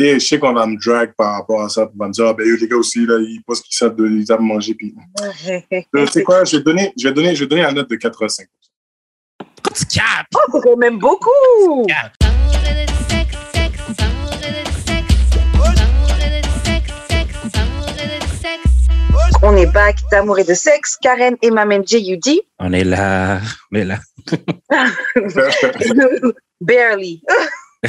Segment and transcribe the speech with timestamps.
[0.00, 1.90] Et je sais qu'on va me drag par rapport à ça.
[1.92, 4.06] On va me dire, ah, ben, les gars aussi, là, ils posent qu'ils savent, de,
[4.06, 4.74] ils savent manger.
[4.74, 4.94] Puis...
[5.92, 7.96] tu sais quoi, je vais donner, je vais donner, je vais donner la note de
[7.96, 8.46] 85.
[9.74, 10.04] Tu capes!
[10.36, 11.84] Oh, c'est quand même beaucoup!
[19.42, 20.96] On est back d'amour et de sexe.
[21.00, 22.40] Karen et Mamen J.U.D.
[22.58, 23.40] On est là,
[23.72, 23.98] on est là.
[26.60, 27.22] Barely.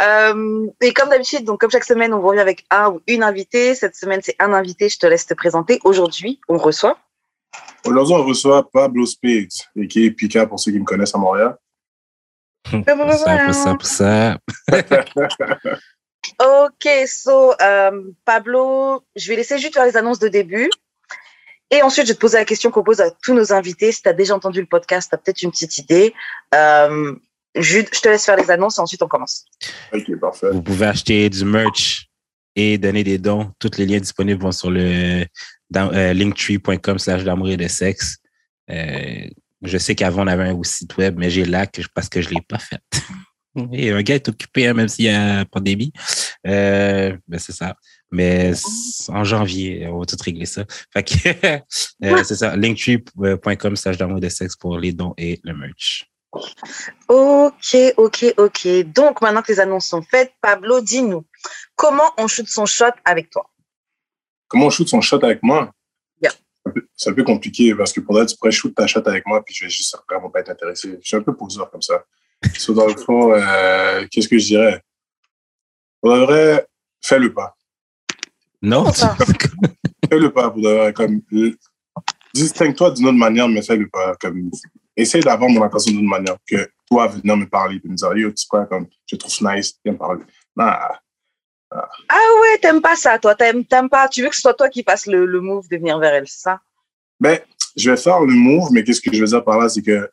[0.00, 3.74] Euh, et comme d'habitude, donc comme chaque semaine, on revient avec un ou une invitée.
[3.74, 4.88] Cette semaine, c'est un invité.
[4.88, 5.78] Je te laisse te présenter.
[5.84, 6.96] Aujourd'hui, on reçoit.
[7.84, 11.18] Aujourd'hui, on reçoit Pablo Spades, et qui est Pika pour ceux qui me connaissent à
[11.18, 11.56] Montréal.
[12.64, 12.82] Pour
[13.12, 14.38] ça, pour ça, pour ça.
[16.38, 20.70] Ok, so euh, Pablo, je vais laisser juste faire les annonces de début.
[21.70, 23.92] Et ensuite, je vais te poser la question qu'on pose à tous nos invités.
[23.92, 26.14] Si tu as déjà entendu le podcast, tu as peut-être une petite idée.
[26.54, 27.14] Euh,
[27.54, 29.44] Jude, je te laisse faire les annonces et ensuite on commence.
[29.92, 30.50] Ok, parfait.
[30.52, 32.08] Vous pouvez acheter du merch
[32.54, 33.52] et donner des dons.
[33.58, 35.24] Tous les liens disponibles vont sur le
[35.76, 38.18] euh, linktree.com slash d'amour et de sexe.
[38.70, 39.26] Euh,
[39.62, 42.34] je sais qu'avant, on avait un site web, mais j'ai là parce que je ne
[42.34, 42.80] l'ai pas fait.
[43.72, 45.92] Et un gars est occupé, hein, même s'il y a pandémie.
[46.46, 47.74] Euh, ben c'est ça.
[48.12, 48.52] Mais
[49.08, 50.64] en janvier, on va tout régler ça.
[50.92, 51.28] Fait que,
[52.04, 56.09] euh, c'est ça, linktree.com slash d'amour de sexe pour les dons et le merch.
[56.32, 58.68] Ok, ok, ok.
[58.92, 61.24] Donc, maintenant que les annonces sont faites, Pablo, dis-nous,
[61.74, 63.50] comment on shoot son shot avec toi?
[64.48, 65.72] Comment on shoot son shot avec moi?
[66.22, 66.32] Yeah.
[66.94, 69.44] C'est un peu compliqué parce que pour là, tu pourrais shoot ta shot avec moi
[69.44, 70.98] puis je vais juste vraiment pas être intéressé.
[71.00, 72.04] Je suis un peu poseur comme ça.
[72.56, 74.82] So, dans le fond, euh, qu'est-ce que je dirais?
[76.00, 76.66] Pour de vrai,
[77.02, 77.56] fais-le pas.
[78.62, 78.92] Non?
[80.10, 80.92] fais-le pas, pour de vrai.
[80.92, 81.20] Comme,
[82.34, 84.14] distingue-toi d'une autre manière, mais fais-le pas.
[84.16, 84.50] Comme,
[84.96, 88.30] essaye d'avoir mon attention d'une manière que toi, venir me parler et me dire, yo,
[88.30, 90.24] tu sais comme, je trouve nice, viens me parler.
[90.56, 90.98] Nah.
[91.72, 93.34] Ah ouais, t'aimes pas ça, toi.
[93.36, 94.08] T'aimes, pas.
[94.08, 96.26] Tu veux que ce soit toi qui fasses le, le move de venir vers elle,
[96.26, 96.60] c'est ça?
[97.20, 97.38] Ben,
[97.76, 100.10] je vais faire le move, mais qu'est-ce que je veux dire par là, c'est que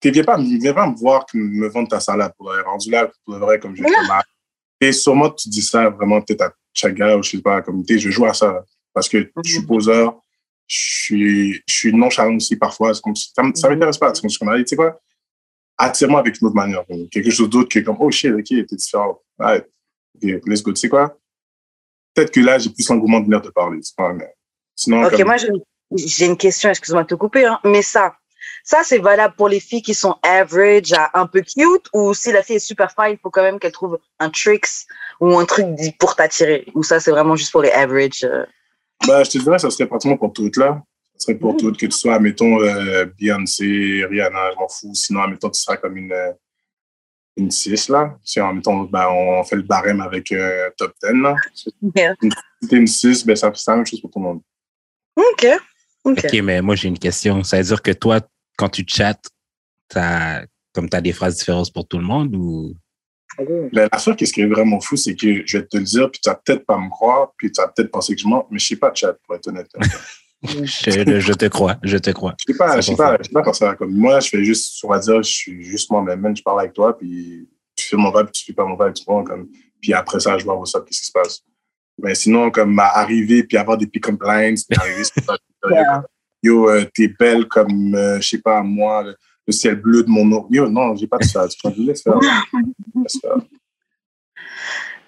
[0.00, 3.10] tu viens pas, viens pas me voir me vendre ta salade pour le rendu là,
[3.24, 4.22] pour le vrai, comme je mal.
[4.80, 7.98] Et sûrement, tu dis ça vraiment peut-être à Chaga ou je sais pas, comme tu
[7.98, 8.62] je joue à ça.
[8.92, 9.66] Parce que je suis mhm.
[9.66, 10.20] poseur,
[10.66, 12.94] je suis, je suis nonchalant aussi parfois.
[12.94, 13.52] Ça ne mhm.
[13.70, 14.14] m'intéresse pas.
[14.14, 15.00] C'est comme, tu sais quoi,
[15.78, 16.84] attire-moi avec une autre manière.
[17.10, 19.20] Quelque chose d'autre qui est comme, oh shit, ok, t'es différent.
[19.38, 19.64] Ouais,
[20.16, 20.72] ok, let's go.
[20.72, 21.16] Tu sais quoi,
[22.14, 23.80] peut-être que là, j'ai plus l'engouement de venir te parler.
[24.74, 25.36] sinon, ok, moi,
[25.94, 28.16] j'ai une question, excuse-moi de te couper, hein, mais ça,
[28.64, 32.42] ça, c'est valable pour les filles qui sont average, un peu cute, ou si la
[32.42, 34.86] fille est super fine, il faut quand même qu'elle trouve un tricks
[35.20, 35.66] ou un truc
[35.98, 36.66] pour t'attirer.
[36.74, 38.24] Ou ça, c'est vraiment juste pour les average.
[38.24, 38.44] Euh?
[39.06, 40.82] Bah, je te dirais, ça serait pratiquement pour toutes, là.
[41.14, 41.56] Ça serait pour mm.
[41.56, 44.94] toutes, que tu sois, mettons, euh, Beyoncé, Rihanna, je m'en fous.
[44.94, 46.32] Sinon, mettons, tu seras comme une, euh,
[47.36, 48.16] une 6, là.
[48.22, 50.32] Si, mettons, ben, on fait le barème avec
[50.76, 51.34] top 10, là.
[51.54, 54.40] Si t'es une 6, ben, ça fait la même chose pour tout le monde.
[55.16, 55.46] OK.
[56.04, 57.42] OK, mais moi, j'ai une question.
[57.42, 58.20] Ça veut dire que toi,
[58.56, 59.28] quand tu chattes,
[59.94, 62.74] as, comme tu as des phrases différentes pour tout le monde ou?
[63.72, 66.28] La seule qui est vraiment fou, c'est que je vais te le dire, puis tu
[66.28, 68.66] vas peut-être pas me croire, puis tu vas peut-être penser que je mens, mais je
[68.66, 69.68] sais pas chat, pour être honnête.
[70.42, 72.34] je, te crois, je te crois.
[72.46, 74.44] Je sais pas, je sais pas, je sais pas quand ça comme moi, je fais
[74.44, 77.96] juste, on va dire, je suis juste moi-même, je parle avec toi, puis tu fais
[77.96, 79.48] mon vibe, puis tu fais pas mon vibe, tu vois, comme,
[79.80, 81.42] puis après ça, je vois ça, qu'est-ce qui se passe.
[81.98, 85.02] Mais sinon, comme arriver, puis avoir des pick compliance, puis arriver,
[86.42, 89.04] yo, euh, t'es belle comme, euh, je sais pas, moi,
[89.46, 90.46] le, ciel bleu de mon nom.
[90.50, 91.46] Yo, non, j'ai pas de ça.
[91.62, 92.18] Peux laisser faire.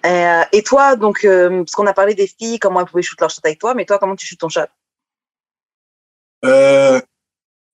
[0.05, 3.29] Euh, et toi, donc, parce qu'on a parlé des filles, comment elles pouvaient shoot leur
[3.29, 4.61] shot avec toi, mais toi, comment tu shoots ton shot?
[6.45, 7.01] Euh,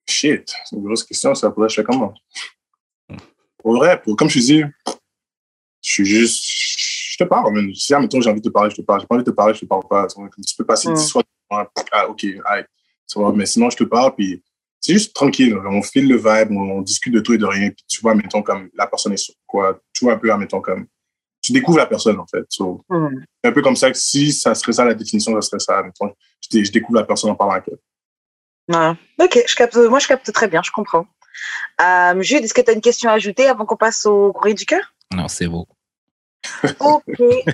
[0.09, 2.15] shit, c'est une grosse question, ça pourrait être comment?
[3.59, 4.63] Pour vrai, pour, comme je dis,
[5.83, 7.75] je suis juste, je te parle, même.
[7.75, 9.01] Si, j'ai envie de te parler, je te parle.
[9.01, 10.07] J'ai pas envie de te parler, je te parle pas.
[10.07, 12.65] Tu peux passer 10 fois, ah, ok, allez
[13.35, 14.43] mais sinon, je te parle, puis
[14.85, 15.57] c'est juste tranquille.
[15.57, 17.72] On file le vibe, on, discute de tout et de rien.
[17.72, 19.79] Puis tu vois, mettons, comme la personne est sur quoi.
[19.94, 20.85] Tu vois un peu, mettons, comme.
[21.41, 22.46] Tu découvres la personne, en fait.
[22.59, 23.23] Mm.
[23.43, 25.82] C'est un peu comme ça que si ça serait ça la définition, ça serait ça.
[25.82, 26.14] Mettons,
[26.52, 28.76] je, découvre la personne en parlant avec elle.
[28.76, 28.93] Ouais.
[29.20, 31.05] Ok, je capte, moi je capte très bien, je comprends.
[31.81, 34.55] Euh, Jude, est-ce que tu as une question à ajouter avant qu'on passe au courrier
[34.55, 34.93] du cœur?
[35.14, 35.67] Non, c'est beau.
[36.79, 37.03] Ok,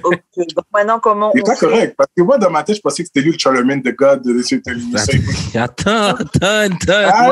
[0.04, 0.48] ok.
[0.56, 1.32] Donc maintenant, comment.
[1.36, 3.40] C'est pas correct, parce que moi, dans ma tête, je pensais que c'était lui le
[3.40, 4.60] Charlemagne de God de l'émission
[5.56, 7.32] Attends, attends, attends,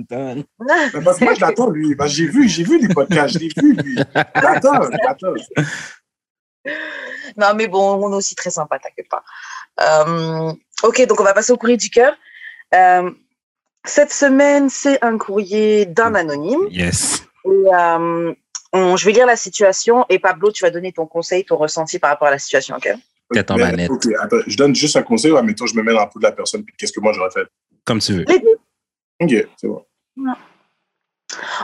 [0.00, 1.96] attends, Parce que moi, je l'attends, lui.
[2.06, 3.96] J'ai vu, j'ai vu les podcasts, je l'ai vu, lui.
[4.34, 5.34] J'attends, j'attends.
[7.36, 9.22] Non, mais bon, on est aussi très sympa, t'inquiète pas.
[9.80, 10.52] Euh,
[10.82, 12.14] ok, donc on va passer au courrier du cœur.
[12.74, 13.10] Euh,
[13.84, 16.66] cette semaine, c'est un courrier d'un anonyme.
[16.70, 17.24] Yes.
[17.46, 18.34] Et, euh,
[18.74, 22.10] je vais lire la situation et Pablo, tu vas donner ton conseil, ton ressenti par
[22.10, 22.88] rapport à la situation, ok?
[23.28, 23.90] Peut-être en manette.
[23.90, 26.18] Ok, attends, je donne juste un conseil ou admettons, je me mets dans la peau
[26.18, 27.46] de la personne, puis qu'est-ce que moi j'aurais fait?
[27.84, 28.24] Comme tu veux.
[29.20, 29.84] Ok, c'est bon.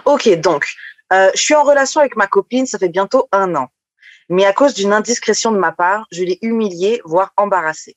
[0.05, 0.67] Ok, donc,
[1.13, 3.69] euh, je suis en relation avec ma copine, ça fait bientôt un an.
[4.29, 7.97] Mais à cause d'une indiscrétion de ma part, je l'ai humiliée, voire embarrassée.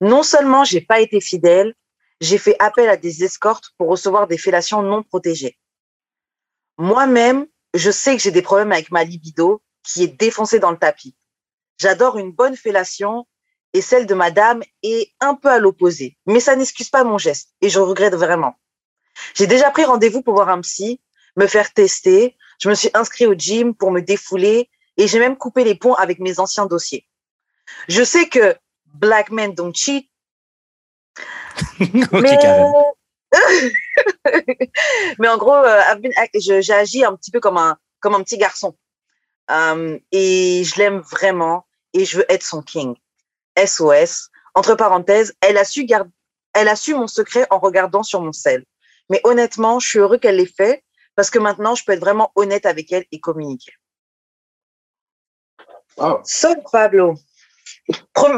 [0.00, 1.74] Non seulement j'ai pas été fidèle,
[2.20, 5.58] j'ai fait appel à des escortes pour recevoir des fellations non protégées.
[6.78, 10.78] Moi-même, je sais que j'ai des problèmes avec ma libido qui est défoncée dans le
[10.78, 11.14] tapis.
[11.78, 13.26] J'adore une bonne fellation
[13.72, 16.16] et celle de madame est un peu à l'opposé.
[16.26, 18.54] Mais ça n'excuse pas mon geste et je regrette vraiment.
[19.34, 21.00] J'ai déjà pris rendez-vous pour voir un psy,
[21.36, 22.36] me faire tester.
[22.60, 25.94] Je me suis inscrit au gym pour me défouler et j'ai même coupé les ponts
[25.94, 27.06] avec mes anciens dossiers.
[27.88, 28.56] Je sais que
[28.86, 30.08] black men don't cheat.
[32.12, 32.38] mais...
[35.18, 35.28] mais...
[35.28, 35.80] en gros, euh,
[36.34, 38.76] j'ai agi un petit peu comme un, comme un petit garçon.
[39.48, 42.94] Um, et je l'aime vraiment et je veux être son king.
[43.58, 44.30] SOS.
[44.54, 46.10] Entre parenthèses, elle a su garder,
[46.54, 48.64] elle a su mon secret en regardant sur mon sel.
[49.10, 50.84] Mais honnêtement, je suis heureux qu'elle l'ait fait
[51.14, 53.72] parce que maintenant, je peux être vraiment honnête avec elle et communiquer.
[55.96, 56.20] Oh.
[56.24, 57.14] Sauf Pablo.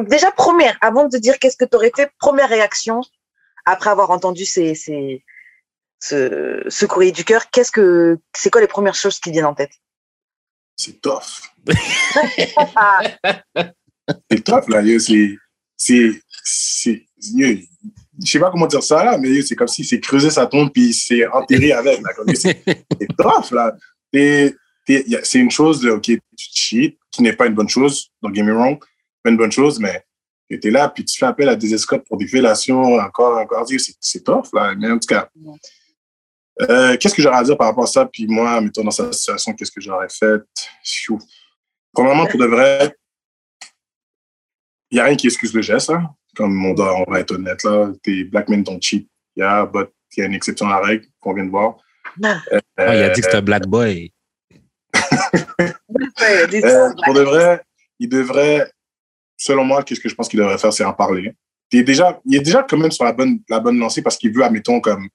[0.07, 3.01] déjà, première, avant de te dire qu'est-ce que tu aurais fait, première réaction
[3.67, 5.23] après avoir entendu ces, ces,
[6.01, 9.55] ce, ce courrier du cœur, qu'est-ce que c'est quoi les premières choses qui viennent en
[9.55, 9.73] tête?
[10.77, 11.43] C'est tough.
[14.31, 15.37] c'est tough là, c'est
[15.77, 17.07] c'est c'est
[18.25, 20.71] je sais pas comment dire ça là, mais c'est comme si c'est creusé sa tombe
[20.73, 22.01] puis c'est enterré avec
[22.35, 22.65] C'est
[23.19, 23.77] tough là.
[24.13, 24.55] c'est
[25.35, 28.79] une chose, ok, tu cheats, qui n'est pas une bonne chose, don't get me wrong,
[29.23, 30.05] pas une bonne chose, mais
[30.49, 33.67] tu es là, puis tu fais appel à des escortes pour des violations, encore, encore,
[34.01, 34.75] c'est tough, là.
[34.77, 35.29] Mais en tout cas,
[36.63, 38.07] euh, qu'est-ce que j'aurais à dire par rapport à ça?
[38.07, 40.43] Puis moi, mettons dans cette situation, qu'est-ce que j'aurais fait?
[41.93, 42.95] Premièrement, pour de vrai,
[44.91, 46.11] il n'y a rien qui excuse le geste, hein.
[46.37, 47.91] Comme on, doit, on va être honnête, là.
[48.03, 49.09] Tes black men don't cheat.
[49.35, 51.77] Il y a, il y a une exception à la règle qu'on vient de voir.
[52.23, 52.41] Ah,
[52.79, 54.13] il a dit que c'est un black boy.
[56.23, 57.63] Euh, pour de vrai,
[57.99, 58.71] il devrait,
[59.37, 61.33] selon moi, qu'est-ce que je pense qu'il devrait faire, c'est en parler.
[61.73, 64.17] Il est déjà, il est déjà quand même sur la bonne, la bonne lancée parce
[64.17, 65.09] qu'il veut, admettons, comme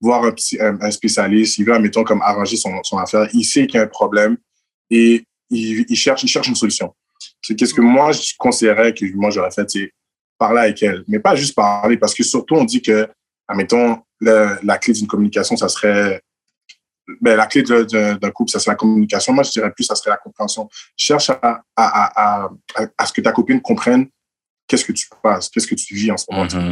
[0.00, 3.28] voir un, spécialiste, il veut, admettons, comme arranger son, affaire.
[3.32, 4.36] Il sait qu'il y a un problème
[4.90, 6.94] et il, il cherche, il cherche une solution.
[7.40, 9.92] C'est qu'est-ce que moi, je conseillerais que moi, j'aurais fait, c'est
[10.38, 11.04] parler avec elle.
[11.08, 13.08] Mais pas juste parler parce que surtout, on dit que,
[13.48, 16.20] admettons, la clé d'une communication, ça serait
[17.20, 19.32] ben, la clé d'un couple, ça serait la communication.
[19.32, 20.68] Moi, je dirais plus, ça serait la compréhension.
[20.96, 22.50] Cherche à, à, à,
[22.96, 24.06] à, ce que ta copine comprenne
[24.66, 26.44] qu'est-ce que tu passes, qu'est-ce que tu vis en ce moment.
[26.44, 26.70] Mm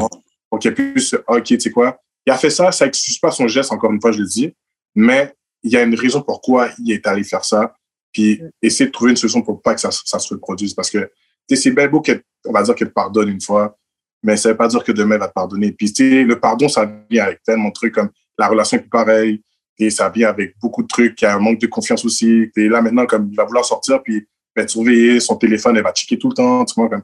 [0.50, 3.19] Donc, il y a plus, OK, tu sais quoi, il a fait ça, ça n'excuse
[3.19, 4.55] pas son geste, encore une fois, je le dis,
[4.94, 7.75] mais il y a une raison pourquoi il est allé faire ça.
[8.12, 8.50] Puis, mm.
[8.62, 10.75] essayer de trouver une solution pour pas que ça, ça se reproduise.
[10.75, 11.11] Parce que,
[11.55, 13.76] c'est bel beau qu'elle, on va dire qu'elle pardonne une fois,
[14.23, 15.73] mais ça veut pas dire que demain, elle va te pardonner.
[15.73, 19.43] Puis, le pardon, ça vient avec tellement de trucs comme la relation est plus pareille,
[19.78, 22.50] et ça vient avec beaucoup de trucs, il y a un manque de confiance aussi.
[22.56, 25.92] Et là, maintenant, comme il va vouloir sortir, puis va surveiller son téléphone, elle va
[25.92, 27.02] checker tout le temps, tu vois, comme,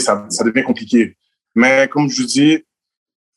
[0.00, 1.16] ça, ça devient compliqué.
[1.54, 2.64] Mais comme je vous dis, il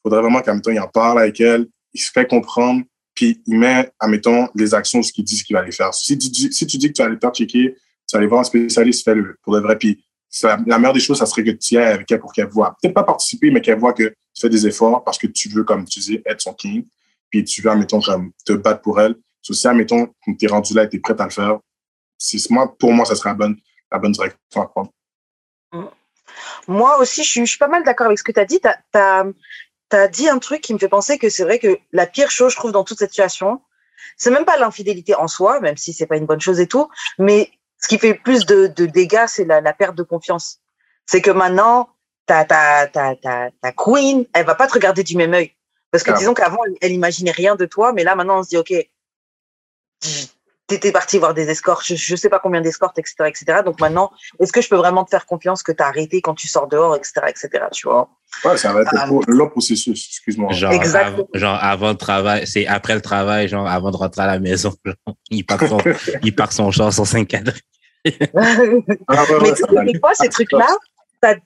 [0.04, 2.84] faudrait vraiment qu'à il en parle avec elle, il se fait comprendre,
[3.14, 5.94] puis il met, admettons, les actions, ce qu'il dit, ce qu'il va aller faire.
[5.94, 8.28] Si tu, dis, si tu dis que tu vas aller faire checker, tu vas aller
[8.28, 9.78] voir un spécialiste, fais-le, pour de vrai.
[9.78, 10.04] Puis
[10.44, 12.48] la, la, meilleure des choses, ça serait que tu y ailles avec elle pour qu'elle
[12.48, 15.50] voit, peut-être pas participer, mais qu'elle voit que tu fais des efforts parce que tu
[15.50, 16.86] veux, comme tu dis, être son king
[17.32, 19.16] puis tu veux, admettons, comme te battre pour elle.
[19.42, 21.58] So, si, admettons, tu es rendu là et tu es prête à le faire,
[22.50, 23.58] moi, pour moi, ça serait la bonne,
[23.92, 24.92] la bonne direction à prendre.
[25.72, 25.86] Mm.
[26.68, 28.60] Moi aussi, je suis, pas mal d'accord avec ce que tu as dit.
[28.62, 32.32] Tu as, dit un truc qui me fait penser que c'est vrai que la pire
[32.32, 33.62] chose, je trouve, dans toute cette situation,
[34.16, 36.90] c'est même pas l'infidélité en soi, même si c'est pas une bonne chose et tout,
[37.18, 40.60] mais ce qui fait plus de, dégâts, c'est la, perte de confiance.
[41.06, 41.90] C'est que maintenant,
[42.26, 45.54] ta, ta, ta, ta, ta queen, elle va pas te regarder du même œil.
[45.92, 48.58] Parce que disons qu'avant, elle, imaginait rien de toi, mais là, maintenant, on se dit,
[48.58, 48.74] OK,
[50.68, 53.60] t'étais parti voir des escorts, je, ne sais pas combien d'escortes, etc., etc.
[53.66, 56.34] Donc maintenant, est-ce que je peux vraiment te faire confiance que tu as arrêté quand
[56.34, 58.10] tu sors dehors, etc., etc., tu vois?
[58.46, 60.54] Ouais, ça va être euh, long processus, excuse-moi.
[60.54, 60.72] Genre,
[61.34, 64.74] genre, avant le travail, c'est après le travail, genre, avant de rentrer à la maison,
[65.30, 65.80] il part son,
[66.24, 67.54] il part son char 5 cadres.
[69.08, 70.66] Ah, mais des fois, ces trucs-là,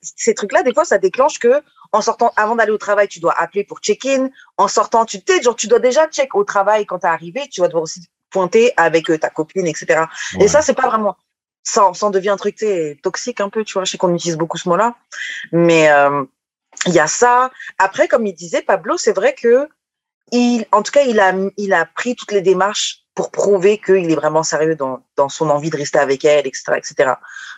[0.01, 3.33] ces trucs-là, des fois, ça déclenche que en sortant, avant d'aller au travail, tu dois
[3.37, 4.29] appeler pour check-in.
[4.57, 7.47] En sortant, tu t'es, genre, tu dois déjà check au travail quand tu es arrivé.
[7.49, 10.03] Tu vas devoir aussi pointer avec euh, ta copine, etc.
[10.39, 11.15] Et ça, c'est pas vraiment,
[11.63, 12.63] ça, ça en devient un truc
[13.01, 13.85] toxique un peu, tu vois.
[13.85, 14.95] Je sais qu'on utilise beaucoup ce mot-là,
[15.51, 16.23] mais euh,
[16.85, 17.51] il y a ça.
[17.77, 19.69] Après, comme il disait Pablo, c'est vrai que
[20.31, 24.11] il, en tout cas, il a, il a pris toutes les démarches pour prouver qu'il
[24.11, 27.13] est vraiment sérieux dans, dans son envie de rester avec elle, etc., etc.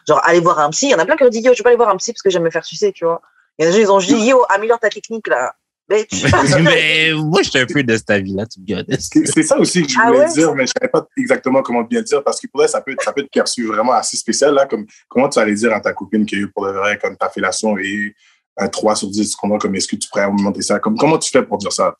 [0.07, 0.87] Genre, aller voir un psy.
[0.87, 1.97] Il y en a plein qui ont dit, yo, je vais pas aller voir un
[1.97, 3.21] psy parce que j'aime me faire sucer, tu vois.
[3.57, 5.53] Il y en a des gens, ils ont dit, yo, améliore ta technique, là.
[5.89, 6.05] Mais,
[6.61, 9.89] mais moi, je suis un peu de cette avis-là, tu me C'est ça aussi que
[9.89, 12.61] je ah voulais dire, mais je savais pas exactement comment bien dire, parce que pour
[12.67, 15.73] ça peut, ça peut être perçu vraiment assez spécial, là, comme, comment tu allais dire
[15.73, 18.13] à ta copine que pour le vrai, comme ta fellation et
[18.57, 20.79] un 3 sur 10, comment, comme, est-ce que tu pourrais monter ça?
[20.79, 21.95] Comme, comment tu fais pour dire ça?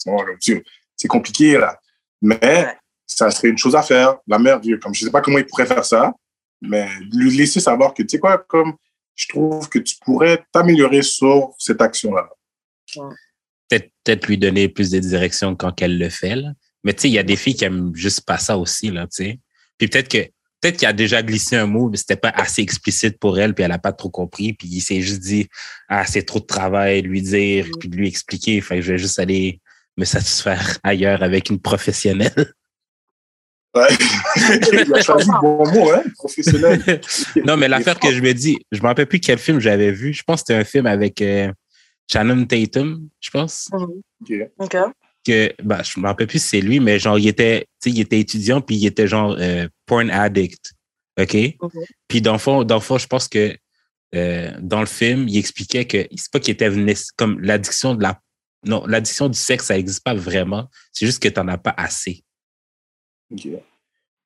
[0.97, 1.79] C'est compliqué, là.
[2.21, 2.67] Mais,
[3.05, 4.17] ça serait une chose à faire.
[4.27, 6.13] La mère, comme, je sais pas comment il pourrait faire ça,
[6.61, 8.75] mais lui laisser savoir que, tu sais quoi, comme,
[9.15, 12.29] je trouve que tu pourrais t'améliorer sur cette action-là
[13.69, 16.35] peut-être lui donner plus de direction quand elle le fait.
[16.35, 16.53] Là.
[16.83, 19.03] Mais tu sais, il y a des filles qui aiment juste pas ça aussi, là,
[19.07, 19.39] tu sais.
[19.77, 20.29] Puis peut-être que
[20.61, 23.63] peut-être qu'il a déjà glissé un mot, mais c'était pas assez explicite pour elle, puis
[23.63, 25.47] elle a pas trop compris, puis il s'est juste dit
[25.89, 28.61] Ah, c'est trop de travail, lui dire, puis lui expliquer.
[28.61, 29.61] Fait que je vais juste aller
[29.97, 32.53] me satisfaire ailleurs avec une professionnelle.
[34.73, 37.01] Il a choisi le bon mot, hein, professionnel.
[37.45, 40.13] non, mais l'affaire que je me dis, je me rappelle plus quel film j'avais vu.
[40.13, 41.51] Je pense que c'était un film avec euh,
[42.11, 43.69] Shannon Tatum, je pense.
[43.71, 44.47] Mhm.
[44.59, 44.77] OK.
[45.25, 48.19] Que, bah, je me rappelle plus si c'est lui, mais genre, il était, il était
[48.19, 50.73] étudiant, puis il était genre euh, porn addict.
[51.19, 51.35] OK?
[52.07, 53.55] Puis dans le fond, dans le fond, je pense que
[54.15, 56.69] euh, dans le film, il expliquait que c'est pas qu'il était
[57.17, 58.21] comme l'addiction de la
[58.65, 60.69] non, l'addiction du sexe, ça n'existe pas vraiment.
[60.91, 62.23] C'est juste que tu n'en as pas assez.
[63.31, 63.47] OK.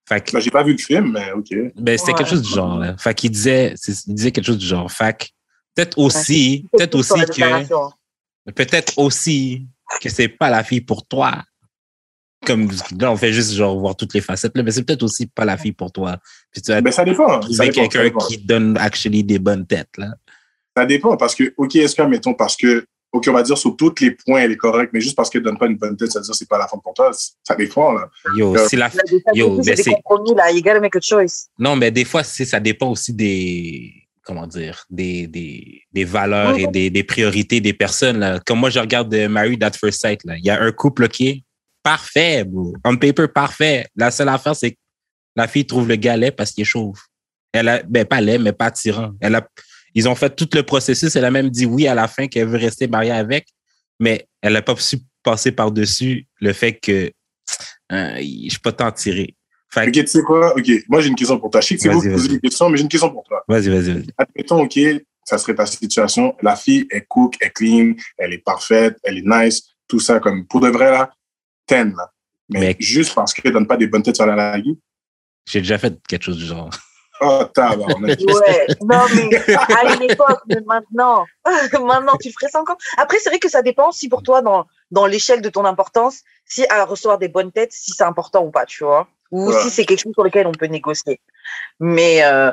[0.08, 1.50] Fait que, ben, j'ai pas vu le film, mais OK.
[1.76, 2.78] Ben, c'était quelque chose du genre.
[2.80, 2.98] Là.
[2.98, 4.92] Fait qu'il disait, il disait quelque chose du genre.
[4.92, 5.30] Fait
[5.74, 9.68] Peut-être aussi, peut-être aussi que, peut-être aussi
[10.02, 11.44] que c'est pas la fille pour toi.
[12.46, 15.46] Comme là, on fait juste genre voir toutes les facettes, mais c'est peut-être aussi pas
[15.46, 16.18] la fille pour toi.
[16.52, 17.42] Puis tu mais ça dépend.
[17.44, 20.10] C'est quelqu'un qui donne actually des bonnes têtes, là.
[20.76, 23.76] Ça dépend parce que, OK, est-ce que, mettons, parce que, OK, on va dire sur
[23.76, 26.12] tous les points, elle est correcte, mais juste parce qu'elle donne pas une bonne tête,
[26.12, 27.12] ça veut dire que c'est pas la femme pour toi.
[27.44, 28.10] Ça dépend, là.
[28.36, 28.90] Yo, si la
[29.34, 30.52] Yo, c'est des compromis, là.
[30.52, 31.50] You gotta make a choice.
[31.60, 36.68] Non, mais des fois, ça dépend aussi des, comment dire, des, des, des valeurs et
[36.68, 38.20] des, des, priorités des personnes.
[38.20, 38.40] Là.
[38.46, 40.24] Comme moi, je regarde Married at First Sight.
[40.24, 40.38] Là.
[40.38, 41.44] Il y a un couple qui est
[41.84, 42.74] parfait, bro.
[42.86, 43.88] On paper, parfait.
[43.96, 44.78] La seule affaire, c'est que
[45.36, 47.00] la fille trouve le gars laid parce qu'il est chauve.
[47.52, 49.12] Elle a, ben, pas laid, mais pas attirant.
[49.20, 49.46] Elle a,
[49.94, 51.16] ils ont fait tout le processus.
[51.16, 53.48] Elle a même dit oui à la fin qu'elle veut rester mariée avec,
[54.00, 57.12] mais elle n'a pas su passer par-dessus le fait que
[57.90, 59.36] hein, je suis pas tant tiré.
[59.76, 60.54] Ok, tu sais quoi?
[60.58, 61.62] Ok, moi j'ai une question pour toi.
[61.62, 63.44] Je sais que c'est vous qui posez des questions, mais j'ai une question pour toi.
[63.48, 64.08] Vas-y, vas-y, vas-y.
[64.18, 64.80] Admettons, ok,
[65.24, 66.36] ça serait ta situation.
[66.42, 70.46] La fille est cook, est clean, elle est parfaite, elle est nice, tout ça, comme
[70.46, 71.10] pour de vrai, là,
[71.66, 72.12] ten, là.
[72.50, 74.66] Mais, juste parce qu'elle donne pas des bonnes têtes sur la lague.
[75.48, 76.70] J'ai déjà fait quelque chose du genre.
[77.24, 78.20] Oh, tabarnak.
[78.20, 81.26] ouais, non, mais à une époque, mais maintenant,
[81.80, 82.78] maintenant, tu ferais ça encore?
[82.98, 86.22] Après, c'est vrai que ça dépend si pour toi, dans, dans l'échelle de ton importance,
[86.46, 89.08] si à recevoir des bonnes têtes, si c'est important ou pas, tu vois?
[89.30, 91.22] Ou si c'est quelque chose sur lequel on peut négocier.
[91.80, 92.52] Mais, euh,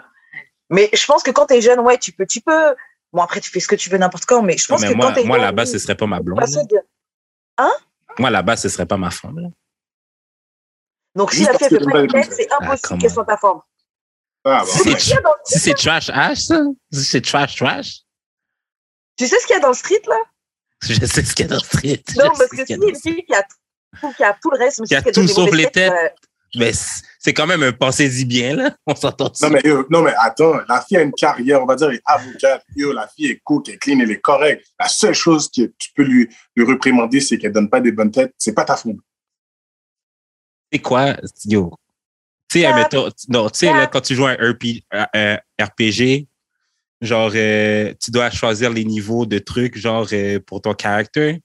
[0.69, 2.75] mais je pense que quand tu es jeune, ouais, tu peux, tu peux.
[3.13, 5.13] Bon, après, tu fais ce que tu veux n'importe quand, mais je pense que moi,
[5.15, 6.41] quand Moi, là-bas, ce serait pas ma blonde.
[7.57, 7.73] Hein?
[8.19, 9.51] Moi, là-bas, ce serait pas ma femme.
[11.15, 13.61] Donc, si la fille fait pas une tête, c'est ah, impossible qu'elle soit ta femme.
[14.45, 14.97] Ah, bon,
[15.45, 16.63] si c'est trash Ash, ça?
[16.93, 18.01] Si c'est trash trash?
[19.17, 20.17] Tu sais ce qu'il y a dans le street, là?
[20.83, 22.03] Je sais ce qu'il y a dans le street.
[22.17, 24.87] Non, parce que si une fille qui a tout, qui a tout le reste, mais
[24.87, 26.09] qui a tout sauf les têtes, euh,
[26.55, 26.73] mais
[27.19, 28.77] c'est quand même un pensée-y bien, là.
[28.87, 31.89] On s'entend non mais, non, mais attends, la fille a une carrière, on va dire,
[31.89, 32.65] elle est avocate.
[32.77, 34.67] la fille est cool, elle est clean, elle est correcte.
[34.79, 38.11] La seule chose que tu peux lui, lui réprimander, c'est qu'elle donne pas des bonnes
[38.11, 38.33] têtes.
[38.39, 38.97] C'est pas ta faute.
[40.73, 41.73] C'est quoi, yo?
[42.51, 42.73] Tu sais,
[43.29, 44.37] non, tu sais, là, quand tu joues un,
[45.61, 46.27] RPG,
[47.01, 51.37] genre, euh, tu dois choisir les niveaux de trucs, genre, euh, pour ton caractère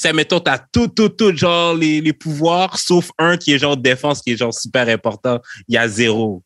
[0.00, 3.76] c'est, mettons, t'as tout, tout, tout, genre, les, les pouvoirs, sauf un qui est genre
[3.76, 5.40] défense, qui est genre super important.
[5.68, 6.42] Il y a zéro.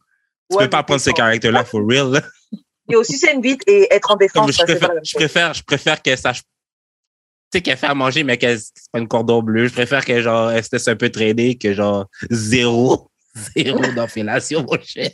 [0.51, 2.21] Tu peux pas prendre ce caractère-là for real,
[2.91, 4.51] Et aussi, c'est une vite et être en défense.
[4.51, 6.43] je, préfère, je, préfère, je préfère qu'elle sache.
[6.43, 6.47] Tu
[7.53, 9.69] sais, qu'elle fait à manger, mais qu'elle c'est pas une cordon bleu.
[9.69, 13.09] Je préfère qu'elle, genre, elle se un peu traîner que, genre, zéro.
[13.57, 15.11] Zéro d'inflation, mon cher.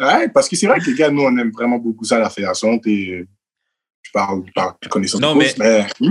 [0.00, 2.30] ouais, parce que c'est vrai que les gars, nous, on aime vraiment beaucoup ça, la
[2.30, 2.78] fédération.
[2.78, 3.26] T'es
[4.14, 5.54] parle par connaissance non, mais,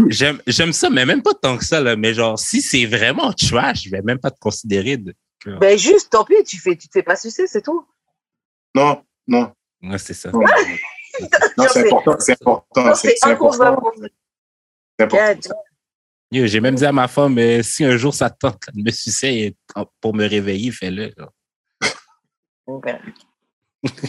[0.09, 1.95] j'aime, ça, mais même pas tant que ça, là.
[1.95, 5.15] Mais genre, si c'est vraiment trash, je vais même pas te considérer de.
[5.59, 7.85] Ben juste, tant pis, tu fais, tu te fais pas sucer, c'est tout.
[8.75, 9.51] Non, non.
[9.81, 10.31] Ouais, c'est ça.
[10.31, 10.41] Non,
[11.71, 12.95] c'est important, c'est important.
[12.95, 13.91] C'est, important.
[14.97, 15.49] C'est important.
[16.33, 19.55] J'ai même dit à ma femme, mais si un jour ça tente de me sucer
[20.01, 21.13] pour me réveiller, fais-le.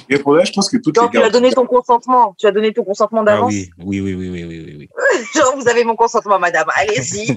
[0.09, 2.35] Et pour là, je pense que tout Donc, tu as donné ton consentement.
[2.39, 3.53] Tu as donné ton consentement ah d'avance.
[3.53, 4.89] oui, oui, oui, oui, oui, oui, oui.
[5.35, 6.69] Genre, vous avez mon consentement, madame.
[6.77, 7.37] Allez-y.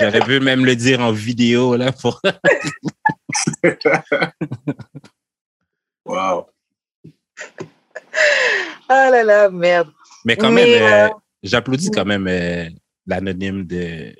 [0.00, 2.20] J'aurais pu même le dire en vidéo, là, pour.
[6.06, 6.46] wow.
[8.88, 9.90] Ah là là, merde.
[10.24, 11.10] Mais quand même, euh, euh,
[11.42, 12.68] j'applaudis quand même euh,
[13.06, 14.14] l'anonyme de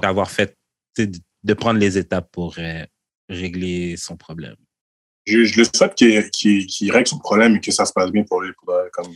[0.00, 0.56] d'avoir fait,
[0.96, 2.56] de prendre les étapes pour
[3.28, 4.56] régler son problème.
[5.26, 8.52] Je, le souhaite qu'il règle son problème et que ça se passe bien pour lui.
[8.92, 9.14] comme...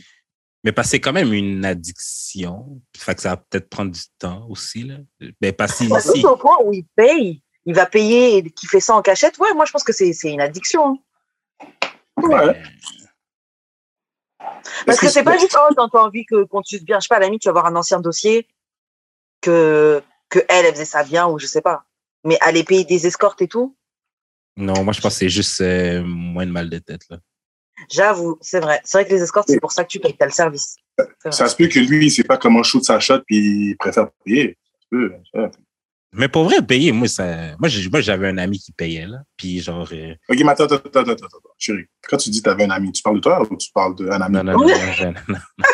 [0.63, 2.81] Mais parce que c'est quand même une addiction.
[2.97, 4.83] Fait que ça va peut-être prendre du temps aussi.
[4.83, 4.97] Là.
[5.41, 8.95] Mais parce que au point où il paye, il va payer et qu'il fait ça
[8.95, 9.37] en cachette.
[9.37, 10.97] Ouais, moi je pense que c'est une addiction.
[12.17, 12.61] Ouais.
[14.85, 16.99] Parce que c'est pas juste, oh, t'as envie qu'on te bien.
[16.99, 18.47] Je sais pas, à la limite, tu vas avoir un ancien dossier
[19.45, 21.83] que, que elle, elle faisait ça bien ou je sais pas.
[22.23, 23.75] Mais aller payer des escortes et tout?
[24.57, 27.17] Non, moi, je pense que c'est juste euh, moins de mal de tête, là.
[27.91, 28.79] J'avoue, c'est vrai.
[28.85, 30.15] C'est vrai que les escortes, c'est pour ça que tu payes.
[30.17, 30.77] T'as le service.
[31.29, 34.07] Ça se peut que lui, il sait pas comment shoot sa shot puis il préfère
[34.23, 34.57] payer.
[36.13, 37.67] Mais pour vrai, payer, moi, ça, moi,
[37.99, 39.17] j'avais un ami qui payait, là.
[39.35, 39.89] Puis genre.
[39.91, 41.85] Euh, ok, mais attends, attends, attends, attends, attends, chérie.
[42.07, 43.93] Quand tu dis que tu avais un ami, tu parles de toi ou tu parles
[43.95, 44.35] d'un ami?
[44.35, 45.13] Non, non, non, non, non.
[45.27, 45.65] non,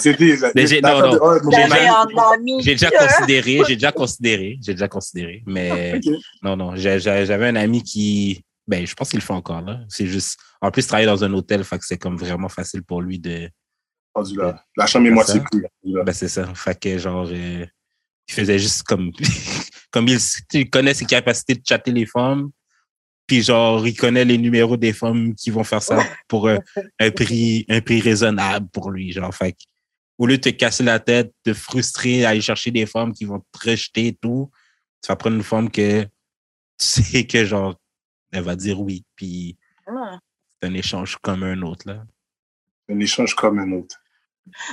[0.00, 0.36] c'était.
[0.82, 2.60] Non, non.
[2.60, 6.00] J'ai déjà considéré, j'ai déjà considéré, j'ai déjà considéré, mais
[6.42, 9.80] non, non, j'avais un ami qui, ben, je pense qu'il le fait encore là.
[9.88, 13.00] C'est juste, en plus, travailler dans un hôtel, fait que c'est comme vraiment facile pour
[13.02, 13.48] lui de.
[14.76, 15.66] La chambre est moitié plus.
[15.84, 16.46] Ben, c'est ça.
[16.54, 17.66] Fait que genre, euh,
[18.28, 19.12] il faisait juste comme,
[19.90, 22.50] comme il, connaît ses capacités de chatter les femmes.
[23.26, 26.60] Puis genre, il connaît les numéros des femmes qui vont faire ça pour un,
[27.10, 29.12] prix, un prix raisonnable pour lui.
[29.12, 29.56] Genre, fait
[30.18, 33.40] au lieu de te casser la tête, de frustrer, aller chercher des femmes qui vont
[33.40, 34.50] te rejeter et tout,
[35.02, 36.08] tu vas prendre une femme que tu
[36.78, 37.74] sais que genre,
[38.32, 39.04] elle va dire oui.
[39.14, 42.04] Puis c'est un échange comme un autre, là.
[42.88, 44.00] Un échange comme un autre.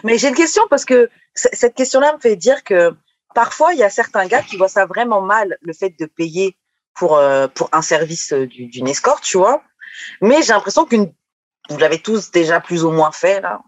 [0.03, 2.95] Mais j'ai une question parce que cette question-là me fait dire que
[3.33, 6.55] parfois, il y a certains gars qui voient ça vraiment mal, le fait de payer
[6.95, 9.63] pour, euh, pour un service euh, d'une escorte, tu vois.
[10.21, 13.61] Mais j'ai l'impression que vous l'avez tous déjà plus ou moins fait, là.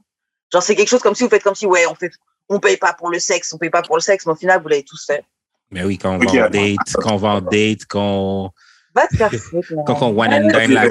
[0.51, 2.11] Genre, c'est quelque chose comme si vous faites comme si, ouais, on fait,
[2.49, 4.61] on paye pas pour le sexe, on paye pas pour le sexe, mais au final,
[4.61, 5.23] vous l'avez tous fait.
[5.71, 8.51] Mais oui, quand on va en date, quand on va en date, quand
[8.95, 10.88] Va te faire foutre, Quand on one and dine la,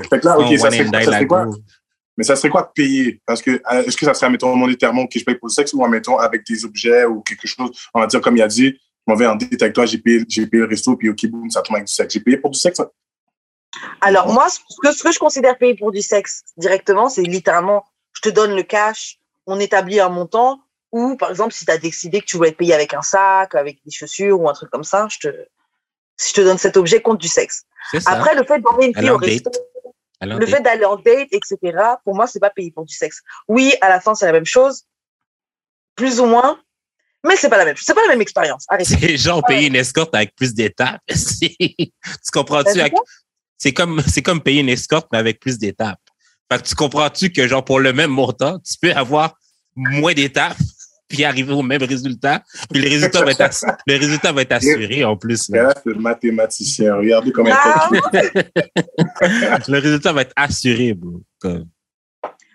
[2.17, 3.21] mais ça serait quoi de payer?
[3.27, 5.73] Parce que, euh, est-ce que ça serait, mettons, monétairement que je paye pour le sexe
[5.73, 7.71] ou, mettons, avec des objets ou quelque chose?
[7.93, 10.25] On va dire, comme il a dit, m'en vais en date avec toi, j'ai payé,
[10.29, 12.15] j'ai payé le resto, puis OK, boum, ça tombe avec du sexe.
[12.15, 12.81] J'ai payé pour du sexe?
[12.81, 12.91] Hein?
[14.01, 17.85] Alors, moi, ce que, ce que je considère payer pour du sexe directement, c'est littéralement,
[18.13, 20.61] je te donne le cash, on établit un montant,
[20.93, 23.55] ou par exemple, si tu as décidé que tu voulais être payé avec un sac,
[23.55, 25.47] avec des chaussures ou un truc comme ça, je te,
[26.25, 27.65] je te donne cet objet contre du sexe.
[28.07, 29.51] Après, le fait d'emmener une fille au resto,
[30.21, 31.59] le fait d'aller en date, etc.,
[32.05, 33.23] pour moi, c'est pas payer pour du sexe.
[33.49, 34.85] Oui, à la fin, c'est la même chose,
[35.97, 36.61] plus ou moins,
[37.25, 37.87] mais c'est pas la même chose.
[37.87, 38.67] C'est pas la même expérience.
[38.83, 41.01] C'est genre payer une escorte avec plus d'étapes.
[41.09, 41.91] tu
[42.33, 42.81] comprends-tu?
[43.57, 45.99] C'est comme, c'est comme payer une escorte, mais avec plus d'étapes.
[46.53, 49.35] Fait que tu comprends-tu que genre pour le même montant, tu peux avoir
[49.75, 50.57] moins d'étapes
[51.09, 52.43] puis arriver au même résultat?
[52.71, 55.49] Puis le résultat va être, le résultat va être assuré en plus.
[55.49, 55.73] Là.
[55.85, 56.97] le mathématicien.
[56.97, 57.89] Regardez comment ah.
[59.67, 61.23] Le résultat va être assuré, bro.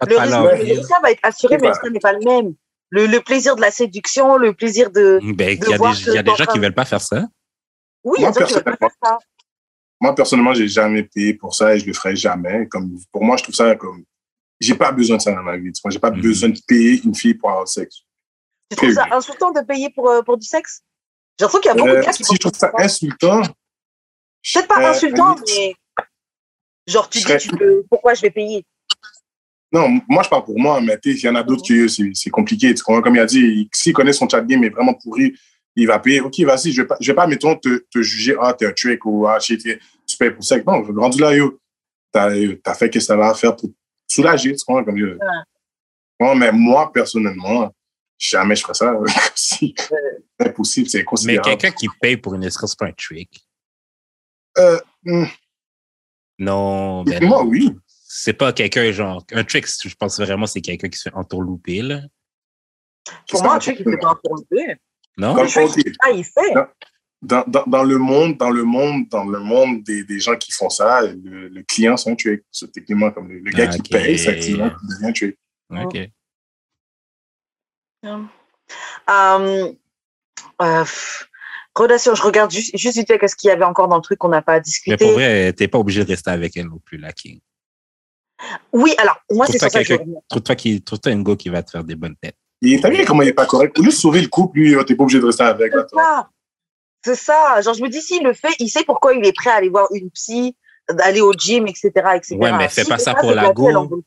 [0.08, 2.54] Le, résultat, va être assuré, mais ce n'est pas le même.
[2.91, 5.19] Le, plaisir de la séduction, le plaisir de.
[5.36, 7.28] Ben, il y a des, y a des gens qui ne veulent pas faire ça.
[8.04, 9.17] Oui, il y a des gens qui veulent pas faire ça.
[10.02, 12.67] Moi, personnellement, j'ai jamais payé pour ça et je le ferai jamais.
[12.67, 14.04] Comme, pour moi, je trouve ça comme.
[14.60, 15.71] J'ai pas besoin de ça dans ma vie.
[15.84, 16.21] Moi, j'ai pas mhm.
[16.21, 17.97] besoin de payer une fille pour avoir le sexe.
[18.69, 20.82] Tu trouves ça insultant de payer pour, euh, pour du sexe?
[21.38, 23.41] J'ai l'impression qu'il y a beaucoup de gars qui Si je trouve ça insultant.
[23.41, 25.75] Peut-être pas insultant, mais.
[26.88, 28.65] Genre, tu dis, tu peux, pourquoi je vais payer?
[29.72, 32.74] Non, moi, je parle pour moi, mais il y en a d'autres qui, c'est compliqué.
[32.74, 35.34] Comme il a dit, s'il connaît son chat game est vraiment pourri,
[35.76, 36.22] il va payer.
[36.22, 38.72] OK, vas-y, je vais pas, je vais pas mettons, te, te juger, ah, t'es un
[38.72, 39.58] trick ou ah, tu
[40.18, 40.58] payes pour ça.
[40.58, 41.60] Non, rendu là, yo,
[42.12, 42.32] t'as
[42.66, 43.70] as fait ce que ça va faire pour
[44.08, 44.84] soulager, tu comprends?
[44.84, 46.36] Comme, ouais.
[46.36, 47.72] mais moi, personnellement,
[48.18, 48.94] jamais je ferais ça.
[49.36, 49.74] c'est
[50.40, 51.48] impossible, c'est inconsidérable.
[51.48, 53.46] Mais quelqu'un qui paye pour une escorte, c'est pas un trick.
[54.58, 55.26] Euh, hmm.
[56.40, 57.76] Non, ben Moi, oui.
[58.12, 59.24] C'est pas quelqu'un genre.
[59.34, 62.02] Un trick, je pense vraiment c'est quelqu'un qui se fait entourlouper, là.
[63.30, 64.78] Pour moi, un trick, il se fait entourlouper.
[65.15, 65.36] Non?
[65.38, 66.54] Ah, il fait.
[67.22, 70.52] Dans, dans, dans, le monde, dans le monde, dans le monde des, des gens qui
[70.52, 72.41] font ça, le, le client, c'est un trick.
[72.52, 75.38] C'est techniquement comme le, gars qui paye, c'est activement devient un trick.
[75.69, 76.10] OK.
[79.08, 79.76] Um,
[80.62, 80.86] euh,
[81.76, 84.17] relation, je regarde juste, juste vite fait qu'est-ce qu'il y avait encore dans le truc
[84.17, 84.91] qu'on n'a pas discuté.
[84.91, 87.39] Mais pour vrai, t'es pas obligé de rester avec elle non plus, la King.
[88.71, 89.93] Oui, alors, moi, c'est ça que
[90.30, 92.38] Trouve-toi qui, trouve une go qui va te faire des bonnes têtes.
[92.82, 93.78] T'as vu comment il est pas correct?
[93.80, 95.71] Au lieu de sauver le couple, lui, t'es pas obligé de rester avec.
[95.73, 96.30] C'est ça.
[97.04, 97.62] C'est ça.
[97.62, 99.69] Genre, je me dis, s'il le fait, il sait pourquoi il est prêt à aller
[99.69, 100.56] voir une psy,
[100.89, 102.36] d'aller au gym, etc., etc.
[102.36, 104.04] Ouais, mais fais pas ça pour la go.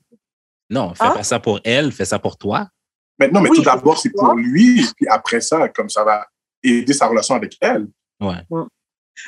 [0.70, 1.10] Non, fais hein?
[1.10, 2.68] pas ça pour elle, fais ça pour toi.
[3.18, 6.26] Mais non, mais tout d'abord, c'est pour lui, puis après ça, comme ça va
[6.62, 7.88] aider sa relation avec elle.
[8.20, 8.42] Ouais.
[8.50, 8.64] Mm.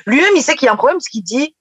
[0.06, 1.54] Lui-même, il sait qu'il y a un problème, parce qu'il dit,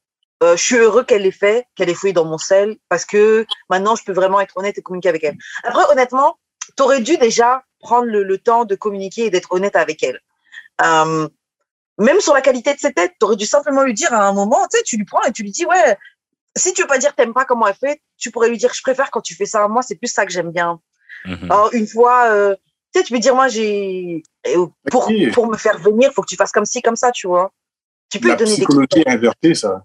[0.43, 3.45] euh, je suis heureux qu'elle ait fait, qu'elle ait fouillé dans mon sel, parce que
[3.69, 5.37] maintenant, je peux vraiment être honnête et communiquer avec elle.
[5.63, 6.37] Après, honnêtement,
[6.75, 10.19] tu aurais dû déjà prendre le, temps de communiquer et d'être honnête avec elle.
[10.81, 11.27] Euh,
[11.97, 14.33] même sur la qualité de ses têtes, tu aurais dû simplement lui dire à un
[14.33, 15.97] moment, tu sais, tu lui prends et tu lui dis, ouais,
[16.55, 18.81] si tu veux pas dire t'aimes pas comment elle fait, tu pourrais lui dire, je
[18.81, 19.67] préfère quand tu fais ça.
[19.67, 20.79] Moi, c'est plus ça que j'aime bien.
[21.25, 21.51] Mhm.
[21.51, 22.55] Alors, une fois, euh,
[22.93, 24.23] tu sais, tu peux dire, moi, j'ai,
[24.91, 27.51] pour, pour me faire venir, faut que tu fasses comme ci, comme ça, tu vois.
[28.09, 29.83] Tu peux la lui donner psychologie invertée, ça.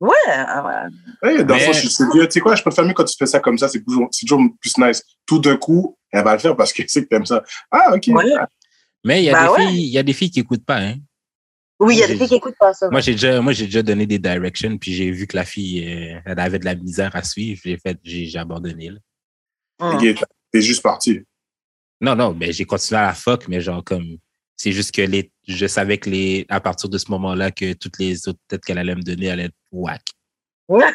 [0.00, 0.90] Ouais, ah
[1.22, 1.44] ouais.
[1.44, 1.70] dans mais...
[1.70, 4.40] tu sais quoi, je préfère mieux quand tu fais ça comme ça, c'est toujours, toujours
[4.60, 5.02] plus nice.
[5.24, 7.42] Tout d'un coup, elle va le faire parce qu'elle sait que t'aimes ça.
[7.70, 8.08] Ah, ok.
[9.04, 10.80] Mais il y, a bah des filles, il y a des filles qui n'écoutent pas,
[10.80, 10.96] hein.
[11.78, 12.88] Oui, il y a des filles qui n'écoutent pas ça.
[12.90, 15.86] Moi, j'ai déjà, moi, j'ai déjà donné des directions, puis j'ai vu que la fille,
[15.86, 17.60] euh, elle avait de la misère à suivre.
[17.64, 18.90] J'ai fait, j'ai abandonné.
[18.90, 18.98] Là.
[19.80, 20.00] Hum.
[20.52, 21.20] T'es juste parti.
[22.00, 24.18] Non, non, mais j'ai continué à la fuck, mais genre comme
[24.56, 27.98] c'est juste que les, je savais que les, à partir de ce moment-là, que toutes
[27.98, 30.02] les autres têtes qu'elle allait me donner allaient être whack.
[30.68, 30.92] Ouais.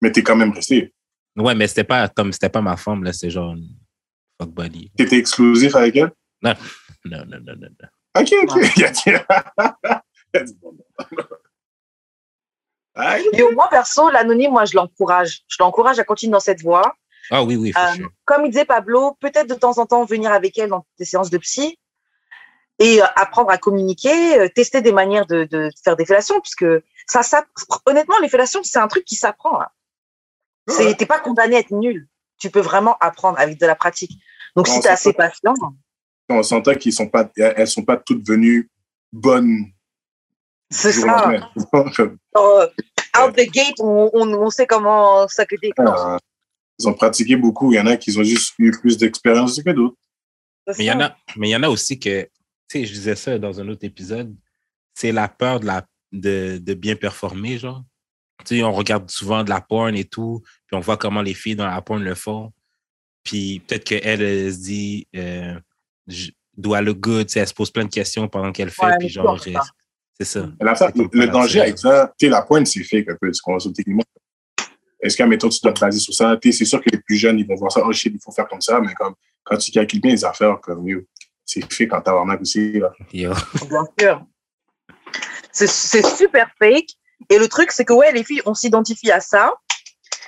[0.00, 0.92] Mais t'es quand même resté.
[1.36, 3.54] Ouais, mais c'était pas comme c'était pas ma femme, là, c'est genre
[4.40, 4.90] fuck buddy.
[4.96, 6.12] T'étais exclusif avec elle?
[6.42, 6.54] Non.
[7.06, 7.88] Non, non, non, non, non.
[8.18, 8.56] Ok, ok.
[13.32, 15.42] Et moi, perso, l'anonyme, moi, je l'encourage.
[15.48, 16.94] Je l'encourage à continuer dans cette voie.
[17.30, 17.72] Ah oui, oui.
[17.76, 21.04] Euh, comme il disait Pablo, peut-être de temps en temps venir avec elle dans des
[21.04, 21.78] séances de psy,
[22.78, 26.66] et euh, apprendre à communiquer, euh, tester des manières de, de faire des fellations, puisque
[27.06, 27.44] ça, ça,
[27.86, 29.60] honnêtement, les fellations, c'est un truc qui s'apprend.
[29.60, 29.68] Hein.
[30.68, 30.94] Ouais.
[30.94, 32.08] T'es pas condamné à être nul.
[32.38, 34.12] Tu peux vraiment apprendre avec de la pratique.
[34.56, 35.54] Donc, si tu es assez patient.
[36.28, 38.70] On s'entend qu'ils sont pas, elles sont pas toutes venues
[39.12, 39.66] bonnes.
[40.70, 41.30] C'est ça.
[42.36, 42.66] Euh,
[43.16, 46.18] out the gate, on, on, sait comment ça que ah,
[46.80, 47.72] ils ont pratiqué beaucoup.
[47.72, 49.96] Il y en a qui ont juste eu plus d'expérience que d'autres.
[50.66, 52.28] Mais il y en a, mais il y en a aussi que
[52.72, 54.34] je disais ça dans un autre épisode,
[54.94, 57.82] c'est la peur de, la, de, de bien performer, genre.
[58.44, 61.34] Tu sais, on regarde souvent de la porn et tout, puis on voit comment les
[61.34, 62.52] filles dans la porn le font.
[63.22, 65.58] Puis peut-être qu'elle, elle se dit, euh,
[66.56, 69.40] doit le good, elle se pose plein de questions pendant qu'elle fait, puis genre,
[70.16, 70.40] c'est ça.
[70.60, 74.02] le, danger avec ça, tu sais, la porn, c'est fake un peu, ce qu'on techniquement.
[75.00, 76.38] Est-ce qu'à méthode, tu dois te baser sur ça?
[76.42, 78.48] C'est sûr que les plus jeunes, ils vont voir ça, oh shit, il faut faire
[78.48, 81.06] comme ça, mais comme quand tu calcules bien les affaires, comme mieux
[81.54, 82.78] c'est fait quand tabarnak aussi.
[82.78, 82.92] Là.
[83.12, 83.32] Bien
[83.98, 84.24] sûr.
[85.52, 86.90] C'est super fake.
[87.30, 89.54] Et le truc, c'est que ouais, les filles, on s'identifie à ça.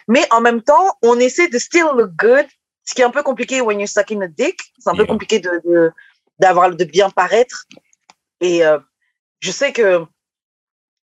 [0.09, 2.47] Mais en même temps, on essaie de still look good,
[2.85, 4.57] ce qui est un peu compliqué when you're sucking a dick.
[4.79, 5.91] C'est un peu compliqué de,
[6.39, 7.67] d'avoir, de, bien paraître.
[8.41, 8.79] Et euh,
[9.41, 10.05] je sais que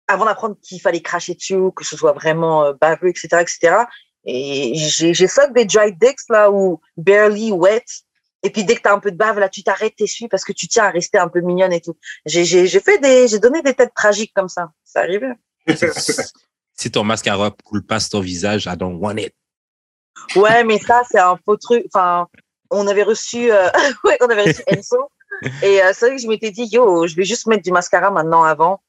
[0.06, 3.84] avant d'apprendre qu'il fallait cracher dessus, que ce soit vraiment euh, baveux, etc., etc.,
[4.24, 7.84] et j'ai, j'ai suck des dry dicks là ou barely wet
[8.42, 10.44] et puis dès que tu as un peu de bave, là, tu t'arrêtes, t'essuies parce
[10.44, 11.96] que tu tiens à rester un peu mignonne et tout.
[12.26, 14.72] J'ai, j'ai, j'ai fait des, j'ai donné des têtes tragiques comme ça.
[14.84, 15.34] Ça arrive.
[16.74, 19.34] si ton mascara coule pas sur ton visage, I don't want it.
[20.34, 21.84] Ouais, mais ça, c'est un faux truc.
[21.86, 22.26] Enfin,
[22.70, 23.68] on avait reçu, euh...
[24.04, 25.08] ouais, on avait reçu Enzo.
[25.62, 28.10] et euh, c'est vrai que je m'étais dit, yo, je vais juste mettre du mascara
[28.10, 28.82] maintenant avant.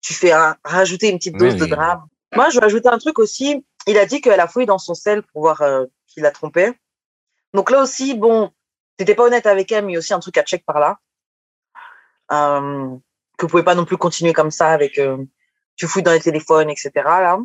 [0.00, 2.04] Tu fais un, rajouter une petite dose de drame.
[2.34, 3.64] Moi, je vais ajouter un truc aussi.
[3.86, 6.72] Il a dit qu'elle a fouillé dans son sel pour voir euh, qu'il a trompé.
[7.54, 8.50] Donc là aussi, bon,
[8.96, 10.78] t'étais pas honnête avec elle, mais il y a aussi un truc à check par
[10.78, 10.98] là.
[12.32, 12.96] Euh,
[13.36, 15.18] que vous pouvez pas non plus continuer comme ça avec euh,
[15.76, 16.90] tu fouilles dans les téléphones, etc.
[16.94, 17.38] Là.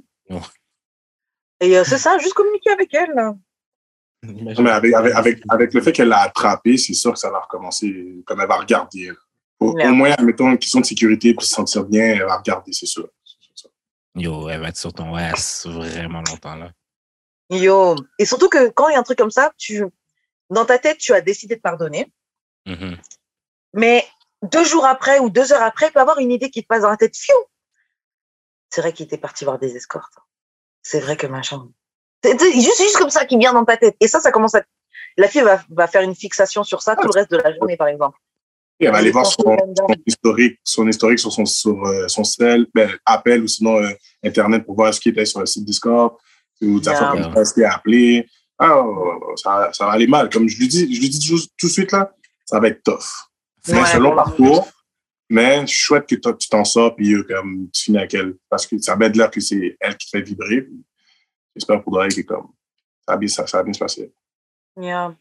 [1.59, 3.13] Et euh, c'est ça, juste communiquer avec elle.
[4.23, 8.23] Mais avec, avec, avec, le fait qu'elle l'a attrapé, c'est sûr que ça va recommencer,
[8.25, 9.11] comme elle va regarder.
[9.59, 12.85] Au, moins, admettons, une question de sécurité pour se sentir bien, elle va regarder, c'est
[12.85, 13.09] sûr.
[14.15, 16.71] Yo, elle va être sur ton OS vraiment longtemps là.
[17.49, 19.83] Yo, et surtout que quand il y a un truc comme ça, tu,
[20.49, 22.11] dans ta tête, tu as décidé de pardonner.
[22.65, 22.97] Mm-hmm.
[23.73, 24.05] Mais
[24.43, 26.81] deux jours après ou deux heures après, il peut avoir une idée qui te passe
[26.81, 27.15] dans la tête.
[27.15, 27.35] Fiou
[28.69, 30.13] C'est vrai qu'il était parti voir des escortes.
[30.81, 31.67] C'est vrai que machin.
[32.23, 33.95] C'est juste, juste comme ça qui vient dans ta tête.
[33.99, 34.63] Et ça, ça commence à.
[35.17, 37.75] La fille va, va faire une fixation sur ça tout le reste de la journée,
[37.75, 38.17] par exemple.
[38.79, 39.57] elle va aller voir son,
[40.05, 43.89] historique, son historique sur son, sur, euh, son cell, ben, appel ou sinon euh,
[44.23, 46.15] Internet pour voir ce qui était sur le site Discord,
[46.61, 46.99] ou ta yeah.
[46.99, 48.27] femme à appeler
[48.59, 48.83] ah,
[49.35, 50.29] ça, ça va aller mal.
[50.29, 52.11] Comme je lui dis, je lui dis tout, tout de suite, là,
[52.45, 53.05] ça va être tough.
[53.67, 54.67] Mais c'est un long parcours,
[55.29, 58.35] mais je souhaite que toi, tu t'en sors, puis comme, tu finis avec elle.
[58.49, 60.67] Parce que ça être là que c'est elle qui fait vibrer.
[61.55, 62.47] j'espère pour que comme,
[63.05, 64.11] ça va bien, ça, ça va bien se passer.
[64.79, 65.15] Yeah.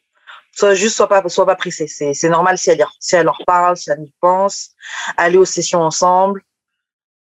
[0.52, 1.86] Soit juste, soit pas, soit pas pressé.
[1.88, 4.70] C'est normal si elle, si elle en reparle, si elle y pense.
[5.16, 6.42] Aller aux sessions ensemble.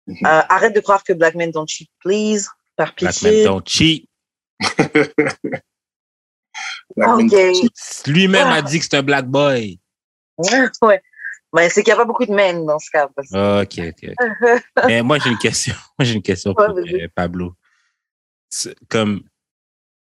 [0.06, 0.28] Mm -hmm.
[0.28, 2.48] euh, arrête de croire que Black Men don't cheat, please.
[2.76, 3.08] Par pitié.
[3.22, 4.10] Black Men don't cheat.
[6.98, 7.54] okay.
[8.08, 9.80] Lui-même a dit que c'est un black boy.
[10.38, 11.02] Ouais.
[11.54, 13.08] Mais c'est qu'il n'y a pas beaucoup de men dans ce cas.
[13.16, 13.32] Parce...
[13.32, 14.12] Ok, ok.
[14.88, 15.76] Mais moi, j'ai une question.
[16.00, 17.56] Moi, j'ai une question pour euh, Pablo.
[18.90, 19.22] Comme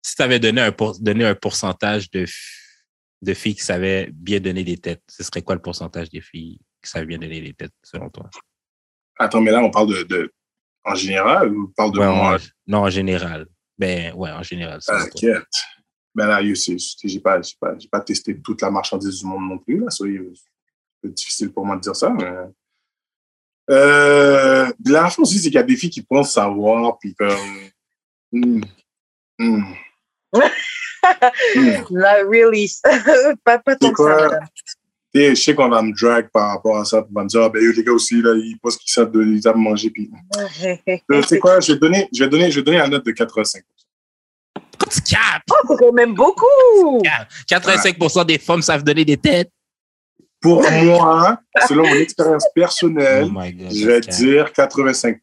[0.02, 2.24] si tu avais donné un, pour, donné un pourcentage de,
[3.20, 6.59] de filles qui savaient bien donner des têtes, ce serait quoi le pourcentage des filles
[6.83, 8.28] qui savent bien donner des têtes, selon toi?
[9.18, 10.33] Attends, mais là, on parle de, de
[10.85, 12.37] en général ou on parle de ouais, moi?
[12.37, 13.46] En, non, en général.
[13.78, 14.81] Ben, ouais, en général.
[14.85, 15.44] T'inquiète.
[16.14, 19.87] Ben là, j'ai pas, pas, pas testé toute la marchandise du monde non plus, là.
[19.90, 22.31] C'est difficile pour moi de dire ça, mais.
[23.70, 27.70] Euh, la chose aussi, c'est qu'il y a des filles qui pensent savoir, puis comme.
[28.33, 28.62] Mm,
[29.38, 29.75] mm.
[31.90, 32.70] Not really.
[33.44, 34.40] pas, pas tant que ça.
[35.14, 37.48] je sais qu'on va me drag par rapport à ça, on va me dire, ah,
[37.48, 39.90] ben, les gars aussi, là, ils pensent qu'ils savent, ils savent manger.
[39.90, 40.11] Puis...
[41.11, 43.12] tu sais quoi, je vais, donner, je, vais donner, je vais donner la note de
[43.12, 43.62] 85
[44.94, 47.02] Oh, c'est quand même beaucoup!
[47.50, 49.50] 85% des femmes savent donner des têtes.
[50.40, 55.18] Pour moi, selon mon expérience personnelle, oh God, je vais dire 85%.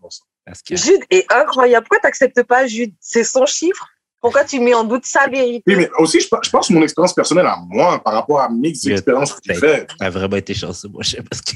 [0.72, 1.86] Jude est incroyable.
[1.86, 2.94] Pourquoi tu n'acceptes pas Jude?
[3.00, 3.88] C'est son chiffre?
[4.22, 5.64] Pourquoi tu mets en doute sa vérité?
[5.68, 8.70] Oui, mais aussi, je, je pense mon expérience personnelle à moi par rapport à mes
[8.70, 9.86] expériences que tu fais.
[9.86, 11.52] Tu as vraiment été chanceux, moi, je sais parce que.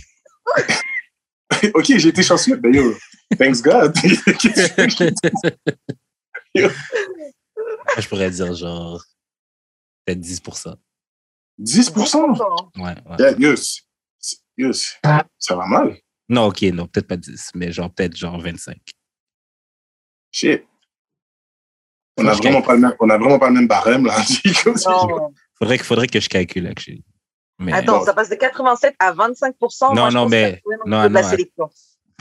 [1.73, 2.55] ok, j'ai été chanceux.
[2.57, 2.93] Ben yo,
[3.37, 3.93] thanks God.
[7.99, 9.03] je pourrais dire genre
[10.05, 10.75] peut-être 10%
[11.59, 12.95] 10 Ouais, ouais.
[13.19, 13.81] Yeah, yes.
[14.57, 14.99] Yes.
[15.39, 15.97] Ça va mal.
[16.29, 18.77] Non, ok, non, peut-être pas 10, mais genre peut-être genre 25.
[20.31, 20.63] Shit.
[22.17, 24.15] On n'a vraiment, pas le même, on a vraiment pas le même barème, là.
[25.57, 27.03] faudrait, faudrait que je calcule, actually.
[27.59, 27.73] Mais...
[27.73, 30.61] Attends, ça passe de 87 à 25% Non, moi, non, mais.
[30.85, 31.21] Non, non, non,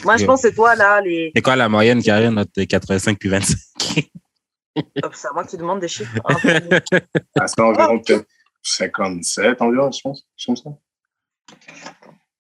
[0.05, 1.31] moi, je pense que c'est toi, là, les.
[1.35, 3.57] C'est quoi la moyenne, Karine, entre 85 puis 25
[5.13, 6.15] C'est à moi que tu demandes des chiffres.
[6.25, 8.27] ah, c'est environ peut-être
[8.63, 10.27] 57 environ, je pense.
[10.37, 10.71] Je pense ça.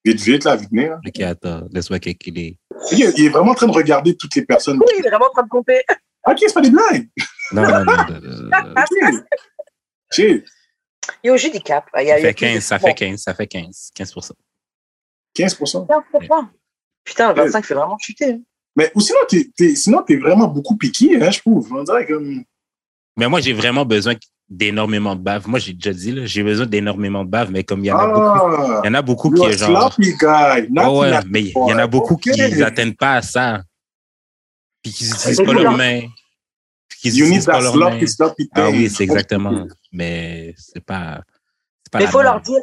[0.04, 0.98] Vite, vite, là, vite, là.
[1.06, 2.58] Ok, attends, laisse-moi calculer.
[2.90, 4.78] Il est, il est vraiment en train de regarder toutes les personnes.
[4.78, 5.82] Oui, il est vraiment en train de compter.
[6.24, 7.08] Ok, c'est pas des blagues.
[7.50, 9.24] Non, non, non.
[10.12, 10.44] Shit.
[11.24, 11.88] Yo, j'ai des caps.
[11.92, 13.90] Ça fait 15, ça fait 15, ça fait 15.
[13.92, 14.14] 15
[15.34, 15.58] 15 15
[17.04, 18.40] Putain, le 25 fait vraiment chuter.
[18.76, 21.72] Mais ou sinon, t'es, t'es, sinon, t'es vraiment beaucoup piqué, hein, je trouve.
[21.72, 22.42] On dirait comme.
[23.16, 24.14] Mais moi, j'ai vraiment besoin
[24.48, 25.48] d'énormément de bave.
[25.48, 27.98] Moi, j'ai déjà dit, là, j'ai besoin d'énormément de bave, mais comme il y en
[27.98, 29.94] a ah, beaucoup, il y en a beaucoup qui, genre.
[29.98, 32.32] Guy, oh, ouais, mais il y en a beaucoup okay.
[32.32, 33.62] qui n'atteignent pas à ça.
[34.82, 36.00] Puis qui n'utilisent pas leurs mains.
[37.00, 37.98] Qu'ils utilisent pas leurs mains.
[38.54, 39.66] Ah oui, c'est exactement.
[39.90, 41.22] Mais c'est pas.
[41.90, 42.60] pas mais il faut leur dire,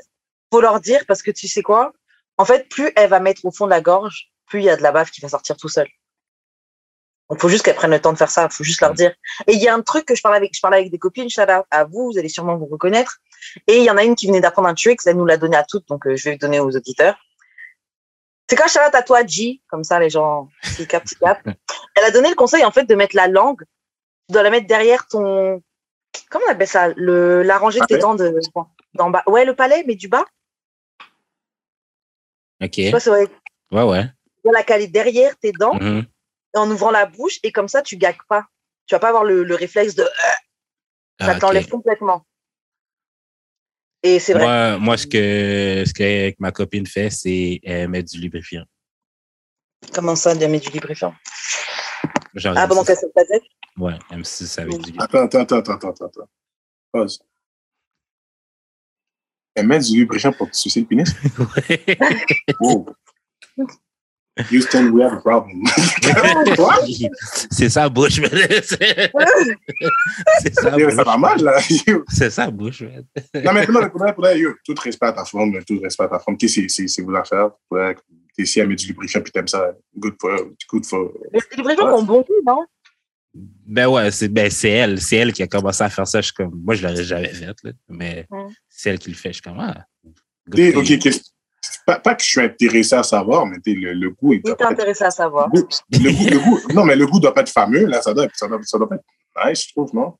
[0.51, 1.93] faut leur dire parce que tu sais quoi?
[2.37, 4.77] En fait, plus elle va mettre au fond de la gorge, plus il y a
[4.77, 5.87] de la bave qui va sortir tout seul.
[7.31, 8.47] Il faut juste qu'elles prennent le temps de faire ça.
[8.49, 9.13] Il faut juste leur dire.
[9.45, 11.29] Et il y a un truc que je parlais avec, je parlais avec des copines,
[11.29, 13.19] shout out à vous, vous allez sûrement vous reconnaître.
[13.67, 15.55] Et il y en a une qui venait d'apprendre un trick, elle nous l'a donné
[15.55, 17.17] à toutes, donc euh, je vais le donner aux auditeurs.
[18.49, 21.39] C'est quand shout out à toi, G, comme ça les gens, petit cap, petit cap.
[21.95, 23.61] Elle a donné le conseil en fait de mettre la langue,
[24.27, 25.61] tu dois la mettre derrière ton,
[26.31, 28.39] comment on appelle ça, le, la rangée de tes dents de,
[28.95, 29.23] d'en bas.
[29.27, 30.25] Ouais, le palais, mais du bas.
[32.61, 32.79] Ok.
[33.09, 33.27] vrai.
[33.71, 34.05] Ouais, ouais.
[34.05, 35.75] Tu dois la caler derrière tes dents.
[35.75, 36.05] Mm -hmm
[36.55, 38.45] en ouvrant la bouche et comme ça, tu gagues pas.
[38.87, 40.03] Tu vas pas avoir le, le réflexe de.
[40.03, 40.07] Euh,
[41.19, 41.71] ça ah, t'enlève okay.
[41.71, 42.25] complètement.
[44.03, 44.43] Et c'est vrai.
[44.43, 48.63] Moi, moi, ce que, ce que ma copine fait, c'est euh, mettre du lubrifiant.
[49.93, 51.13] Comment ça, de mettre du lubrifiant?
[52.33, 53.43] Genre, Ah, pendant qu'elle se tête
[53.77, 55.23] Ouais, M6 avec du lubrifiant.
[55.23, 56.29] Attends, attends, attends, attends, attends.
[56.91, 57.19] Pause.
[59.55, 61.13] Elle met du lubrifiant pour te sucer le pénis
[61.57, 61.97] Ouais.
[62.61, 62.87] wow.
[64.49, 65.63] Houston, we have a problem.
[67.51, 68.21] c'est ça, bouche,
[70.41, 70.71] c'est ça.
[70.71, 71.59] Ça va mal, là.
[72.07, 75.79] C'est ça, bouche, Non, mais pour vrai, pour yo, tout respect à ta femme, tout
[75.81, 76.37] respect à ta femme.
[76.39, 77.51] C'est vos affaires.
[78.35, 79.73] T'es ici à mettre du lubrifiant, puis t'aimes ça.
[79.97, 81.11] Good for, good for.
[81.33, 82.65] Les lubrifiants ont bon goût, non?
[83.33, 85.01] Ben ouais, c'est ben elle.
[85.01, 86.21] C'est elle qui a commencé à faire ça.
[86.21, 88.47] Je suis comme, moi, je l'aurais jamais fait, là, mais mm.
[88.69, 89.29] c'est elle qui le fait.
[89.29, 89.85] Je suis comme, ah.
[90.51, 90.91] Ok,
[91.89, 94.33] pas, pas, que je suis intéressé à savoir, mais le, le goût.
[94.33, 95.49] Il t'es intéressé à savoir.
[95.53, 98.01] Le goût, le goût, non, mais le goût doit pas être fameux, là.
[98.01, 100.15] Ça doit, ça doit, ça doit pas être nice, je trouve, non?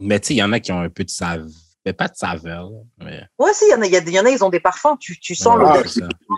[0.00, 1.48] Mais tu sais, il y en a qui ont un peu de saveur.
[1.84, 2.70] Mais pas de saveur.
[2.98, 3.22] Mais...
[3.38, 4.96] Ouais, si, il y, en a, y, y en a, ils ont des parfums.
[5.00, 5.82] Tu, tu sens ah,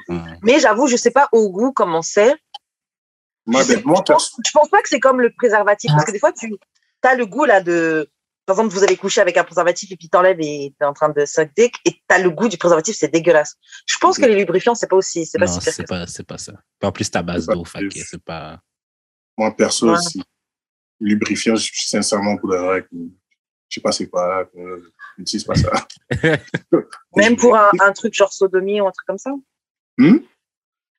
[0.09, 0.21] le.
[0.43, 2.35] Mais j'avoue, je sais pas au goût comment c'est.
[3.47, 5.91] Moi, je, ben, moi, je, pense, je pense pas que c'est comme le préservatif.
[5.93, 6.55] Parce que des fois, tu,
[7.03, 8.09] as le goût là de.
[8.51, 11.09] Par exemple, vous avez couché avec un préservatif et puis t'enlèves et t'es en train
[11.09, 13.55] de suck dick et t'as le goût du préservatif, c'est dégueulasse.
[13.87, 15.25] Je pense que les lubrifiants, c'est pas aussi.
[15.25, 16.55] C'est pas non, c'est pas, c'est pas ça.
[16.83, 17.63] En plus, ta base d'eau,
[17.95, 18.61] c'est pas.
[19.39, 20.21] Moi, perso, aussi,
[20.99, 22.85] lubrifiant, je suis sincèrement pour vrai.
[22.91, 24.51] Je sais pas c'est quoi,
[25.17, 25.87] n'utilise pas ça.
[27.15, 29.31] Même pour un, un, truc genre sodomie ou un truc comme ça?
[29.97, 30.19] Hmm?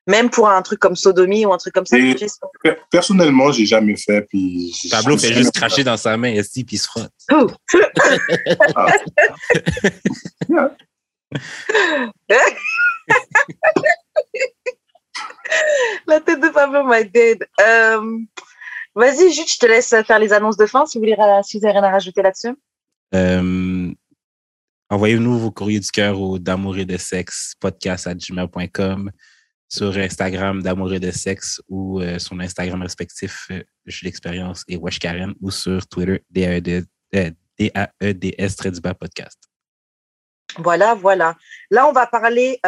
[0.08, 2.16] Même pour un truc comme sodomie ou un truc comme ça et
[2.90, 4.24] Personnellement, j'ai jamais fait.
[4.24, 7.12] Puis Pablo fait juste cracher dans sa main et puis il se frotte.
[8.76, 8.88] ah.
[16.08, 17.46] La tête de Pablo, my dead.
[17.60, 18.20] Euh,
[18.96, 21.66] Vas-y, juste, je te laisse faire les annonces de fin si vous, voulez, si vous
[21.66, 22.54] avez rien à rajouter là-dessus.
[23.16, 23.92] Euh,
[24.90, 29.12] envoyez-nous vos courriers du cœur au d'amour et de sexe podcast à gmail.com
[29.72, 34.78] sur Instagram d'amour et de sexe ou euh, sur Instagram respectif euh, Je l'expérience et
[34.78, 36.86] Wesh Karen ou sur Twitter DAEDS
[38.58, 39.40] très podcast.
[40.58, 41.36] Voilà, voilà.
[41.70, 42.60] Là, on va parler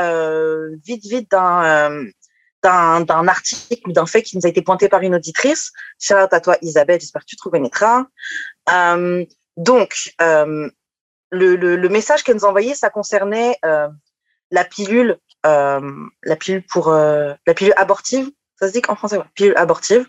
[0.85, 2.05] vite, vite d'un
[2.63, 5.71] d'un article d'un fait qui nous a été pointé par une auditrice.
[5.99, 8.05] Shout à toi, Isabelle, j'espère que tu te reconnaîtras.
[8.71, 9.25] Euh,
[9.57, 10.69] donc, euh,
[11.31, 13.87] le, le, le, message qu'elle nous a envoyé, ça concernait euh,
[14.51, 18.29] la pilule, euh, la pilule pour euh, la pilule abortive.
[18.59, 20.07] Ça se dit qu'en français, ouais, pilule abortive.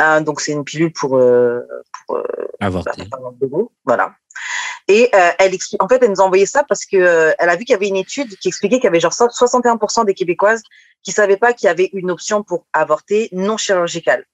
[0.00, 2.22] Euh, donc, c'est une pilule pour, pour
[2.60, 3.08] avorter.
[3.84, 4.14] Voilà.
[4.88, 7.64] Et elle explique, en fait, elle nous a envoyé ça parce que elle a vu
[7.64, 10.62] qu'il y avait une étude qui expliquait qu'il y avait genre 61% des Québécoises
[11.02, 14.24] qui savaient pas qu'il y avait une option pour avorter non chirurgicale.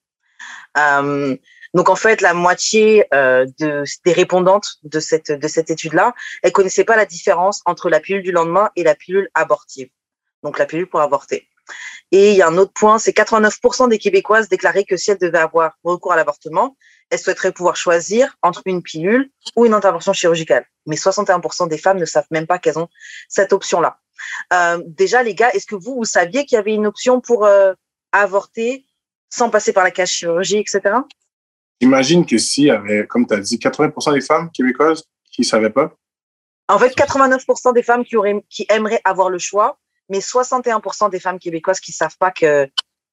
[0.78, 1.36] Euh,
[1.74, 6.52] donc en fait, la moitié euh, de, des répondantes de cette de cette étude-là, elles
[6.52, 9.88] connaissaient pas la différence entre la pilule du lendemain et la pilule abortive.
[10.44, 11.48] Donc la pilule pour avorter.
[12.12, 15.18] Et il y a un autre point, c'est 89% des Québécoises déclaraient que si elles
[15.18, 16.76] devaient avoir recours à l'avortement,
[17.10, 20.66] elles souhaiteraient pouvoir choisir entre une pilule ou une intervention chirurgicale.
[20.86, 22.88] Mais 61% des femmes ne savent même pas qu'elles ont
[23.28, 23.98] cette option-là.
[24.52, 27.46] Euh, déjà, les gars, est-ce que vous, vous saviez qu'il y avait une option pour
[27.46, 27.72] euh,
[28.12, 28.86] avorter
[29.30, 30.82] sans passer par la cage chirurgie, etc.
[31.80, 35.02] J'imagine que s'il y avait, comme tu as dit, 80% des femmes québécoises
[35.32, 35.92] qui ne savaient pas?
[36.68, 39.78] En fait, 89% des femmes qui, auraient, qui aimeraient avoir le choix,
[40.08, 42.66] mais 61% des femmes québécoises qui ne savent pas que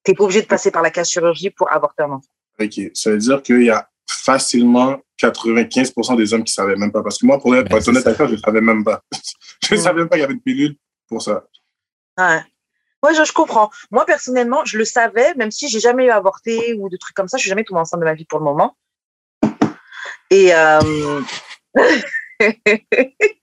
[0.04, 2.28] tu n'es pas obligé de passer par la cage chirurgie pour avorter un enfant.
[2.60, 2.80] OK.
[2.94, 7.02] Ça veut dire qu'il y a facilement 95% des hommes qui ne savaient même pas.
[7.02, 9.02] Parce que moi, pour être, ben, honnête avec toi, je ne savais même pas.
[9.62, 10.76] je ne savais même pas qu'il y avait une pilule
[11.08, 11.44] pour ça.
[12.18, 12.42] Ouais.
[13.04, 13.70] Ouais, je, comprends.
[13.90, 17.16] Moi, personnellement, je le savais, même si j'ai jamais eu à avorter ou de trucs
[17.16, 17.36] comme ça.
[17.36, 18.76] Je suis jamais tombée enceinte de ma vie pour le moment.
[20.30, 21.20] Et, euh...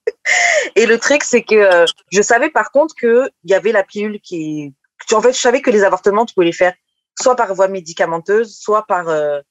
[0.76, 4.20] et le truc, c'est que euh, je savais par contre qu'il y avait la pilule
[4.22, 4.74] qui.
[5.12, 6.74] En fait, je savais que les avortements, tu pouvais les faire
[7.20, 9.42] soit par voie médicamenteuse, soit par euh,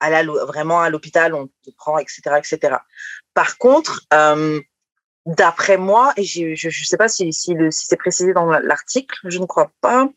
[0.00, 2.76] à la, vraiment à l'hôpital, on te prend, etc., etc.
[3.34, 4.60] Par contre, euh,
[5.24, 9.38] d'après moi, et je ne sais pas si, si, si c'est précisé dans l'article, je
[9.38, 10.08] ne crois pas,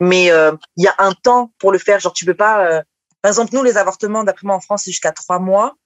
[0.00, 2.00] mais il y a un temps pour le faire.
[2.00, 2.82] Genre, tu peux pas.
[3.22, 5.76] Par exemple, nous, les avortements, d'après moi, en France, c'est jusqu'à trois mois.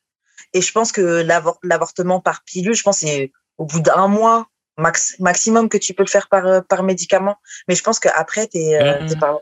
[0.53, 1.25] Et je pense que
[1.63, 4.47] l'avortement par pilule, je pense c'est au bout d'un mois
[4.79, 7.37] max, maximum que tu peux le faire par, euh, par médicament.
[7.69, 9.19] Mais je pense qu'après, tu es, mmh.
[9.19, 9.41] par.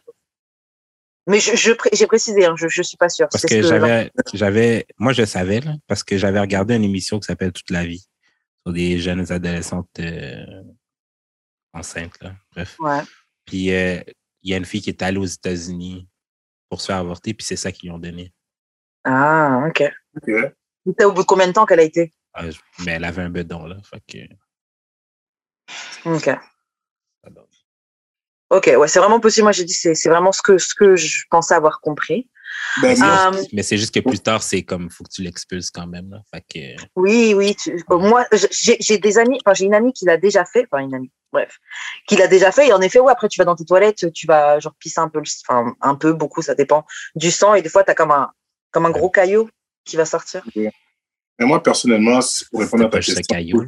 [1.27, 3.29] Mais j'ai je, précisé, hein, je ne suis pas sûre.
[3.31, 7.27] Parce que, j'avais, j'avais, moi je savais, là, parce que j'avais regardé une émission qui
[7.27, 8.07] s'appelle Toute la vie
[8.73, 10.63] des jeunes adolescentes euh,
[11.73, 12.21] enceintes.
[12.23, 12.35] Là.
[12.53, 12.79] Bref.
[13.45, 14.01] Puis euh,
[14.43, 16.09] il y a une fille qui est allée aux États-Unis
[16.69, 18.33] pour se faire avorter, puis c'est ça qu'ils lui ont donné.
[19.05, 19.83] Ah, OK.
[20.17, 20.31] OK.
[20.87, 22.13] C'était au bout de combien de temps qu'elle a été?
[22.35, 22.45] Ah,
[22.85, 23.77] mais elle avait un bedon, là.
[23.85, 24.19] Fait que...
[26.05, 26.37] OK.
[28.51, 29.45] OK, ouais, c'est vraiment possible.
[29.45, 32.29] Moi, j'ai dit, c'est vraiment ce que, ce que je pensais avoir compris.
[32.83, 35.87] Ben, euh, mais c'est juste que plus tard, c'est comme, faut que tu l'expulses quand
[35.87, 36.11] même.
[36.11, 36.19] Là.
[36.33, 36.83] Fait que...
[36.95, 37.57] Oui, oui.
[37.89, 41.11] moi, j'ai des amis, enfin, j'ai une amie qui l'a déjà fait, enfin, une amie,
[41.33, 41.59] bref,
[42.07, 42.69] qui l'a déjà fait.
[42.69, 45.09] Et en effet, ouais, après, tu vas dans tes toilettes, tu vas, genre, pisser un
[45.09, 46.85] peu, enfin, un peu, beaucoup, ça dépend
[47.17, 47.55] du sang.
[47.55, 48.31] Et des fois, tu as comme un,
[48.71, 49.49] comme un gros caillou
[49.85, 50.45] qui va sortir.
[51.39, 52.21] Mais moi, personnellement,
[52.51, 53.23] pour répondre à ta question.
[53.29, 53.65] Caillou,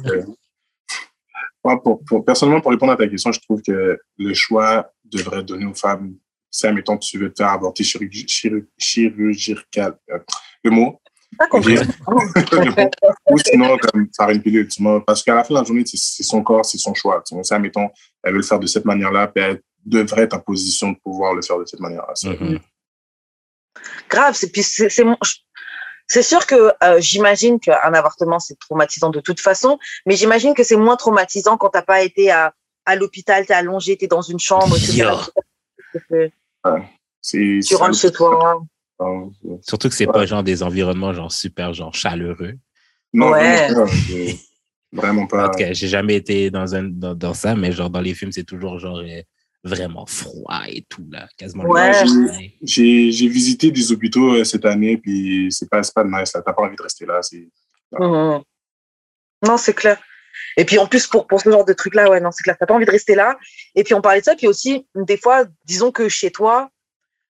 [1.61, 5.65] pour, pour, personnellement, pour répondre à ta question, je trouve que le choix devrait donner
[5.65, 6.15] aux femmes
[6.49, 10.19] si, admettons, tu veux te faire avorter chirurgical, euh,
[10.63, 10.99] le mot.
[13.29, 14.67] Ou sinon, comme faire une pilule.
[15.05, 17.21] Parce qu'à la fin de la journée, c'est son corps, c'est son choix.
[17.25, 17.89] Si, admettons,
[18.23, 21.35] elle veut le faire de cette manière-là, puis elle devrait être en position de pouvoir
[21.35, 22.13] le faire de cette manière-là.
[22.13, 22.59] Mm-hmm.
[24.09, 24.51] Grave, c'est
[26.07, 30.63] c'est sûr que euh, j'imagine qu'un avortement, c'est traumatisant de toute façon, mais j'imagine que
[30.63, 32.53] c'est moins traumatisant quand tu n'as pas été à,
[32.85, 34.75] à l'hôpital, tu es allongé, tu es dans une chambre.
[37.21, 38.61] tu rentres chez toi.
[39.61, 42.53] Surtout que c'est pas genre des environnements genre super genre chaleureux.
[43.13, 43.69] Non, ouais.
[44.91, 45.47] vraiment pas.
[45.47, 48.31] En tout cas, j'ai jamais été dans, un, dans, ça, mais genre dans les films,
[48.31, 49.21] c'est toujours genre euh,
[49.67, 51.65] vraiment froid et tout, là, quasiment.
[51.65, 51.91] Ouais.
[52.61, 56.75] J'ai visité des hôpitaux euh, cette année, puis c'est pas, pas nice, t'as pas envie
[56.75, 57.21] de rester là.
[57.91, 58.41] Mmh.
[59.45, 60.01] Non, c'est clair.
[60.55, 62.65] Et puis en plus, pour, pour ce genre de truc-là, ouais, non, c'est clair, t'as
[62.65, 63.37] pas envie de rester là.
[63.75, 66.69] Et puis on parlait de ça, puis aussi, des fois, disons que chez toi,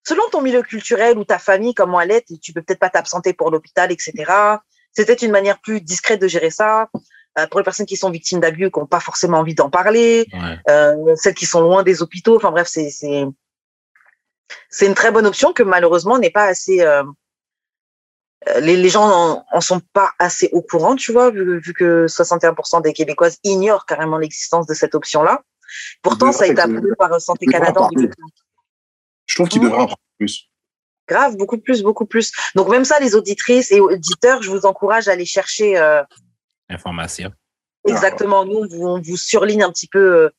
[0.07, 3.33] selon ton milieu culturel ou ta famille, comment elle est, tu peux peut-être pas t'absenter
[3.33, 4.13] pour l'hôpital, etc.
[4.93, 6.89] C'est peut-être une manière plus discrète de gérer ça.
[7.37, 10.27] Euh, pour les personnes qui sont victimes d'abus, qui n'ont pas forcément envie d'en parler,
[10.69, 12.35] euh, celles qui sont loin des hôpitaux.
[12.35, 12.89] Enfin bref, c'est
[14.69, 16.81] c'est une très bonne option que malheureusement n'est pas assez.
[16.81, 17.03] Euh,
[18.59, 22.81] les, les, gens en, sont pas assez au courant, tu vois, vu, vu que 61%
[22.81, 25.41] des Québécoises ignorent carrément l'existence de cette option-là.
[26.01, 27.89] Pourtant, ça a été approuvé par Santé Canada.
[29.25, 30.49] Je trouve qu'il devrait en parler plus.
[31.07, 32.31] Grave, beaucoup plus, beaucoup plus.
[32.55, 36.03] Donc même ça, les auditrices et auditeurs, je vous encourage à aller chercher euh,
[36.69, 37.31] information.
[37.87, 38.45] Exactement.
[38.45, 40.29] Nous, on vous, surligne un petit peu euh,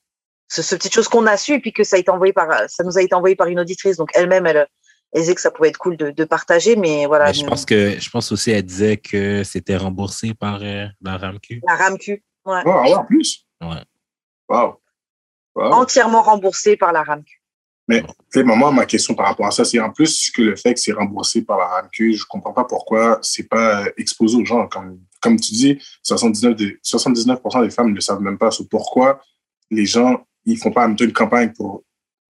[0.48, 2.68] ce, ce, petite chose qu'on a su et puis que ça a été envoyé par,
[2.68, 3.96] ça nous a été envoyé par une auditrice.
[3.96, 4.66] Donc elle-même, elle,
[5.12, 7.32] elle disait que ça pouvait être cool de, de partager, mais voilà.
[7.32, 11.62] je pense que, je pense aussi, elle disait que c'était remboursé par euh, la RAMQ.
[11.66, 12.62] La RAMQ, ouais.
[12.64, 13.46] Oh, en plus?
[13.60, 13.82] Ouais.
[14.48, 14.80] Wow.
[15.56, 17.42] Entièrement remboursé par la RAMQ.
[17.88, 18.04] Mais,
[18.44, 20.92] moi, ma question par rapport à ça, c'est en plus que le fait que c'est
[20.92, 24.68] remboursé par la RAMQ, je comprends pas pourquoi c'est pas exposé aux gens.
[24.68, 29.20] Comme, comme tu dis, 79%, des, 79 des femmes ne savent même pas pourquoi
[29.70, 31.84] les gens, ils font pas une campagne pour,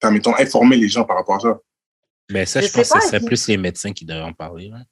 [0.04, 1.58] mettons, informer les gens par rapport à ça.
[2.30, 4.70] Mais ça, je, pense que ce serait plus les médecins qui devraient en parler.
[4.74, 4.82] Hein.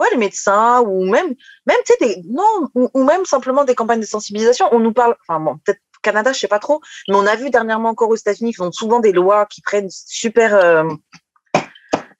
[0.00, 1.34] Ouais, les médecins, ou même,
[1.66, 4.68] même tu sais, non, ou, ou, même simplement des campagnes de sensibilisation.
[4.72, 7.50] On nous parle, enfin bon, peut-être Canada, je sais pas trop, mais on a vu
[7.50, 10.84] dernièrement encore aux États-Unis, ils font souvent des lois qui prennent super euh,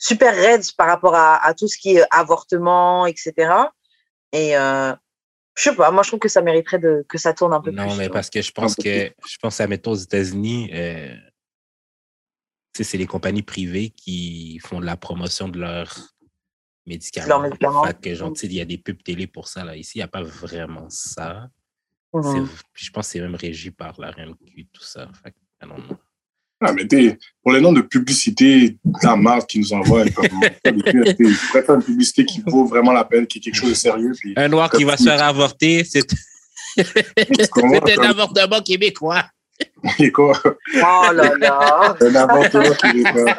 [0.02, 3.32] super raides par rapport à, tout ce qui est avortement, etc.
[4.32, 4.94] Et euh,
[5.56, 7.70] je sais pas, moi je trouve que ça mériterait de, que ça tourne un peu
[7.70, 7.76] plus.
[7.76, 11.14] Non, mais parce que je pense que je pense à mettons aux États-Unis, euh,
[12.72, 16.14] c'est les compagnies privées qui font de la promotion de leurs
[16.86, 17.28] médicaments.
[17.28, 17.84] Leurs médicaments.
[17.84, 19.64] Fait que, il y a des pubs télé pour ça.
[19.64, 19.76] Là.
[19.76, 21.48] Ici, il n'y a pas vraiment ça.
[22.14, 25.08] Mmh je pense que c'est même régi par la RMQ, tout ça.
[26.64, 26.86] Ah, mais
[27.42, 32.40] pour les noms de publicité, la marque qui nous envoie, ils faire une publicité qui
[32.46, 34.12] vaut vraiment la peine, qui est quelque chose de sérieux.
[34.36, 36.06] un noir qui va se faire avorter, c'est
[37.98, 39.24] un avortement québécois.
[40.12, 40.38] quoi?
[40.44, 41.96] Oh là là!
[42.00, 43.24] Un avortement québécois.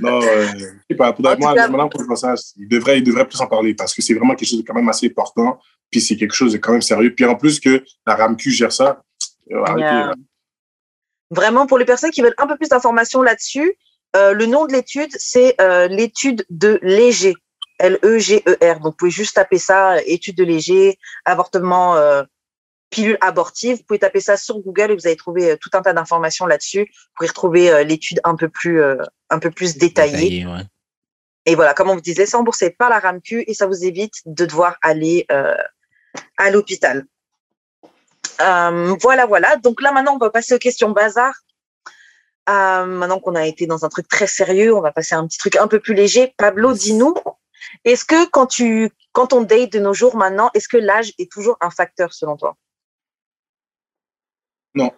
[0.00, 1.12] non, euh, je sais pas.
[1.12, 4.14] Pour moi, maintenant vois ça, il devrait, il devrait plus en parler parce que c'est
[4.14, 5.58] vraiment quelque chose de quand même assez important.
[5.90, 7.14] Puis c'est quelque chose de quand même sérieux.
[7.14, 9.02] Puis en plus que la RAMQ gère ça.
[9.50, 10.12] Euh,
[11.30, 13.76] vraiment, pour les personnes qui veulent un peu plus d'informations là-dessus,
[14.14, 17.34] euh, le nom de l'étude, c'est euh, l'étude de Léger.
[17.78, 18.74] L-E-G-E-R.
[18.76, 22.22] Donc, vous pouvez juste taper ça, étude de Léger, avortement euh,
[22.92, 23.78] pilule abortive.
[23.78, 26.46] Vous pouvez taper ça sur Google et vous allez trouver euh, tout un tas d'informations
[26.46, 26.82] là-dessus.
[26.82, 30.46] Vous pouvez retrouver euh, l'étude un peu plus, euh, un peu plus détaillée.
[31.44, 34.14] Et voilà, comme on vous disait, c'est remboursé par la RAMQ et ça vous évite
[34.26, 35.26] de devoir aller
[36.36, 37.04] à l'hôpital.
[38.38, 39.56] Voilà, voilà.
[39.56, 41.34] Donc là, maintenant, on va passer aux questions bazar.
[42.46, 45.38] maintenant qu'on a été dans un truc très sérieux, on va passer à un petit
[45.38, 46.34] truc un peu plus léger.
[46.36, 47.14] Pablo, dis-nous,
[47.84, 51.30] est-ce que quand tu, quand on date de nos jours maintenant, est-ce que l'âge est
[51.30, 52.56] toujours un facteur selon toi?
[54.74, 54.90] Non.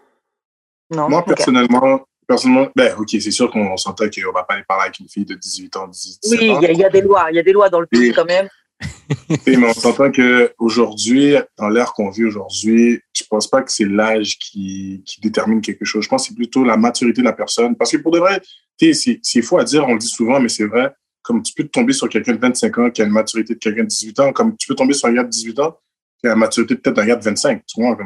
[0.91, 1.09] Non?
[1.09, 4.85] Moi, personnellement, personnellement, ben, ok, c'est sûr qu'on s'entend qu'on ne va pas aller parler
[4.85, 6.59] avec une fille de 18 ans, 17 oui, ans.
[6.59, 8.24] Oui, il y, a des lois, il y a des lois dans le pays quand
[8.24, 8.49] même.
[9.47, 13.85] mais on s'entend qu'aujourd'hui, dans l'ère qu'on vit aujourd'hui, je ne pense pas que c'est
[13.85, 16.05] l'âge qui, détermine quelque chose.
[16.05, 17.77] Je pense que c'est plutôt la maturité de la personne.
[17.77, 18.41] Parce que pour de vrai,
[18.79, 20.93] c'est faux à dire, on le dit souvent, mais c'est vrai.
[21.22, 23.85] Comme tu peux tomber sur quelqu'un de 25 ans qui a une maturité de quelqu'un
[23.85, 25.79] de 18 ans, comme tu peux tomber sur un gars de 18 ans
[26.20, 27.62] qui a la maturité peut-être d'un gars de 25.
[27.66, 27.97] Tu vois,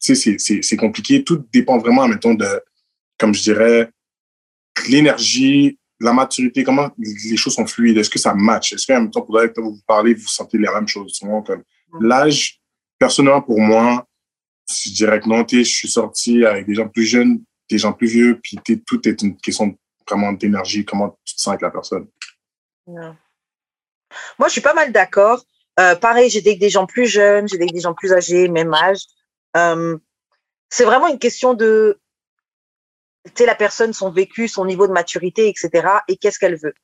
[0.00, 1.22] c'est compliqué.
[1.22, 2.46] Tout dépend vraiment, mettons, de,
[3.18, 3.90] comme je dirais,
[4.88, 7.96] l'énergie, la maturité, comment les choses sont fluides.
[7.98, 8.72] Est-ce que ça match?
[8.72, 11.18] Est-ce qu'en même temps, pour vous parlez, vous sentez les mêmes choses?
[11.20, 11.62] Comme
[12.00, 12.60] l'âge,
[12.98, 14.06] personnellement, pour moi,
[14.68, 18.06] je dirais que non, je suis sorti avec des gens plus jeunes, des gens plus
[18.06, 19.76] vieux, puis tout est une question
[20.08, 22.06] vraiment d'énergie, comment tu te sens avec la personne.
[22.86, 25.42] Moi, je suis pas mal d'accord.
[25.80, 28.72] Euh, pareil, j'ai des, des gens plus jeunes, j'ai des, des gens plus âgés, même
[28.74, 29.00] âge.
[29.56, 29.96] Euh,
[30.68, 31.98] c'est vraiment une question de
[33.34, 35.88] tu la personne, son vécu, son niveau de maturité, etc.
[36.08, 36.74] Et qu'est-ce qu'elle veut.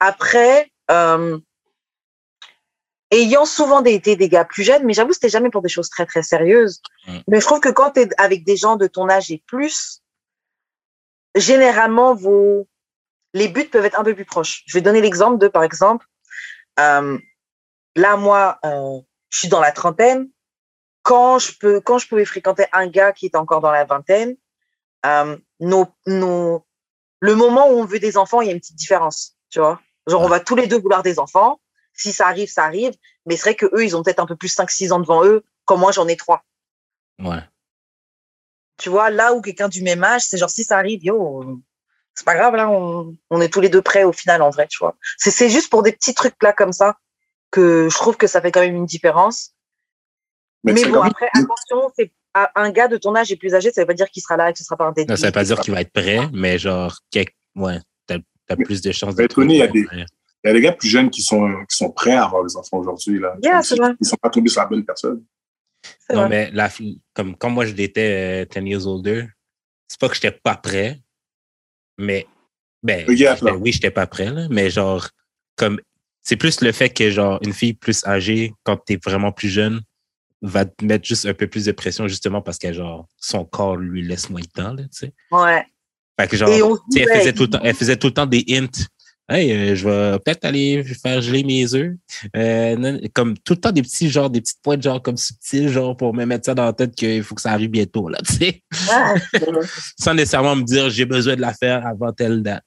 [0.00, 1.38] Après, euh,
[3.10, 6.06] ayant souvent été des gars plus jeunes, mais j'avoue, c'était jamais pour des choses très,
[6.06, 6.80] très sérieuses.
[7.06, 7.18] Mm.
[7.28, 10.02] Mais je trouve que quand tu es avec des gens de ton âge et plus,
[11.34, 12.66] généralement, vos,
[13.32, 14.62] les buts peuvent être un peu plus proches.
[14.66, 16.06] Je vais donner l'exemple de, par exemple,
[16.80, 17.18] euh,
[17.96, 20.28] là, moi, euh, je suis dans la trentaine.
[21.02, 24.36] Quand je, peux, quand je pouvais fréquenter un gars qui est encore dans la vingtaine,
[25.04, 26.64] euh, nos, nos,
[27.20, 29.36] le moment où on veut des enfants, il y a une petite différence.
[29.50, 31.60] Tu vois Genre, on va tous les deux vouloir des enfants.
[31.94, 32.94] Si ça arrive, ça arrive.
[33.26, 35.44] Mais c'est vrai que eux, ils ont peut-être un peu plus 5-6 ans devant eux,
[35.64, 36.44] comme moi, j'en ai 3.
[37.20, 37.42] Ouais.
[38.76, 41.62] Tu vois, là où quelqu'un du même âge, c'est genre, si ça arrive, yo,
[42.14, 44.66] c'est pas grave, là, on, on, est tous les deux prêts au final, en vrai,
[44.68, 44.96] tu vois.
[45.16, 46.98] C'est juste pour des petits trucs là comme ça
[47.50, 49.54] que je trouve que ça fait quand même une différence.
[50.64, 53.86] Mais, bon, après, attention, c'est un gars de ton âge et plus âgé, ça veut
[53.86, 55.10] pas dire qu'il sera là et que ce sera pas un début.
[55.10, 56.98] Non, ça veut pas dire qu'il va être prêt, mais genre,
[57.56, 58.18] ouais, t'as
[58.48, 59.44] as plus de chances d'être prêt.
[59.44, 60.06] Il y, a des, il
[60.44, 62.78] y a des gars plus jeunes qui sont, qui sont prêts à avoir des enfants
[62.78, 63.18] aujourd'hui.
[63.18, 63.36] Là.
[63.42, 63.92] Yeah, c'est vrai.
[64.00, 65.24] Ils sont pas tombés sur la bonne personne.
[66.12, 66.70] Non, mais la,
[67.14, 69.26] comme quand moi, j'étais 10 euh, years older,
[69.86, 71.00] c'est pas que j'étais pas prêt,
[71.98, 72.26] mais
[72.82, 75.08] ben, oui, j'étais pas prêt, là, mais genre,
[75.56, 75.80] comme
[76.22, 79.48] c'est plus le fait que genre une fille plus âgée, quand tu es vraiment plus
[79.48, 79.80] jeune,
[80.44, 83.76] va te mettre juste un peu plus de pression justement parce que genre son corps
[83.76, 85.12] lui laisse moins de temps, tu sais.
[85.30, 85.64] Ouais.
[86.20, 88.86] Fait que genre, elle faisait, tout le temps, elle faisait tout le temps des hints
[89.26, 91.94] Hey, euh, je vais peut-être aller faire geler mes œufs.
[92.36, 95.96] Euh, comme tout le temps des petits genre des petites pointes genre comme subtiles genre
[95.96, 98.34] pour me mettre ça dans la tête qu'il faut que ça arrive bientôt là, tu
[98.34, 98.62] sais.
[99.98, 102.64] Sans nécessairement me dire j'ai besoin de la faire avant telle date.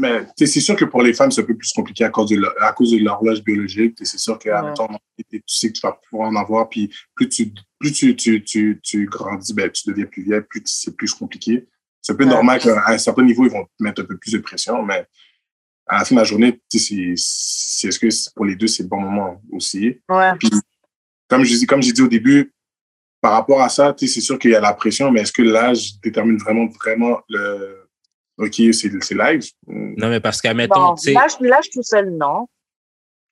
[0.00, 2.42] Mais c'est sûr que pour les femmes, c'est un peu plus compliqué à cause de,
[2.58, 3.98] à cause de l'horloge biologique.
[4.02, 4.72] C'est sûr qu'à ouais.
[4.72, 4.88] temps,
[5.18, 6.70] tu sais que tu vas pouvoir en avoir.
[6.70, 10.62] Puis plus tu, plus tu, tu, tu, tu grandis, ben, tu deviens plus vieille, plus
[10.64, 11.68] c'est plus compliqué.
[12.00, 14.38] C'est un peu normal qu'à un certain niveau, ils vont mettre un peu plus de
[14.38, 14.82] pression.
[14.82, 15.04] Mais
[15.86, 19.00] à la fin de la journée, c'est est-ce que pour les deux, c'est le bon
[19.00, 19.98] moment aussi?
[20.08, 20.32] Ouais.
[20.38, 20.48] Puis,
[21.28, 22.54] comme je comme j'ai dit au début,
[23.20, 26.00] par rapport à ça, c'est sûr qu'il y a la pression, mais est-ce que l'âge
[26.02, 27.79] détermine vraiment, vraiment le.
[28.40, 29.42] OK, c'est live?
[29.66, 30.94] Non, mais parce qu'à mettons.
[31.04, 32.46] l'âge tout seul, non.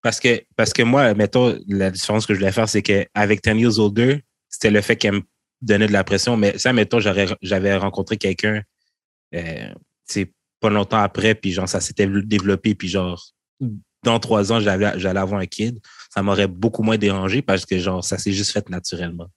[0.02, 3.58] Parce que, parce que moi, mettons, la différence que je voulais faire, c'est qu'avec 10
[3.58, 5.22] years older, c'était le fait qu'elle me
[5.62, 6.36] donnait de la pression.
[6.36, 8.62] Mais ça, mettons, j'avais rencontré quelqu'un,
[9.34, 9.74] euh,
[10.60, 13.32] pas longtemps après, puis genre, ça s'était développé, puis genre,
[14.02, 15.80] dans trois ans, j'allais avoir un kid,
[16.10, 19.28] ça m'aurait beaucoup moins dérangé parce que genre, ça s'est juste fait naturellement.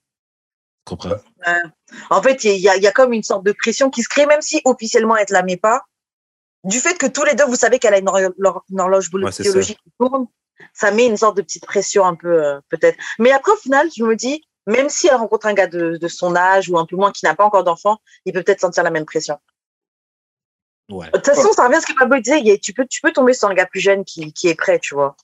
[2.10, 4.26] En fait, il y a, y a, comme une sorte de pression qui se crée,
[4.26, 5.84] même si officiellement elle ne la met pas.
[6.64, 8.10] Du fait que tous les deux, vous savez qu'elle a une,
[8.80, 10.28] horloge biologique qui tourne,
[10.74, 12.98] ça met une sorte de petite pression un peu, euh, peut-être.
[13.18, 16.08] Mais après, au final, je me dis, même si elle rencontre un gars de, de
[16.08, 18.84] son âge ou un peu moins qui n'a pas encore d'enfant, il peut peut-être sentir
[18.84, 19.40] la même pression.
[20.90, 22.60] De toute façon, ça revient à ce que Pablo disait.
[22.60, 24.94] Tu peux, tu peux tomber sur un gars plus jeune qui, qui est prêt, tu
[24.94, 25.16] vois.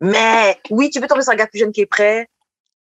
[0.00, 2.28] Mais oui, tu peux tomber sur un gars plus jeune qui est prêt.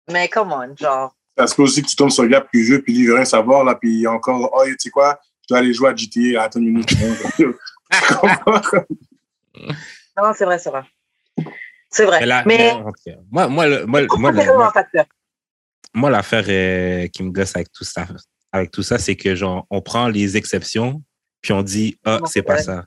[0.09, 1.15] Mais come on, genre.
[1.37, 3.15] Ça se peut aussi que tu tombes sur un gars plus vieux, puis il veut
[3.15, 5.73] rien savoir, là, puis il y a encore, oh, tu sais quoi, je dois aller
[5.73, 6.89] jouer à GTA, attends une minute.
[10.17, 10.83] non, c'est vrai, c'est vrai.
[11.89, 12.43] C'est vrai.
[12.45, 12.73] Mais,
[13.31, 14.31] moi, moi, moi, moi,
[15.93, 18.07] moi l'affaire euh, qui me gosse avec tout ça,
[18.51, 21.01] avec tout ça, c'est que genre, on prend les exceptions,
[21.41, 22.85] puis on dit ah c'est pas ça.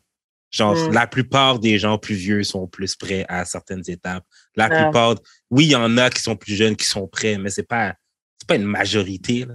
[0.51, 0.93] Genre mm.
[0.93, 4.25] la plupart des gens plus vieux sont plus prêts à certaines étapes.
[4.57, 5.15] La plupart,
[5.51, 7.95] oui il y en a qui sont plus jeunes qui sont prêts, mais c'est pas
[8.39, 9.55] c'est pas une majorité là.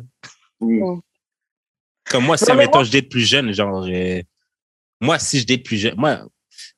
[0.62, 1.00] Mm.
[2.10, 4.22] Comme moi, si admettons je date plus jeune, genre euh,
[5.02, 6.26] moi si je date plus jeune, moi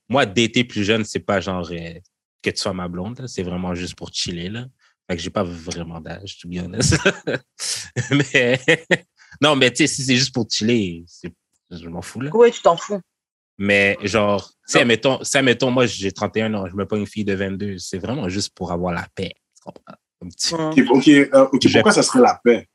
[0.10, 1.94] moi dater plus jeune c'est pas genre euh,
[2.42, 4.66] que tu sois ma blonde, c'est vraiment juste pour chiller là.
[5.10, 6.98] Fait que j'ai pas vraiment d'âge, to be honest.
[8.12, 8.60] mais
[9.42, 11.06] non, mais tu sais, si c'est juste pour chiller,
[11.72, 12.32] je m'en fous là.
[12.34, 13.00] Oui, tu t'en fous.
[13.58, 17.26] Mais genre, tu sais, mettons, mettons, moi j'ai 31 ans, je me pas une fille
[17.26, 17.78] de 22.
[17.80, 19.34] C'est vraiment juste pour avoir la paix.
[19.56, 19.96] Tu comprends?
[20.90, 22.68] Ok, euh, pourquoi ça serait la paix?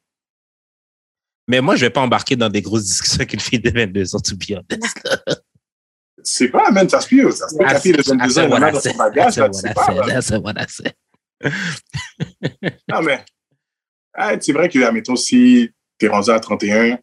[1.49, 4.15] Mais moi, je vais pas embarquer dans des grosses discussions avec une fille de 22
[4.15, 4.99] ans, to be honest.
[6.25, 7.31] C'est pas, man, ça se peut.
[7.33, 9.35] Ça se peut la fille de 22 ans, elle a son bagage.
[10.23, 10.95] C'est what I said.
[12.89, 13.25] non, mais
[14.41, 16.99] c'est vrai que, admettons, si tu es rendu à 31,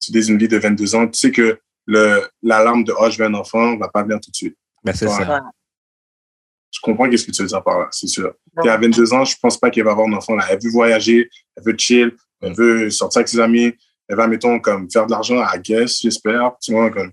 [0.00, 3.24] tu dis une vie de 22 ans, tu sais que l'alarme de oh, je veux
[3.24, 4.56] un enfant ne va pas venir tout de suite.
[4.82, 5.40] Ben, c'est ça.
[6.72, 8.34] Je comprends ce que tu veux dire par là, c'est sûr.
[8.62, 10.44] Tu à 22 ans, je pense pas qu'elle va avoir un enfant là.
[10.50, 13.72] Elle veut voyager, elle veut chill, elle veut sortir avec ses amis,
[14.08, 16.52] elle va, mettons, comme faire de l'argent à guess, j'espère.
[16.60, 17.12] Tu vois, comme.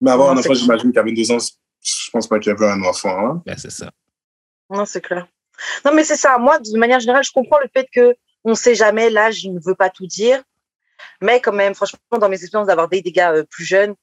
[0.00, 1.38] Mais avoir un enfant, j'imagine qu'à 22 ans,
[1.82, 3.26] je pense pas qu'elle veut un enfant.
[3.26, 3.42] Hein.
[3.44, 3.90] Ben, c'est ça.
[4.70, 5.26] Non, c'est clair.
[5.84, 6.38] Non, mais c'est ça.
[6.38, 8.14] Moi, de manière générale, je comprends le fait que
[8.44, 9.10] on sait jamais.
[9.10, 10.42] L'âge, il ne veut pas tout dire.
[11.20, 13.94] Mais quand même, franchement, dans mes expériences d'avoir des, gars euh, plus jeunes,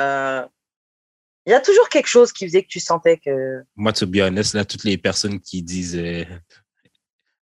[0.00, 0.44] euh,
[1.46, 3.62] il y a toujours quelque chose qui faisait que tu sentais que.
[3.76, 6.24] Moi, to be honest, là, toutes les personnes qui disent euh,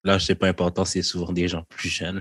[0.04, 2.20] l'âge, c'est pas important, c'est souvent des gens plus jeunes.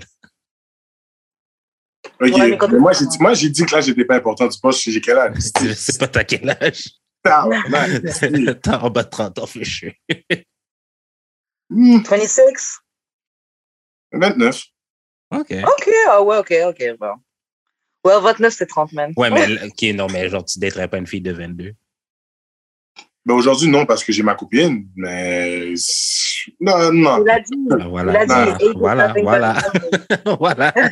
[2.20, 4.48] Ok, moi, j'ai dit, moi, j'ai dit que là, j'étais pas important.
[4.48, 5.38] Tu penses que j'ai quel âge?
[5.62, 6.90] Je sais pas t'as quel âge?
[8.62, 9.94] T'as en bas de 30 ans, fichu.
[11.70, 12.80] 26?
[14.12, 14.64] 29.
[15.40, 15.52] OK.
[15.52, 16.84] OK, ah ouais, OK, OK.
[17.00, 17.14] Bon.
[18.06, 19.14] Ouais, 29, c'est 30, man.
[19.18, 21.74] Ouais, mais, OK, non, mais genre, tu daterais pas une fille de 22.
[23.26, 25.74] Ben aujourd'hui, non, parce que j'ai ma copine, mais.
[26.60, 27.24] Non, non.
[27.26, 27.56] Il a dit.
[27.90, 28.66] Voilà, Il a dit.
[28.76, 29.58] voilà, voilà.
[30.40, 30.74] voilà.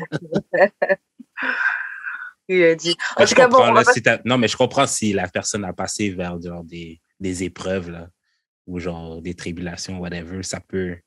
[2.49, 2.95] Il a dit.
[3.15, 5.63] En Mais tout je cas, bon, là, si non, mais je comprends si la personne
[5.63, 8.09] a passé vers genre, des, des épreuves, là,
[8.65, 10.97] ou genre des tribulations, whatever, ça peut,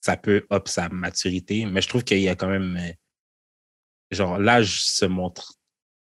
[0.00, 1.66] ça peut up sa maturité.
[1.66, 2.92] Mais je trouve qu'il y a quand même, euh,
[4.10, 5.54] genre, l'âge se montre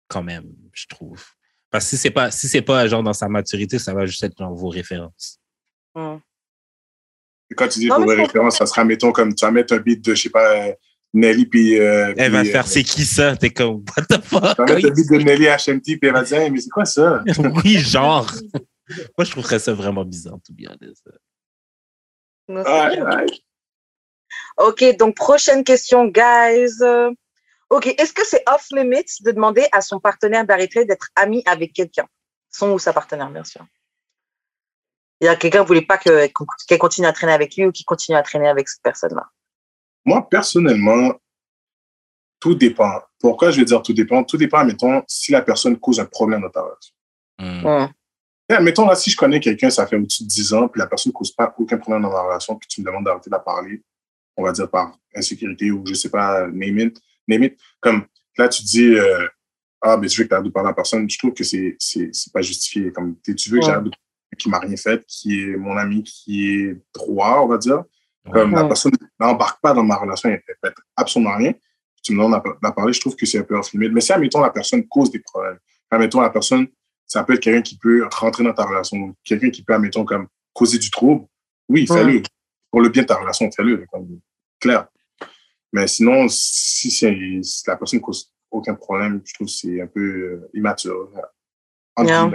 [0.08, 1.24] quand même, je trouve.
[1.70, 4.24] Parce que si c'est pas, si c'est pas genre dans sa maturité, ça va juste
[4.24, 5.40] être dans vos références.
[5.96, 9.80] Et Quand tu dis Non, je références, ça sera, mettons, comme tu vas mettre un
[9.80, 10.74] beat de, je sais pas,
[11.14, 11.80] Nelly, puis.
[11.80, 13.36] euh, Elle va puis, faire, euh, c'est qui ça?
[13.36, 14.56] T'es comme, what the fuck?
[14.56, 16.70] Tu vas mettre un beat de Nelly HMT, puis elle va dire, Hey, mais c'est
[16.70, 17.24] quoi ça?
[17.64, 18.30] oui, genre.
[19.18, 20.76] Moi, je trouverais ça vraiment bizarre, tout bien.
[22.50, 23.26] Ouais, ouais.
[24.58, 26.78] OK, donc prochaine question, guys.
[27.70, 31.74] OK, est-ce que c'est off limits de demander à son partenaire d'arrêter d'être ami avec
[31.74, 32.06] quelqu'un?
[32.50, 33.66] Son ou sa partenaire, bien sûr.
[35.22, 37.86] Il y a quelqu'un qui voulait pas qu'elle continue à traîner avec lui ou qu'il
[37.86, 39.30] continue à traîner avec cette personne-là?
[40.04, 41.14] Moi, personnellement,
[42.40, 43.02] tout dépend.
[43.20, 44.24] Pourquoi je vais dire tout dépend?
[44.24, 46.94] Tout dépend, mettons, si la personne cause un problème dans ta relation.
[47.40, 47.84] Hmm.
[47.84, 47.88] Hmm.
[48.50, 50.88] Et admettons, là, si je connais quelqu'un, ça fait au-dessus de 10 ans, puis la
[50.88, 53.36] personne ne cause pas aucun problème dans ma relation, puis tu me demandes d'arrêter de
[53.36, 53.82] la parler,
[54.42, 57.60] on va dire par insécurité ou je sais pas, name it, name it.
[57.80, 58.06] Comme
[58.38, 59.28] là, tu dis, euh,
[59.82, 61.44] ah, mais tu veux que tu arrêtes de parler à la personne, je trouve que
[61.44, 62.92] c'est, c'est, c'est pas justifié.
[62.92, 63.92] Comme tu veux que j'arrête de
[64.38, 67.84] qui m'a rien fait, qui est mon ami, qui est droit, on va dire.
[68.32, 71.54] Comme la personne n'embarque pas dans ma relation, elle ne fait absolument rien.
[72.04, 73.90] Tu me demandes d'en parler, je trouve que c'est un peu off limit.
[73.90, 75.58] Mais si, admettons, la personne cause des problèmes,
[75.90, 76.68] admettons, la personne,
[77.06, 80.28] ça peut être quelqu'un qui peut rentrer dans ta relation, quelqu'un qui peut, admettons, comme
[80.54, 81.26] causer du trouble,
[81.70, 82.22] oui, fais-le.
[82.70, 83.86] Pour le bien de ta relation, fais-le.
[83.92, 84.20] Comme,
[84.62, 84.88] clair.
[85.74, 89.88] Mais sinon, si, c'est- si la personne cause aucun problème, je trouve que c'est un
[89.88, 91.10] peu euh, immature.
[92.10, 92.26] Yeah.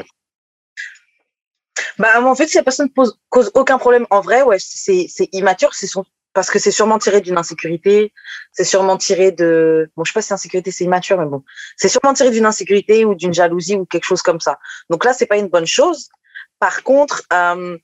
[1.99, 5.29] Bah, en fait, si la personne pose, cause aucun problème, en vrai, ouais, c'est c'est
[5.33, 8.13] immature, c'est son- parce que c'est sûrement tiré d'une insécurité,
[8.53, 11.43] c'est sûrement tiré de, bon, je sais pas si insécurité c'est immature, mais bon,
[11.77, 14.59] c'est sûrement tiré d'une insécurité ou d'une jalousie ou quelque chose comme ça.
[14.91, 16.09] Donc là, c'est pas une bonne chose.
[16.59, 17.79] Par contre, euh,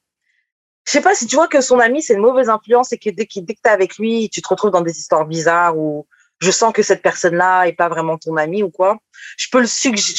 [0.85, 3.11] je sais pas si tu vois que son ami c'est une mauvaise influence et que
[3.11, 6.07] dès, qu'il- dès que t'es avec lui, tu te retrouves dans des histoires bizarres ou
[6.41, 8.99] je sens que cette personne-là est pas vraiment ton ami ou quoi.
[9.39, 10.19] Je peux le suggérer.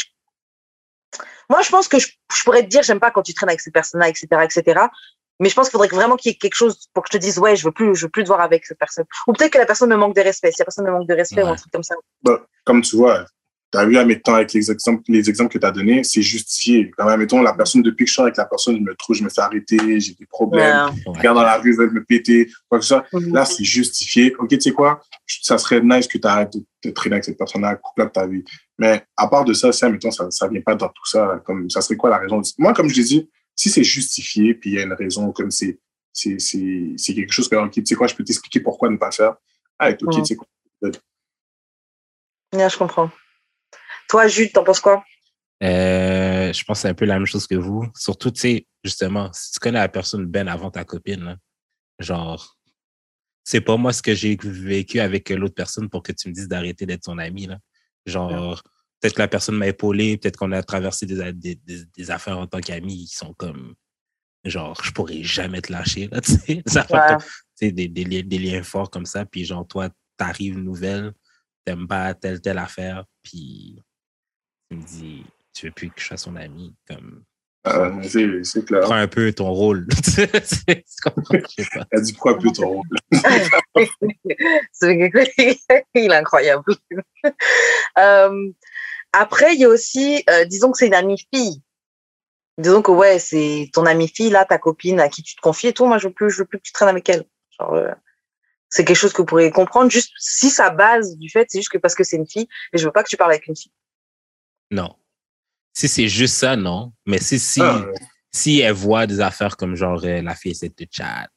[1.49, 3.59] Moi, je pense que je, je pourrais te dire, j'aime pas quand tu traînes avec
[3.61, 4.87] cette personne-là, etc., etc.
[5.39, 7.17] Mais je pense qu'il faudrait que vraiment qu'il y ait quelque chose pour que je
[7.17, 9.05] te dise, ouais, je veux plus, je veux plus te voir avec cette personne.
[9.27, 10.51] Ou peut-être que la personne me manque de respect.
[10.51, 11.57] Si la personne me manque de respect ou un Ouais.
[11.57, 11.95] truc comme ça.
[12.23, 13.25] Bah, comme tu vois,
[13.73, 16.91] tu as vu, admettons, avec les exemples, les exemples que tu as donnés, c'est justifié.
[16.95, 19.15] Quand même, admettons, la personne, depuis que je suis avec la personne, je me trouve,
[19.15, 21.17] je me fais arrêter, j'ai des problèmes, Ouais.
[21.17, 23.05] regarde dans la rue, ils veulent me péter, quoi que ce soit.
[23.11, 23.33] Mhm.
[23.33, 24.35] Là, c'est justifié.
[24.37, 25.01] OK, tu sais quoi?
[25.25, 28.43] Ça serait nice que tu arrêtes de, de traîner avec cette personne-là, couple ta vie.
[28.77, 31.41] Mais à part de ça, ça, mettons, ça, ça vient pas dans tout ça.
[31.43, 32.43] Comme, ça serait quoi la raison?
[32.59, 35.49] Moi, comme je l'ai dit, si c'est justifié, puis il y a une raison, comme
[35.49, 35.79] c'est,
[36.11, 38.97] c'est, c'est, c'est quelque chose que, OK, tu sais quoi, je peux t'expliquer pourquoi ne
[38.97, 39.33] pas faire.
[39.79, 40.47] Ah, OK, tu sais quoi?
[42.53, 43.09] Ouais, je comprends.
[44.13, 45.03] Toi, Jude, t'en penses quoi?
[45.63, 47.87] Euh, je pense que c'est un peu la même chose que vous.
[47.95, 51.37] Surtout, tu sais, justement, si tu connais la personne ben avant ta copine, là,
[51.97, 52.55] genre,
[53.43, 56.47] c'est pas moi ce que j'ai vécu avec l'autre personne pour que tu me dises
[56.47, 57.47] d'arrêter d'être son ami.
[57.47, 57.57] Là.
[58.05, 58.61] Genre,
[58.99, 62.37] peut-être que la personne m'a épaulé, peut-être qu'on a traversé des, des, des, des affaires
[62.37, 63.73] en tant qu'amis qui sont comme,
[64.45, 66.61] genre, je pourrais jamais te lâcher, là, tu sais.
[66.63, 67.15] Des, affaires Ouais.
[67.15, 70.59] comme- tu sais, des, des, liens, des liens forts comme ça, puis genre, toi, t'arrives
[70.59, 71.13] nouvelle,
[71.65, 73.81] t'aimes pas telle, telle affaire, puis
[74.73, 77.23] tu me dis, tu veux plus que je sois son ami, comme,
[77.67, 78.81] Euh, c'est, c'est clair.
[78.81, 79.87] prends un peu ton rôle.
[80.03, 81.37] Tu sais, tu comprends?
[81.57, 81.85] Je sais pas.
[81.91, 82.87] Elle dit quoi plus ton rôle?
[85.95, 86.63] Il est incroyable.
[87.97, 88.49] Euh,
[89.13, 91.61] après, il y a aussi, euh, disons que c'est une amie fille.
[92.57, 95.67] Disons que ouais, c'est ton amie fille là, ta copine à qui tu te confies
[95.67, 95.85] et tout.
[95.85, 97.23] Moi, je veux plus, je veux plus que tu traînes avec elle.
[97.59, 97.91] Genre, euh,
[98.69, 99.89] c'est quelque chose que vous pourrez comprendre.
[99.91, 102.77] Juste si sa base du fait, c'est juste que parce que c'est une fille, et
[102.77, 103.71] je veux pas que tu parles avec une fille.
[104.73, 104.95] Non.
[105.73, 106.93] Si c'est juste ça, non.
[107.05, 107.85] Mais si, si, Ah,
[108.31, 111.29] si elle voit des affaires comme genre euh, la fille essaie de te chat,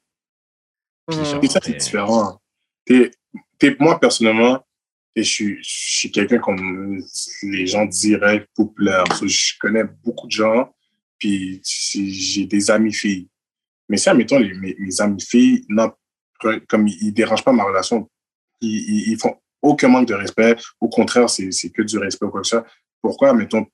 [1.07, 1.25] puis Mhm.
[1.25, 2.41] genre, Et ça, c'est euh, différent.
[2.85, 3.11] T'es-
[3.59, 4.65] t'es- moi, personnellement,
[5.15, 7.01] et je suis, je suis quelqu'un comme
[7.43, 9.05] les gens diraient populaire.
[9.17, 10.75] So, je connais beaucoup de gens,
[11.19, 13.29] puis j'ai des amis filles.
[13.89, 15.93] Mais si, admettons, les, mes, mes amis filles, non,
[16.69, 18.11] comme ils, ils dérangent pas ma relation,
[18.61, 20.57] ils, ils, ils font aucun manque de respect.
[20.81, 22.67] Au contraire, c'est que du respect ou quoi que ce soit.
[23.07, 23.65] Pourquoi, mettons,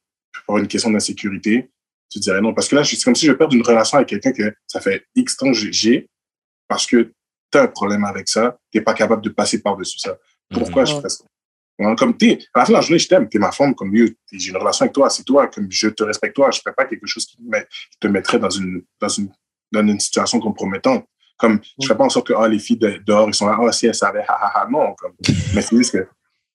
[0.46, 1.70] pour une question d'insécurité,
[2.10, 2.52] tu dirais non?
[2.52, 5.06] Parce que là, c'est comme si je perds une relation avec quelqu'un que ça fait
[5.14, 6.06] X temps que j'ai
[6.68, 7.14] parce que
[7.50, 10.18] tu as un problème avec ça, tu n'es pas capable de passer par-dessus ça.
[10.50, 11.24] Pourquoi je fais ça?
[11.96, 14.14] Comme t'es, à la fin de la journée, je t'aime, t'es ma femme, comme mieux,
[14.30, 16.84] j'ai une relation avec toi, c'est toi, comme je te respecte toi, je fais pas
[16.84, 17.38] quelque chose qui,
[17.98, 19.32] te mettrait dans une, dans une,
[19.72, 21.06] dans une situation compromettante.
[21.38, 23.72] Comme, je fais pas en sorte que, ah, les filles dehors, ils sont là, ah,
[23.72, 25.14] si elles savaient, ha, ha, ha, non, comme,
[25.54, 26.06] mais c'est juste que,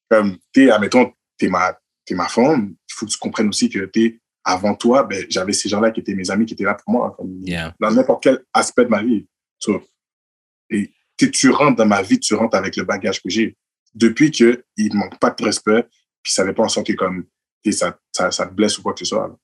[0.09, 1.75] comme, t'es, admettons, t'es ma,
[2.07, 5.51] t'es ma femme, il faut que tu comprennes aussi que t'es, avant toi, ben, j'avais
[5.51, 7.43] ces gens-là qui étaient mes amis, qui étaient là pour moi, comme,
[7.79, 9.27] dans n'importe quel aspect de ma vie.
[10.69, 13.57] et tu rentres dans ma vie, tu rentres avec le bagage que j'ai
[13.93, 15.85] depuis qu'il ne manque pas de respect,
[16.23, 17.25] puis ça ne pas en sorte que comme,
[17.71, 19.37] ça, ça, ça, te blesse ou quoi que ce soit.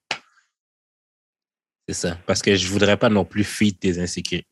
[1.88, 2.18] C'est ça.
[2.26, 4.48] Parce que je ne voudrais pas non plus fuir tes insécurités.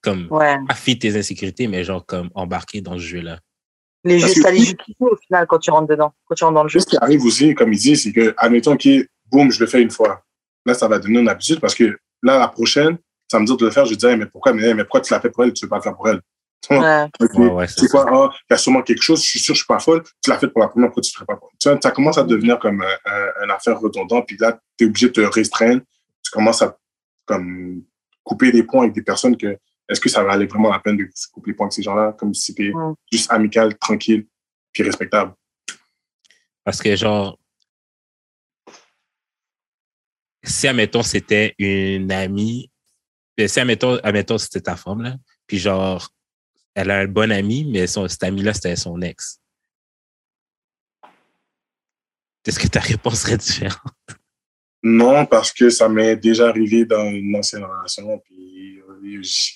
[0.00, 3.40] Comme, pas fuir tes insécurités, mais genre comme embarquer dans ce jeu-là.
[4.06, 6.62] Les jeux, ça les joue au final quand tu rentres dedans, quand tu rentres dans
[6.62, 6.78] le jeu.
[6.78, 9.82] Ce qui arrive aussi, comme il dit, c'est que, admettons que, boum, je le fais
[9.82, 10.22] une fois.
[10.64, 12.98] Là, ça va devenir une habitude parce que là, la prochaine,
[13.28, 15.20] ça me dit de le faire, je dis, mais pourquoi, mais, mais pourquoi tu l'as
[15.20, 16.20] fait pour elle, tu ne veux pas le faire pour elle?
[16.68, 19.78] c'est quoi, ah, il y a sûrement quelque chose, je suis sûr, je suis pas
[19.78, 21.38] folle, tu l'as fait pour la première fois, tu ne ferais pas.
[21.60, 24.88] Tu vois, ça commence à devenir comme un, une affaire redondante, puis là, tu es
[24.88, 25.82] obligé de te restreindre,
[26.22, 26.76] tu commences à
[27.24, 27.82] comme
[28.24, 30.96] couper des points avec des personnes que, est-ce que ça va aller vraiment la peine
[30.96, 32.72] de couper les points avec ces gens-là, comme si c'était
[33.10, 34.26] juste amical, tranquille,
[34.72, 35.34] puis respectable?
[36.64, 37.38] Parce que, genre,
[40.42, 42.70] si, admettons, c'était une amie,
[43.38, 45.16] euh, si, admettons, admettons c'était ta femme, là,
[45.46, 46.08] puis genre,
[46.74, 49.40] elle a un bon ami, mais son, cet ami-là, c'était son ex.
[52.44, 53.80] Est-ce que ta réponse serait différente?
[54.82, 58.35] Non, parce que ça m'est déjà arrivé dans une ancienne relation, puis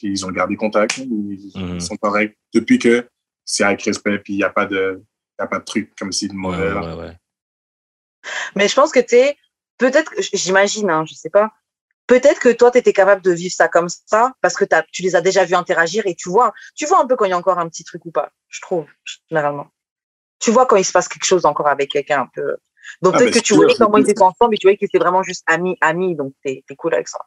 [0.03, 1.80] ils ont gardé contact, ils, mhm.
[1.80, 3.09] sont corrects depuis que
[3.44, 5.03] c'est avec respect, puis il n'y a pas de,
[5.38, 7.16] y a pas de truc comme si de mauvais.
[8.55, 9.36] Mais je pense que tu es,
[9.78, 11.53] peut-être, j'imagine, hein, je sais pas,
[12.07, 15.16] peut-être que toi, tu étais capable de vivre ça comme ça parce que tu les
[15.16, 17.38] as déjà vus interagir et tu vois, tu vois un peu quand il y a
[17.38, 18.86] encore un petit truc ou pas, je trouve,
[19.28, 19.68] généralement.
[20.40, 22.57] Tu vois quand il se passe quelque chose encore avec quelqu'un un peu.
[23.03, 24.98] Donc ah, peut-être que tu voyais comment ils étaient ensemble, mais tu voyais qu'ils étaient
[24.98, 27.20] vraiment juste amis, amis, donc t'es es cool avec ça.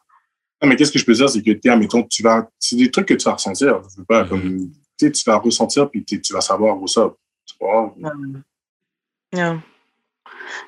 [0.64, 3.06] Non, mais qu'est-ce que je peux dire, c'est que, tu tu vas, c'est des trucs
[3.06, 3.82] que tu vas ressentir.
[3.90, 7.12] Je veux pas, comme, tu vas ressentir, puis tu vas savoir où ça.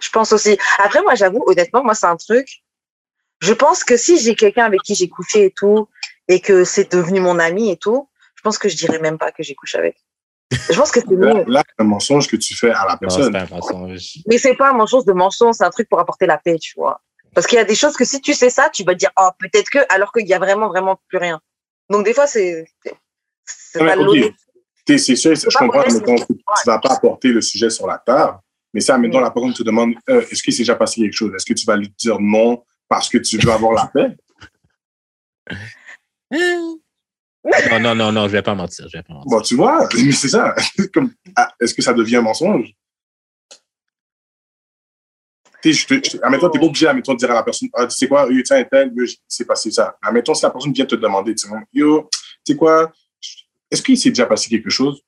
[0.00, 0.58] Je pense aussi.
[0.78, 2.62] Après, moi, j'avoue, honnêtement, moi, c'est un truc,
[3.40, 5.88] je pense que si j'ai quelqu'un avec qui j'ai couché et tout,
[6.28, 9.32] et que c'est devenu mon ami et tout, je pense que je dirais même pas
[9.32, 9.96] que j'ai couché avec.
[10.50, 11.44] Je pense que c'est mieux.
[11.46, 13.32] Là, c'est un mensonge que tu fais à la personne.
[13.32, 14.18] Non, un mensonge.
[14.26, 16.74] Mais c'est pas un mensonge de mensonge, c'est un truc pour apporter la paix, tu
[16.76, 17.00] vois.
[17.36, 19.28] Parce qu'il y a des choses que si tu sais ça, tu vas dire, oh,
[19.38, 21.38] peut-être que, alors qu'il y a vraiment, vraiment plus rien.
[21.90, 22.64] Donc, des fois, c'est.
[23.44, 24.34] C'est pas okay.
[24.86, 28.38] C'est sûr, je comprends, que tu vas pas apporter le sujet sur la table.
[28.72, 31.30] Mais ça, maintenant, la personne te demande, euh, est-ce qu'il s'est déjà passé quelque chose?
[31.34, 32.64] Est-ce que tu vas lui dire non?
[32.88, 34.16] parce que tu veux avoir la paix?
[37.70, 38.88] non, non, non, non, je vais pas mentir.
[38.88, 39.30] Je vais pas mentir.
[39.30, 40.54] Bon, tu vois, mais c'est ça.
[41.36, 42.72] Ah, est-ce que ça devient un mensonge?
[45.62, 47.96] Tu sais, admettons, tu n'es pas obligé admettons, de dire à la personne, ah, tu
[47.96, 48.92] sais quoi, yo, tiens, tel,
[49.26, 49.96] c'est passé ça.
[50.02, 52.08] Admettons, si la personne vient te demander, tu sais, yo,
[52.44, 52.92] tu sais quoi,
[53.70, 55.02] est-ce qu'il s'est déjà passé quelque chose?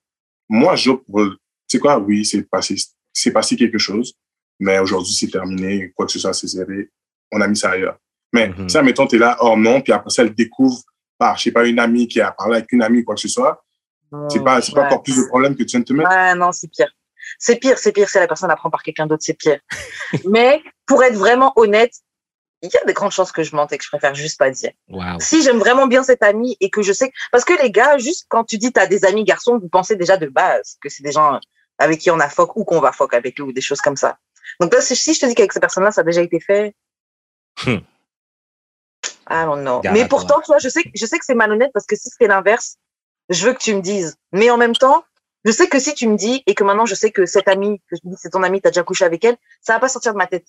[0.48, 1.36] Moi, je pour, tu
[1.68, 2.74] sais quoi, oui, c'est passé,
[3.12, 4.14] c'est passé quelque chose,
[4.58, 6.90] mais aujourd'hui, c'est terminé, quoi que ce soit, c'est zéré
[7.30, 7.98] on a mis ça ailleurs.
[8.32, 8.68] Mais mm -hmm.
[8.68, 10.80] ça, mettons, tu es là, oh non, puis après ça, elle découvre
[11.18, 13.28] par, je sais pas, une amie qui a parlé avec une amie, quoi que ce
[13.28, 13.62] soit.
[14.30, 16.10] C'est pas, c'est pas encore plus de problème que tu viens de te mettre.
[16.10, 16.90] Ouais, non, c'est pire.
[17.38, 19.60] C'est pire, c'est pire si la personne apprend par quelqu'un d'autre, c'est pire.
[20.24, 21.92] Mais pour être vraiment honnête,
[22.62, 24.50] il y a des grandes chances que je mente et que je préfère juste pas
[24.50, 24.72] dire.
[25.20, 28.26] Si j'aime vraiment bien cette amie et que je sais, parce que les gars, juste
[28.28, 31.04] quand tu dis tu as des amis garçons, vous pensez déjà de base que c'est
[31.04, 31.38] des gens
[31.78, 33.96] avec qui on a foc ou qu'on va foc avec eux ou des choses comme
[33.96, 34.18] ça.
[34.60, 36.74] Donc là, si je te dis qu'avec ces personnes-là, ça a déjà été fait,
[37.64, 37.78] Hmm.
[39.28, 39.82] I don't know.
[39.92, 42.76] Mais pourtant, toi, je sais, je sais que c'est malhonnête parce que si c'était l'inverse,
[43.28, 44.16] je veux que tu me dises.
[44.32, 45.04] Mais en même temps,
[45.48, 47.80] je sais que si tu me dis et que maintenant je sais que cette amie,
[47.88, 50.12] que je dis c'est ton amie, t'as déjà couché avec elle, ça va pas sortir
[50.12, 50.46] de ma tête.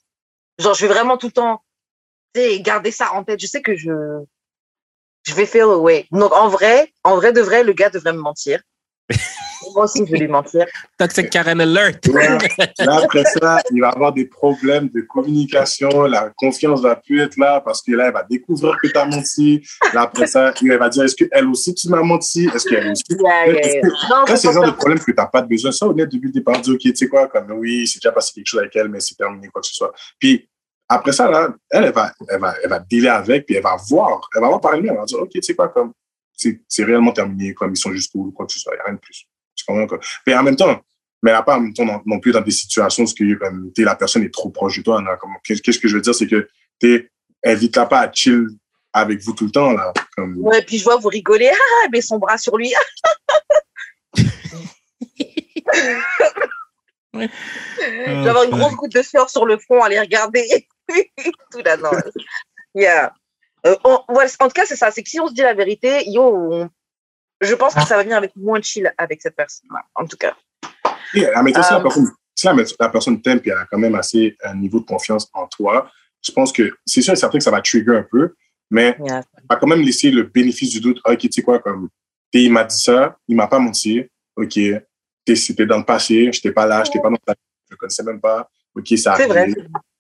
[0.58, 1.64] Genre, je vais vraiment tout le temps,
[2.60, 3.40] garder ça en tête.
[3.40, 3.94] Je sais que je,
[5.24, 6.06] je vais feel away.
[6.12, 8.62] Donc, en vrai, en vrai de vrai, le gars devrait me mentir.
[9.76, 10.66] Moi aussi, je vais lui mentir.
[10.98, 12.08] Toxic Karen Alert.
[12.08, 16.04] là, après ça, il va avoir des problèmes de communication.
[16.04, 19.06] La confiance va plus être là parce que là, elle va découvrir que tu as
[19.06, 19.62] menti.
[19.94, 22.50] Là, après ça, elle va dire est-ce qu'elle aussi, tu m'as menti?
[22.54, 23.04] Est-ce qu'elle aussi?
[23.08, 25.72] C'est le genre de problème que tu n'as pas de besoin.
[25.72, 28.34] Ça, honnête, depuis le départ, dire ok, tu sais quoi, comme oui, c'est déjà passé
[28.34, 29.94] quelque chose avec elle, mais c'est terminé, quoi que ce soit.
[30.18, 30.48] Puis,
[30.88, 33.78] après ça, là, elle, elle va, elle va, elle va dealer avec, puis elle va
[33.90, 35.92] voir, elle va voir par elle-même, elle va dire, OK, tu sais quoi, comme,
[36.40, 38.86] c'est réellement terminé, comme ils sont juste cool, quoi que ce soit, il n'y a
[38.86, 39.28] rien de plus.
[40.26, 40.82] Mais en même temps,
[41.22, 44.34] mais là, pas non, non plus dans des situations où que, comme, la personne est
[44.34, 45.04] trop proche de toi.
[45.44, 46.48] Qu'est-ce que je veux dire, c'est que
[46.80, 47.12] tu
[47.44, 48.48] invite-la pas à chill
[48.94, 49.74] avec vous tout le temps.
[49.74, 50.38] Là, comme...
[50.38, 52.74] Ouais, puis je vois vous rigoler, ah, met son bras sur lui.
[57.14, 60.68] J'avais une grosse goutte de sueur sur le front à les regarder.
[61.52, 61.92] tout là, non.
[62.76, 63.14] Yeah.
[63.66, 64.00] Euh, en
[64.48, 64.92] tout cas, c'est ça.
[64.92, 66.68] C'est que si on se dit la vérité, yo,
[67.42, 70.18] je pense que ça va venir avec moins de chill avec cette personne en tout
[70.18, 70.36] cas.
[71.14, 74.56] Yeah, mais si, la personne, la personne t'aime et elle a quand même assez un
[74.56, 75.90] niveau de confiance en toi,
[76.22, 78.36] je pense que c'est sûr et certain que ça va trigger un peu,
[78.70, 79.24] mais yeah.
[79.50, 81.00] va quand même laisser le bénéfice du doute.
[81.06, 81.90] Ok, tu sais quoi, comme,
[82.34, 84.04] il m'a dit ça, il m'a pas menti.
[84.36, 84.60] Ok,
[85.36, 87.34] c'était dans le passé, je n'étais pas là, je n'étais pas dans ta
[87.70, 88.50] je ne connaissais même pas.
[88.76, 89.56] Ok, ça arrive.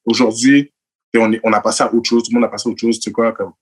[0.05, 0.71] Aujourd'hui,
[1.17, 2.99] on, on a passé à autre chose, tout le monde a passé à autre chose,
[2.99, 3.53] tu sais quoi, comme,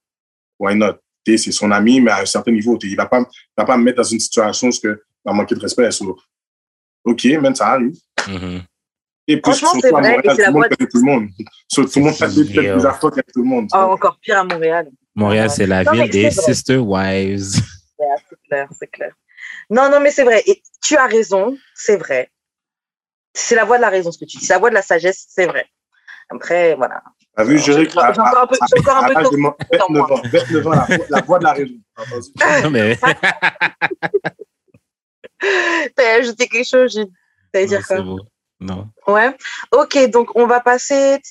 [0.60, 0.96] why not?
[1.26, 3.26] C'est son ami, mais à un certain niveau, il ne va pas,
[3.58, 5.90] va pas me mettre dans une situation où il va manquer de respect.
[7.04, 7.98] ok, même ça arrive.
[8.20, 8.62] Mm-hmm.
[9.28, 10.02] Et puis, Franchement, c'est vrai.
[10.02, 11.30] Montréal, tout le monde connaît tout le monde.
[11.70, 13.68] tout le monde a fait plusieurs fois qu'avec tout le monde.
[13.74, 14.90] Oh, encore pire à Montréal.
[15.16, 17.42] Montréal, c'est la ville des sister wives.
[18.30, 19.14] c'est clair, c'est clair.
[19.70, 20.44] Non, non, mais c'est vrai.
[20.48, 22.32] Et tu as raison, c'est vrai.
[23.34, 24.46] C'est la voix de la raison, ce que tu dis.
[24.46, 25.68] C'est la voix de la sagesse, c'est vrai.
[26.30, 27.04] Après, voilà.
[27.38, 28.52] T'as vu, je J'ai encore un peu, encore
[28.98, 29.14] un peu.
[29.14, 29.56] 29 ans,
[30.24, 31.76] 29 ans, la, la voix de la raison.
[32.64, 32.98] non, mais.
[35.96, 37.00] T'as ajouté quelque chose,
[37.54, 38.04] T'allais dire quoi?
[38.60, 38.90] Non.
[39.06, 39.38] Ouais.
[39.72, 41.22] Ok, donc on va passer.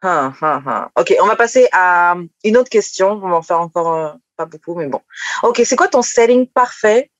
[0.00, 0.90] Ah, ah, ah.
[0.98, 3.10] Ok, on va passer à une autre question.
[3.10, 5.02] On va en faire encore euh, pas beaucoup, mais bon.
[5.42, 7.10] Ok, c'est quoi ton setting parfait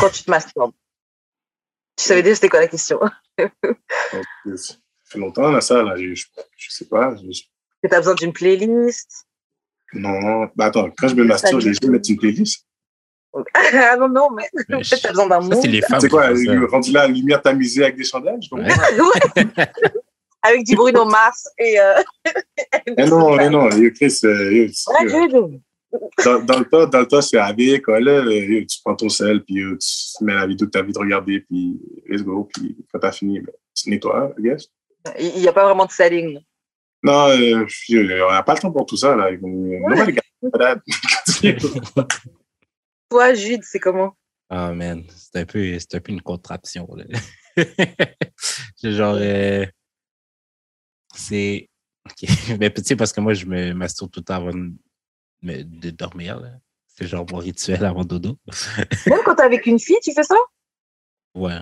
[0.00, 0.74] quand tu te masturbes?
[1.96, 2.98] Tu savais déjà c'était quoi la question
[4.56, 4.74] Ça
[5.14, 5.96] fait longtemps là, ça, là.
[5.96, 7.14] Je, je, sais pas.
[7.16, 7.42] Je...
[7.88, 9.26] Tu as besoin d'une playlist?
[9.92, 12.66] Non, bah attends, quand je me masturbe, j'ai juste mettre une playlist.
[13.54, 15.60] ah non, non, mais peut-être t'as besoin d'un mot.
[16.00, 16.28] C'est quoi,
[16.70, 18.68] rendu là, lumière tamisée avec des chandelles ouais.
[20.42, 21.80] Avec du Bruno Mars et.
[21.80, 22.02] Euh...
[22.86, 24.68] et non, mais non, Chris, euh,
[26.24, 29.42] dans, dans, le temps, dans le temps, c'est avec, quoi, là, tu prends ton sel,
[29.42, 32.76] puis tu mets la vidéo que tu as envie de regarder, puis let's go, puis
[32.92, 34.68] quand tu as fini, ben, tu nettoies, I guess.
[35.18, 36.40] Il n'y a pas vraiment de setting.
[37.02, 39.30] Non, euh, on n'a pas le temps pour tout ça, là.
[43.10, 44.16] Toi, Jude, c'est comment?
[44.48, 46.88] Ah, oh, man, c'est un, peu, un peu une contraption,
[48.76, 49.16] c'est genre...
[49.18, 49.66] Euh,
[51.14, 51.68] c'est...
[52.58, 54.52] Mais tu sais, parce que moi, je me masturbe tout le temps avant
[55.42, 56.42] de dormir.
[56.86, 58.38] C'est genre mon rituel avant dodo.
[59.06, 60.36] Même quand t'es avec une fille, tu fais ça?
[61.34, 61.60] Ouais.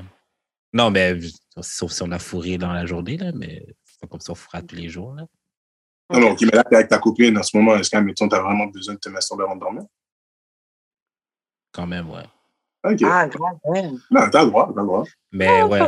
[0.73, 1.19] Non, mais
[1.61, 4.63] sauf si on a fourré dans la journée, là, mais c'est comme ça on fourra
[4.63, 5.15] tous les jours.
[5.15, 5.27] Là.
[6.13, 8.41] Non, non, ok, mais là, t'es avec ta copine en ce moment, est-ce qu'à t'as
[8.41, 9.83] vraiment besoin de te masturber avant de dormir?
[11.73, 12.25] Quand même, ouais.
[12.85, 13.01] Ok.
[13.05, 13.91] Ah, grave, ouais.
[14.11, 15.05] Non, t'as le droit, t'as le droit.
[15.31, 15.81] Mais ah, ouais.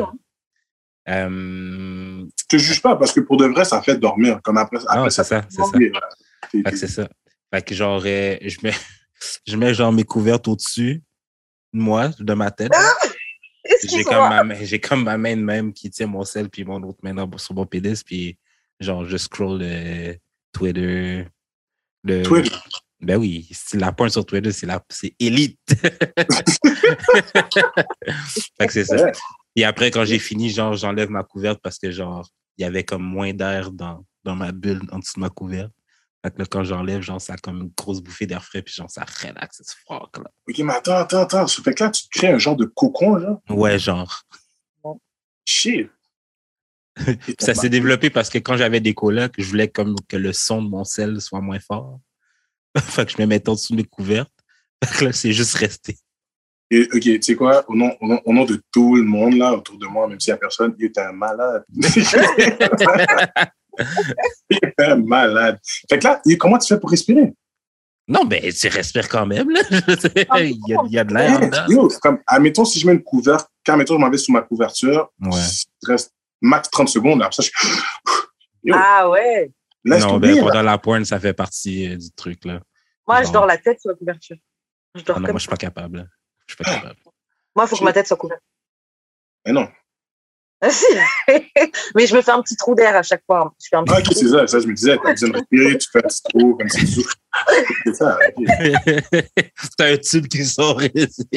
[1.09, 2.25] Euh...
[2.39, 4.41] Je te juge pas parce que pour de vrai, ça fait dormir.
[4.43, 6.71] Comme après, après non, ça, ça, c'est ça.
[6.71, 7.09] C'est ça.
[7.53, 8.73] Fait que genre, euh, je, mets,
[9.47, 11.03] je mets genre mes couvertes au-dessus
[11.75, 12.73] de moi, de ma tête.
[12.75, 12.94] Ah!
[13.89, 16.65] J'ai comme, ma main, j'ai comme ma main de même qui tient mon sel, puis
[16.65, 18.39] mon autre main sur mon pénis, puis
[18.81, 20.17] genre, je scroll le
[20.53, 21.27] Twitter.
[22.03, 22.55] Le, Twitter?
[23.01, 25.59] Ben oui, la pointe sur Twitter, c'est la, c'est élite.
[28.59, 29.13] fait que c'est ça.
[29.57, 32.85] Et après, quand j'ai fini, genre, j'enlève ma couverte parce que genre, il y avait
[32.85, 35.73] comme moins d'air dans, dans ma bulle en dessous de ma couverte.
[36.25, 39.05] Là, quand j'enlève, genre, ça a comme une grosse bouffée d'air frais, puis genre, ça
[39.23, 40.31] relaxe, c'est fort, là.
[40.49, 41.47] Ok, mais attends, attends, attends.
[41.47, 43.41] Ça fait que là, tu crées un genre de cocon, là?
[43.51, 44.23] Ouais, genre.
[45.45, 45.91] Shit.
[47.39, 50.63] ça s'est développé parce que quand j'avais des colocs, je voulais comme que le son
[50.63, 52.01] de mon sel soit moins fort.
[52.79, 54.31] fait que je me mettais en dessous de mes couvertes.
[54.85, 55.97] Fait que là, c'est juste resté.
[56.71, 59.79] Et, ok, tu sais quoi, au nom, au, nom, de tout le monde là autour
[59.79, 61.65] de moi, même s'il n'y a personne, il était un malade.
[65.05, 65.59] Malade.
[65.89, 67.33] Fait que là, comment tu fais pour respirer?
[68.07, 69.61] Non, ben, tu respires quand même, là.
[69.71, 71.41] il, y a, il, y a, de l'air
[72.03, 75.11] comme, admettons, si je mets une couverture, quand, admettons, je m'en vais sous ma couverture,
[75.21, 75.31] ouais.
[75.83, 76.13] il reste
[76.43, 78.73] max 30 secondes, après ça, je...
[78.73, 79.51] Ah ouais?
[79.85, 82.61] non, ben, pendant la pointe, ça fait partie euh, du truc, là.
[83.07, 83.27] Moi, Genre...
[83.27, 84.37] je dors la tête sur la couverture.
[84.95, 86.09] Je dors ah non, moi, je suis pas capable.
[86.47, 87.01] Je suis pas capable.
[87.57, 88.43] Moi, il faut que ma tête soit couverte.
[89.47, 89.69] Mais non.
[91.95, 93.53] mais je me fais un petit trou d'air à chaque fois.
[93.63, 95.35] Je fais un ah, ok, c'est ça, ça, je me disais, tu as besoin de
[95.35, 96.79] respirer, tu fais un petit trou comme ça.
[97.85, 98.19] C'est ça,
[99.79, 101.29] C'est un tube qui sort ici.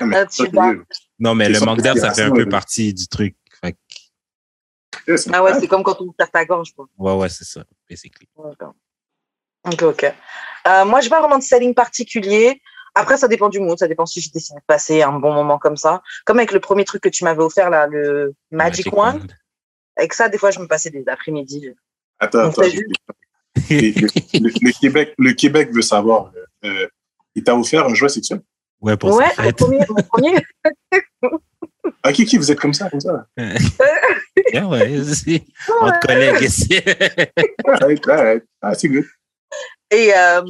[0.00, 0.26] Ah, mais
[1.18, 3.36] non, mais le manque d'air, ça fait un peu partie du truc.
[3.60, 3.76] Fait...
[5.32, 6.72] Ah ouais, c'est comme quand on perd ta gorge.
[6.74, 6.86] Quoi.
[6.98, 8.28] Ouais, ouais, c'est ça, basically.
[8.36, 10.04] Ok, ok.
[10.66, 12.60] Euh, moi, je n'ai pas vraiment de setting particulier.
[12.94, 15.58] Après, ça dépend du mood, ça dépend si je décide de passer un bon moment
[15.58, 16.02] comme ça.
[16.26, 19.26] Comme avec le premier truc que tu m'avais offert, là, le Magic, Wand.
[19.96, 21.70] Avec ça, des fois, je me passais des après-midi.
[22.18, 22.62] Attends, attends.
[23.70, 26.32] le, Québec, le Québec veut savoir,
[26.64, 26.86] euh,
[27.34, 28.40] il t'a offert un jouet sexuel?
[28.80, 29.78] Ouais, pour ouais, mon premier.
[29.88, 30.34] Mon premier.
[32.02, 33.26] ah, qui, qui, vous êtes comme ça, comme ça?
[34.52, 35.44] yeah, ouais, c'est
[35.80, 36.80] votre collègue ici.
[38.60, 39.04] Ah, c'est good.
[39.90, 40.42] Et, euh,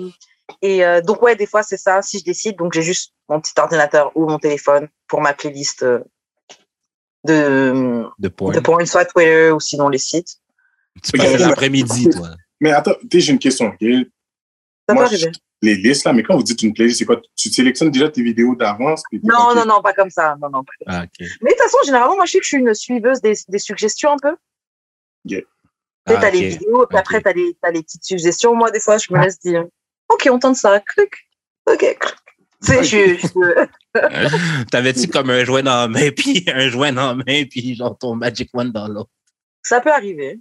[0.61, 2.03] et euh, donc, ouais, des fois, c'est ça.
[2.03, 5.83] Si je décide, donc j'ai juste mon petit ordinateur ou mon téléphone pour ma playlist
[5.83, 6.01] euh,
[7.25, 10.39] de, de porn, de porn soit Twitter ou sinon les sites.
[11.03, 12.31] Tu passes l'après-midi, toi.
[12.61, 13.67] Mais attends, j'ai une question.
[13.69, 14.09] Okay?
[14.89, 15.09] Ça Moi.
[15.65, 17.21] Les listes, là, mais quand vous dites une playlist, c'est quoi?
[17.37, 19.05] Tu sélectionnes déjà tes vidéos d'avance?
[19.23, 20.37] Non, non, non, pas comme ça.
[20.43, 21.05] Non, non, pas comme ah,
[21.41, 23.61] Mais de toute façon, généralement, moi, je sais que je suis une suiveuse des, des
[23.61, 24.37] suggestions un peu.
[25.25, 25.43] Yeah.
[26.09, 28.57] Tu sais, ah, les vidéos, puis après, tu as, as, les petites suggestions.
[28.57, 29.65] Moi, des fois, je me laisse dire
[30.09, 30.81] OK, on tente ça.
[30.81, 31.13] Clic.
[31.67, 31.99] OK.
[32.65, 33.67] Tu sais, je.
[34.71, 37.97] T'avais-tu comme un jouet dans la main, puis un jouet dans la main, puis genre
[37.99, 39.11] ton Magic One dans l'autre?
[39.63, 40.41] Ça peut arriver.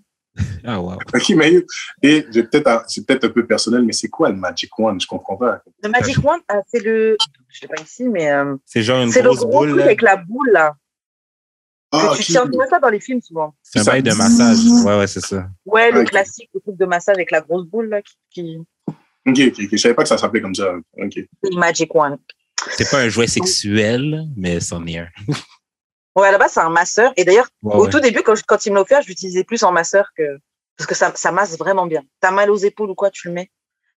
[0.64, 0.94] Ah, wow.
[1.14, 1.54] OK, mais
[2.02, 5.00] et peut-être, c'est peut-être un peu personnel, mais c'est quoi le Magic One?
[5.00, 5.62] Je comprends pas.
[5.84, 7.18] Le Magic One, euh, c'est le.
[7.50, 8.32] Je sais pas ici, mais.
[8.32, 9.36] Euh, c'est genre une grosse boule.
[9.38, 10.76] C'est le gros truc avec la boule, là.
[11.94, 13.54] Ah, tu tiens ça dans les films souvent.
[13.62, 14.60] C'est un bail de massage.
[14.86, 15.50] Ouais, ouais, c'est ça.
[15.66, 18.60] Ouais, le classique, le truc de massage avec la grosse boule là, qui.
[19.28, 19.70] Ok, ok, ok.
[19.72, 20.74] Je savais pas que ça s'appelait comme ça.
[20.98, 21.20] Ok.
[21.54, 22.18] Magic One.
[22.70, 25.08] C'est pas un jouet sexuel, mais c'en est un.
[26.16, 27.14] ouais, à la base, c'est un masseur.
[27.18, 29.72] Et d'ailleurs, au tout début, quand, quand il me l'a offert, je l'utilisais plus en
[29.72, 30.38] masseur que.
[30.78, 32.02] Parce que ça, ça masse vraiment bien.
[32.22, 33.52] T'as mal aux épaules ou quoi, tu le mets.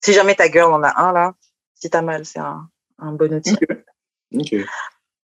[0.05, 1.35] Si jamais ta girl en a un là,
[1.75, 2.69] si t'as mal, c'est un,
[2.99, 3.57] un bon outil.
[4.35, 4.55] Ok.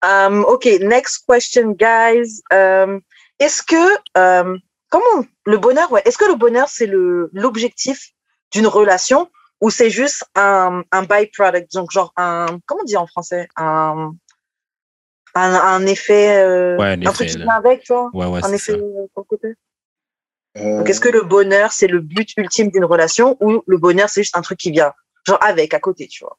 [0.03, 2.41] Um, ok, next question, guys.
[2.51, 3.01] Um,
[3.39, 8.11] est-ce que, um, comment, le bonheur, ouais, est-ce que le bonheur, c'est le, l'objectif
[8.51, 9.29] d'une relation
[9.61, 14.11] ou c'est juste un, un byproduct, donc genre un, comment on dit en français, un,
[15.35, 18.43] un, un effet, euh, ouais, un, un truc qui vient avec, tu vois, ouais, ouais,
[18.43, 19.53] un effet euh, côté?
[20.57, 20.79] Euh...
[20.79, 24.23] Donc, est-ce que le bonheur, c'est le but ultime d'une relation ou le bonheur, c'est
[24.23, 24.91] juste un truc qui vient,
[25.25, 26.37] genre avec, à côté, tu vois,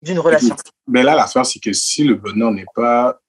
[0.00, 0.56] d'une relation.
[0.86, 3.20] Mais là, l'affaire, c'est que si le bonheur n'est pas,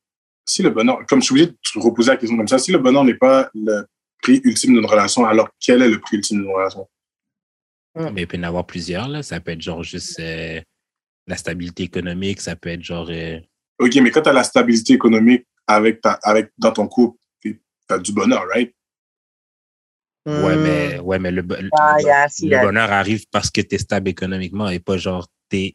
[0.46, 2.78] si le bonheur, comme je suis obligé de reposer la question comme ça, si le
[2.78, 3.86] bonheur n'est pas le
[4.22, 6.88] prix ultime d'une relation, alors quel est le prix ultime d'une relation?
[7.96, 8.10] Mm.
[8.14, 9.08] Mais il peut y en avoir plusieurs.
[9.08, 9.24] Là.
[9.24, 10.62] Ça peut être genre juste euh,
[11.28, 13.08] la stabilité économique, ça peut être genre.
[13.10, 13.40] Euh,
[13.80, 17.60] OK, mais quand tu as la stabilité économique avec ta, avec, dans ton couple, tu
[17.90, 18.74] as du bonheur, right?
[20.26, 21.02] Ouais, mais, mm.
[21.02, 21.44] ouais, mais le,
[21.80, 25.74] ah, le, bonheur arrive parce que tu es stable économiquement et pas genre tu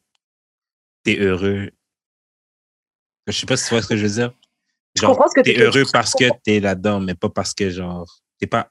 [1.06, 1.70] es, heureux.
[3.26, 4.32] Je sais pas si tu vois ce que je veux dire.
[4.94, 8.08] Genre, tu es heureux parce que tu es là-dedans, mais pas parce que genre.
[8.38, 8.70] T'es pas.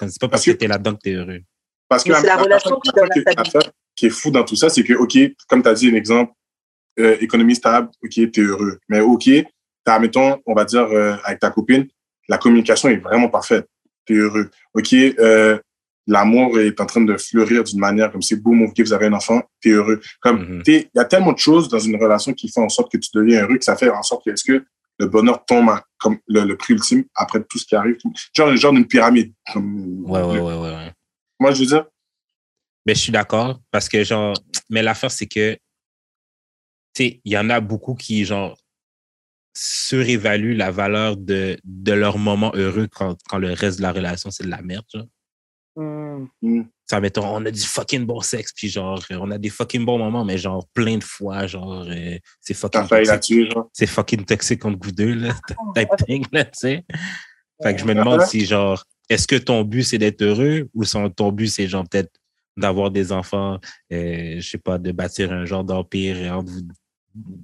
[0.00, 1.40] C'est pas parce, que, que tu es là-dedans que tu es heureux.
[1.88, 2.90] Parce que la, relation qui,
[3.96, 5.16] qui est fou dans tout ça, c'est que, OK,
[5.48, 6.32] comme tu as dit un exemple,
[6.98, 8.78] euh, économie stable, OK, tu es heureux.
[8.88, 9.28] Mais OK,
[9.86, 11.86] as, mettons, on va dire, euh, avec ta copine,
[12.28, 13.68] la communication est vraiment parfaite.
[14.06, 14.50] Tu es heureux.
[14.74, 15.58] OK, euh,
[16.06, 19.12] l'amour est en train de fleurir d'une manière comme c'est beau, mon vous avez un
[19.12, 20.00] enfant, tu es heureux.
[20.20, 20.62] Comme, mm-hmm.
[20.66, 23.10] il y a tellement de choses dans une relation qui font en sorte que tu
[23.14, 24.64] deviens heureux que ça fait en sorte que, est-ce que
[25.00, 27.96] le bonheur tombe comme le, prix ultime après tout ce qui arrive?
[28.36, 29.32] Genre, genre d'une pyramide.
[29.52, 30.92] Comme, ouais, ouais, ouais, ouais.
[31.40, 31.86] Moi, je veux dire.
[32.86, 34.34] Mais je suis d'accord parce que, genre,
[34.68, 35.54] mais l'affaire, c'est que,
[36.94, 38.58] tu sais, il y en a beaucoup qui, genre,
[39.56, 44.30] surévaluent la valeur de, de leur moment heureux quand, quand le reste de la relation,
[44.30, 45.06] c'est de la merde, genre.
[45.76, 46.62] Mm.
[46.86, 49.98] Ça, mettons, on a du fucking bon sexe, puis genre, on a des fucking bons
[49.98, 53.52] moments, mais genre, plein de fois, genre, euh, c'est fucking toxique.
[53.72, 55.34] C'est fucking toxique contre vous deux, là,
[55.74, 56.84] type thing, là, tu sais.
[57.62, 60.84] Fait que je me demande si, genre, est-ce que ton but, c'est d'être heureux ou
[60.84, 62.12] ton but, c'est genre peut-être
[62.56, 63.58] d'avoir des enfants,
[63.92, 66.42] euh, je sais pas, de bâtir un genre d'empire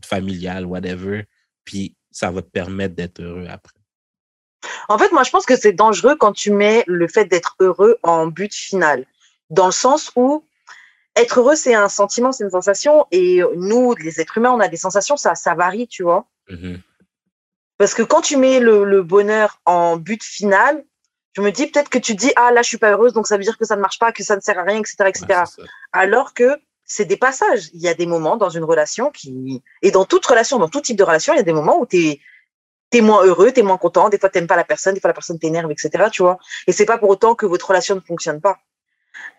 [0.05, 1.27] familial, whatever,
[1.65, 3.75] puis ça va te permettre d'être heureux après?
[4.89, 7.99] En fait, moi, je pense que c'est dangereux quand tu mets le fait d'être heureux
[8.03, 9.07] en but final,
[9.49, 10.45] dans le sens où
[11.17, 14.69] être heureux, c'est un sentiment, c'est une sensation, et nous, les êtres humains, on a
[14.69, 16.27] des sensations, ça, ça varie, tu vois.
[16.49, 16.81] Mm-hmm.
[17.79, 20.85] Parce que quand tu mets le, bonheur en but final,
[21.41, 23.37] je me dis peut-être que tu dis ah là je suis pas heureuse donc ça
[23.37, 25.43] veut dire que ça ne marche pas que ça ne sert à rien etc etc
[25.93, 29.91] alors que c'est des passages il y a des moments dans une relation qui et
[29.91, 31.97] dans toute relation dans tout type de relation il y a des moments où tu
[31.97, 32.21] es
[32.91, 35.15] t'es moins heureux, t'es moins content, des fois t'aimes pas la personne, des fois la
[35.15, 36.09] personne t'énerve, etc.
[36.13, 36.39] Tu vois.
[36.67, 38.59] Et c'est pas pour autant que votre relation ne fonctionne pas.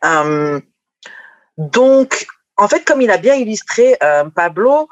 [0.06, 0.60] Euh,
[1.58, 2.28] donc,
[2.58, 4.88] en fait, comme il a bien illustré euh, Pablo,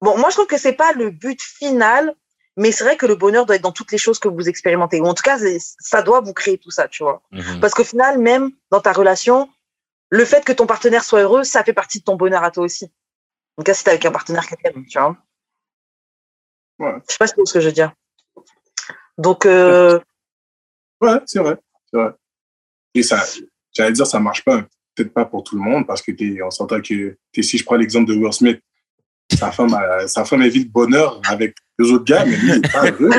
[0.00, 2.14] bon, moi je trouve que c'est pas le but final
[2.56, 5.00] mais c'est vrai que le bonheur doit être dans toutes les choses que vous expérimentez.
[5.00, 7.22] Ou en tout cas, ça doit vous créer tout ça, tu vois.
[7.32, 7.60] Mhm.
[7.60, 9.50] Parce qu'au final, même dans ta relation,
[10.10, 12.64] le fait que ton partenaire soit heureux, ça fait partie de ton bonheur à toi
[12.64, 12.84] aussi.
[13.56, 15.16] En tout cas, si t'es avec un partenaire qui t'aime, tu vois.
[16.78, 16.94] Ouais.
[17.08, 17.92] Je sais pas ce que je veux dire.
[19.18, 19.46] Donc.
[19.46, 19.98] Euh...
[21.00, 21.56] Ouais, c'est vrai.
[21.90, 22.12] C'est vrai.
[22.94, 23.24] Et ça,
[23.72, 24.62] j'allais dire, ça marche pas.
[24.94, 27.74] Peut-être pas pour tout le monde parce que t'es, on s'entend que si je prends
[27.74, 28.60] l'exemple de Will Smith,
[29.36, 32.60] sa femme, a, sa femme vit de bonheur avec les autres gars, mais lui, il
[32.60, 33.10] n'est pas heureux.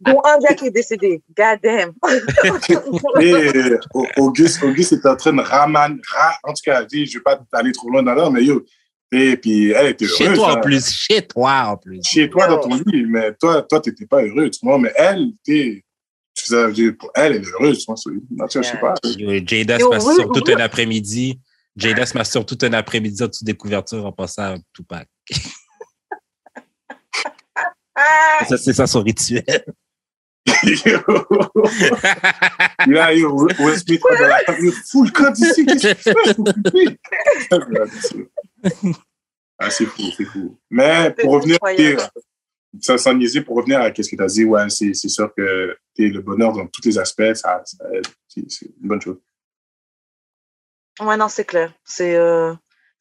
[0.00, 1.22] Bon, un gars qui est décédé.
[1.36, 1.92] God damn.
[3.20, 3.76] et
[4.16, 6.00] Auguste, Auguste est en train de ramener,
[6.42, 8.64] en tout cas, je ne vais pas aller trop loin dans l'heure, mais yo,
[9.12, 10.18] et puis elle était heureuse.
[10.18, 12.00] Chez toi en plus, chez toi en plus.
[12.04, 15.28] Chez toi dans ton lit, mais toi, toi, t'étais pas heureux, tu vois, mais elle,
[15.44, 15.84] t'es,
[16.98, 18.94] pour elle, elle est heureuse, tu vois, je sais pas.
[19.46, 21.40] Jada se passe sur tout un après-midi.
[21.76, 25.08] Jada se masturbe tout un après-midi en dessous des couvertures en passant à Tupac.
[28.48, 29.64] ça, c'est ça son rituel.
[32.86, 34.40] Là, yo, où est-ce dans la?
[34.90, 36.98] Full code ici, qu'est-ce que tu
[37.52, 37.74] fais?
[39.58, 40.58] ah, c'est fou, c'est fou.
[40.70, 41.58] Mais pour revenir,
[42.80, 45.76] ça sans niaiser, pour revenir à ce que tu as dit, ouais, c'est sûr que
[45.98, 47.62] le bonheur dans tous les aspects, ça,
[48.28, 49.18] c'est une bonne chose.
[51.00, 51.72] Ouais, non, c'est clair.
[51.84, 52.54] C'est euh,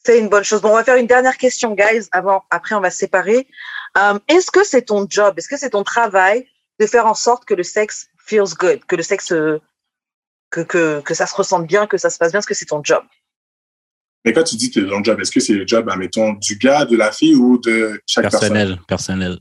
[0.05, 0.61] c'est une bonne chose.
[0.61, 2.07] Bon, on va faire une dernière question, guys.
[2.11, 3.47] Avant, après, on va se séparer.
[3.97, 6.47] Euh, est-ce que c'est ton job, est-ce que c'est ton travail
[6.79, 9.59] de faire en sorte que le sexe feels good, que le sexe, euh,
[10.51, 12.65] que, que, que ça se ressente bien, que ça se passe bien, est-ce que c'est
[12.65, 13.03] ton job?
[14.23, 16.57] Mais quand tu dis que c'est ton job, est-ce que c'est le job, admettons, du
[16.57, 19.19] gars, de la fille ou de chaque personnel, personne?
[19.29, 19.39] Personnel,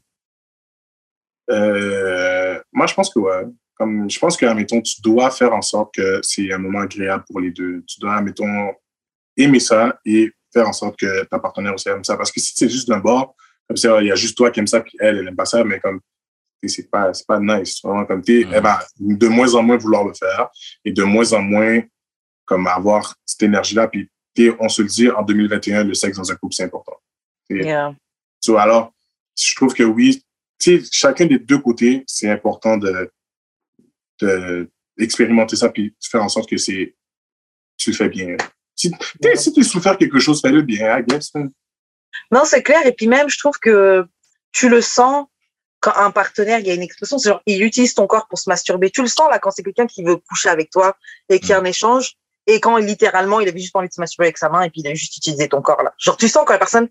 [1.48, 2.62] personnel.
[2.72, 3.44] moi, je pense que ouais.
[3.74, 7.24] Comme, je pense que, admettons, tu dois faire en sorte que c'est un moment agréable
[7.28, 7.84] pour les deux.
[7.86, 8.72] Tu dois, admettons,
[9.36, 12.16] aimer ça et faire en sorte que ta partenaire aussi aime ça.
[12.16, 13.34] Parce que si c'est juste d'un bord,
[13.66, 15.44] comme ça, il y a juste toi qui aime ça, puis elle, elle aime pas
[15.44, 16.00] ça, mais comme,
[16.66, 17.80] c'est pas, c'est pas nice.
[17.82, 19.16] Vraiment, comme t'es, mm.
[19.16, 20.48] de moins en moins vouloir le faire
[20.84, 21.80] et de moins en moins,
[22.44, 23.88] comme avoir cette énergie-là.
[23.88, 24.08] Puis,
[24.58, 26.96] on se le dit, en 2021, le sexe dans un couple, c'est important.
[27.50, 27.94] Yeah.
[28.56, 28.92] alors,
[29.36, 30.22] je trouve que oui,
[30.92, 33.10] chacun des deux côtés, c'est important de,
[34.96, 36.94] d'expérimenter ça puis faire en sorte que c'est
[37.78, 38.36] tu le fais bien.
[38.78, 38.92] Si,
[39.34, 41.30] si tu souffres quelque chose, fais-le bien, I guess.
[41.34, 41.48] Hein.
[42.30, 42.86] Non, c'est clair.
[42.86, 44.06] Et puis même, je trouve que
[44.52, 45.26] tu le sens
[45.80, 48.38] quand un partenaire, il y a une expression, c'est genre, il utilise ton corps pour
[48.38, 48.90] se masturber.
[48.90, 50.96] Tu le sens là quand c'est quelqu'un qui veut coucher avec toi
[51.28, 51.66] et qui a un mm.
[51.66, 52.14] échange.
[52.46, 54.80] Et quand littéralement, il avait juste envie de se masturber avec sa main et puis
[54.80, 55.92] il a juste utilisé ton corps là.
[55.98, 56.88] Genre, tu sens quand la personne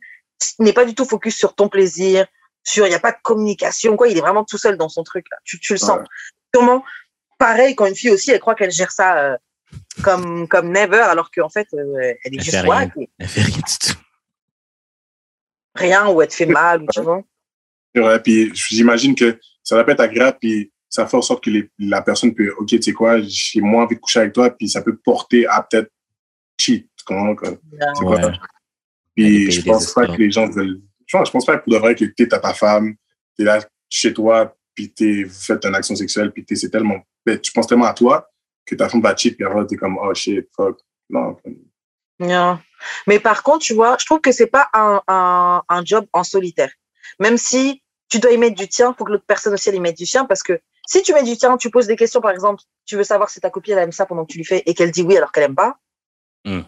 [0.59, 2.27] n'est pas du tout focus sur ton plaisir,
[2.63, 4.09] sur, il n'y a pas de communication, quoi.
[4.09, 5.37] Il est vraiment tout seul dans son truc là.
[5.45, 5.99] Tu, tu le sens.
[6.53, 6.83] Comment
[7.39, 9.37] pareil quand une fille aussi, elle croit qu'elle gère ça euh,
[10.03, 12.89] comme, comme never, alors qu'en fait, euh, elle est juste rien.
[13.17, 13.99] Elle fait rien du tout.
[15.75, 17.23] Rien, ou elle te fait mal, ou tu vois.
[17.95, 21.51] Ouais, puis j'imagine que ça va pas être agréable, puis ça fait en sorte que
[21.79, 24.69] la personne peut, OK, tu sais quoi, j'ai moins envie de coucher avec toi, puis
[24.69, 25.91] ça peut porter à peut-être
[26.59, 26.87] cheat.
[27.05, 27.51] Comment, quoi.
[27.51, 28.21] Ouais.
[29.15, 30.81] Puis je pense pas que les gens veulent.
[31.05, 32.95] Je pense, pense pas que pour de vrai que tu es ta femme,
[33.35, 36.99] tu es là chez toi, puis tu fais une action sexuelle, puis c'est tellement
[37.35, 38.29] tu penses tellement à toi
[38.67, 40.77] que ta femme va cheat, puis après, t'es comme, oh shit, fuck.
[41.09, 41.37] Non.
[42.19, 42.59] non.
[43.07, 46.23] Mais par contre, tu vois, je trouve que c'est pas un, un, un, job en
[46.23, 46.71] solitaire.
[47.19, 49.79] Même si tu dois y mettre du tien, pour que l'autre personne aussi elle y
[49.79, 52.31] mette du sien, parce que si tu mets du tien, tu poses des questions, par
[52.31, 54.63] exemple, tu veux savoir si ta copine elle aime ça pendant que tu lui fais
[54.65, 55.77] et qu'elle dit oui alors qu'elle aime pas.
[56.45, 56.61] Hmm.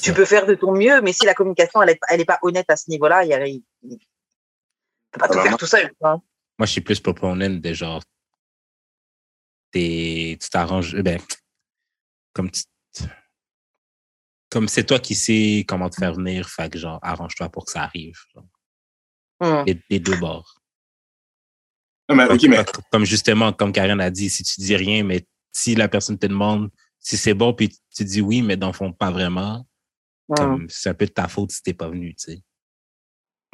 [0.00, 2.38] Tu peux faire de ton mieux, mais si la communication elle est, elle est pas
[2.42, 3.62] honnête à ce niveau-là, il y a, il,
[5.10, 5.92] peut pas tout faire tout seul.
[6.00, 6.20] Moi,
[6.60, 8.00] je suis plus proponent des genre
[9.72, 11.20] tu t'arranges, ben,
[12.32, 12.50] comme
[14.52, 17.72] comme c'est toi qui sais comment te faire venir, fait que genre, arrange-toi pour que
[17.72, 18.18] ça arrive.
[19.40, 19.64] Mmh.
[19.88, 20.60] Les, deux bords.
[22.90, 26.26] comme, justement, comme Karen a dit, si tu dis rien, mais si la personne te
[26.26, 26.70] demande
[27.00, 29.66] si c'est bon, puis tu dis oui, mais dans le fond, pas vraiment,
[30.28, 30.66] mmh.
[30.68, 32.42] c'est un peu de ta faute si t'es pas venu, tu sais.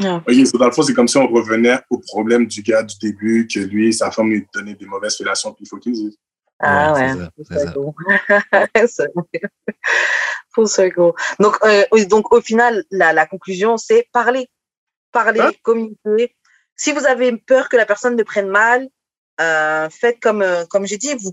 [0.04, 0.22] Ah.
[0.26, 3.48] OK, dans le fond, c'est comme si on revenait au problème du gars du début,
[3.52, 6.16] que lui, sa femme lui donnait des mauvaises relations, puis il faut qu'il dise.
[6.60, 7.12] Ah ouais,
[8.72, 9.04] c'est ça.
[10.54, 11.12] Full circle.
[11.38, 14.48] Donc, euh, donc, au final, la, la conclusion, c'est parler.
[15.12, 15.52] Parler, hein?
[15.62, 16.34] communiquer.
[16.76, 18.88] Si vous avez peur que la personne ne prenne mal,
[19.40, 21.32] euh, faites comme, euh, comme j'ai dit, vous,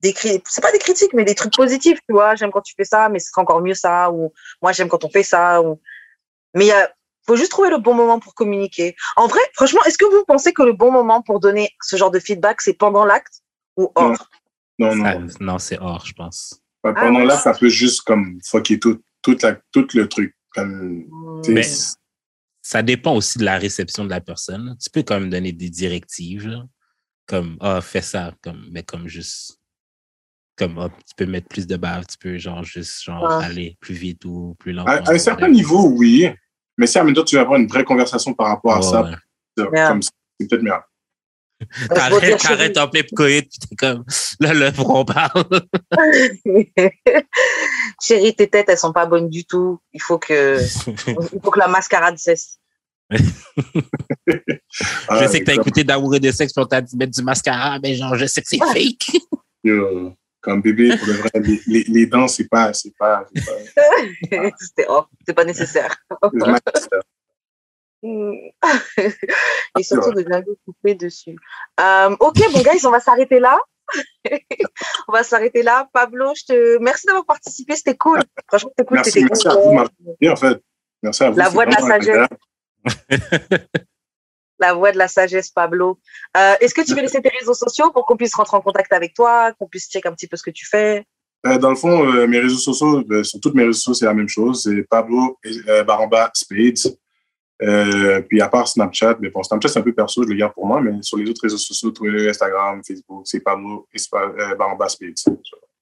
[0.00, 2.34] des c'est pas des critiques, mais des trucs positifs, tu vois.
[2.34, 5.04] J'aime quand tu fais ça, mais ce serait encore mieux ça, ou moi, j'aime quand
[5.04, 5.80] on fait ça, ou,
[6.54, 6.92] mais il y a,
[7.26, 8.96] faut juste trouver le bon moment pour communiquer.
[9.16, 12.10] En vrai, franchement, est-ce que vous pensez que le bon moment pour donner ce genre
[12.10, 13.42] de feedback, c'est pendant l'acte
[13.76, 14.28] ou hors?
[14.78, 15.26] Non, non.
[15.40, 16.60] non, c'est hors, je pense.
[16.82, 19.36] pendant ah, l'acte, ça peut juste comme fucker tout, tout,
[19.72, 20.34] tout le truc.
[20.54, 21.04] Comme,
[21.48, 21.66] Mais
[22.60, 24.76] ça dépend aussi de la réception de la personne.
[24.82, 26.62] Tu peux quand même donner des directives,
[27.26, 29.58] comme ah, fais ça, comme, mais comme juste
[30.56, 33.94] comme oh, tu peux mettre plus de bave, tu peux genre juste genre aller plus
[33.94, 34.92] vite ou plus lentement.
[34.92, 36.28] À, un certain niveau, oui.
[36.78, 39.10] Mais si à même tu veux avoir une vraie conversation par rapport à ça,
[39.56, 40.72] comme c'est peut-être mieux.
[41.88, 44.04] T'arrêtes en plein coït, puis t'es comme,
[44.40, 45.44] là, là, pour qu'on parle.
[48.02, 49.78] Chérie, tes têtes, elles sont pas bonnes du tout.
[49.92, 50.58] Il faut que,
[51.06, 52.58] il faut que la mascarade cesse.
[53.10, 53.18] je
[55.08, 57.78] ah, sais que t'as écouté d'amour et de sexe pour t'as dit mettre du mascara,
[57.80, 59.20] mais genre, je sais que c'est fake.
[60.42, 61.30] Comme bébé, pour le vrai,
[61.68, 65.08] les, les, dents, c'est pas, c'est pas, c'est pas...
[65.26, 65.96] c'est pas nécessaire.
[69.78, 71.36] Et surtout de bien couper dessus.
[71.80, 73.58] Euh, ok, bon, guys, on va s'arrêter là.
[75.08, 75.88] on va s'arrêter là.
[75.92, 76.78] Pablo, je te...
[76.78, 78.20] merci d'avoir participé, c'était cool.
[78.48, 78.96] Franchement, c'était cool.
[78.96, 79.78] Merci, merci à vous,
[80.28, 80.60] en fait.
[81.02, 81.38] Merci à vous.
[81.38, 82.28] La voix de la sagesse.
[84.62, 85.98] la voix de la sagesse, Pablo.
[86.36, 88.92] Euh, est-ce que tu veux laisser tes réseaux sociaux pour qu'on puisse rentrer en contact
[88.92, 91.04] avec toi, qu'on puisse check un petit peu ce que tu fais?
[91.46, 94.28] Euh, Dans le fond, mes réseaux sociaux, sur toutes mes réseaux sociaux, c'est la même
[94.28, 94.62] chose.
[94.62, 95.38] C'est Pablo
[95.86, 96.96] Baramba Spades.
[97.62, 100.52] Euh, puis à part Snapchat, mais bon, Snapchat, c'est un peu perso, je le garde
[100.52, 104.88] pour moi, mais sur les autres réseaux sociaux, Twitter, Instagram, Facebook, c'est Pablo euh, Baramba
[104.88, 105.14] Speed.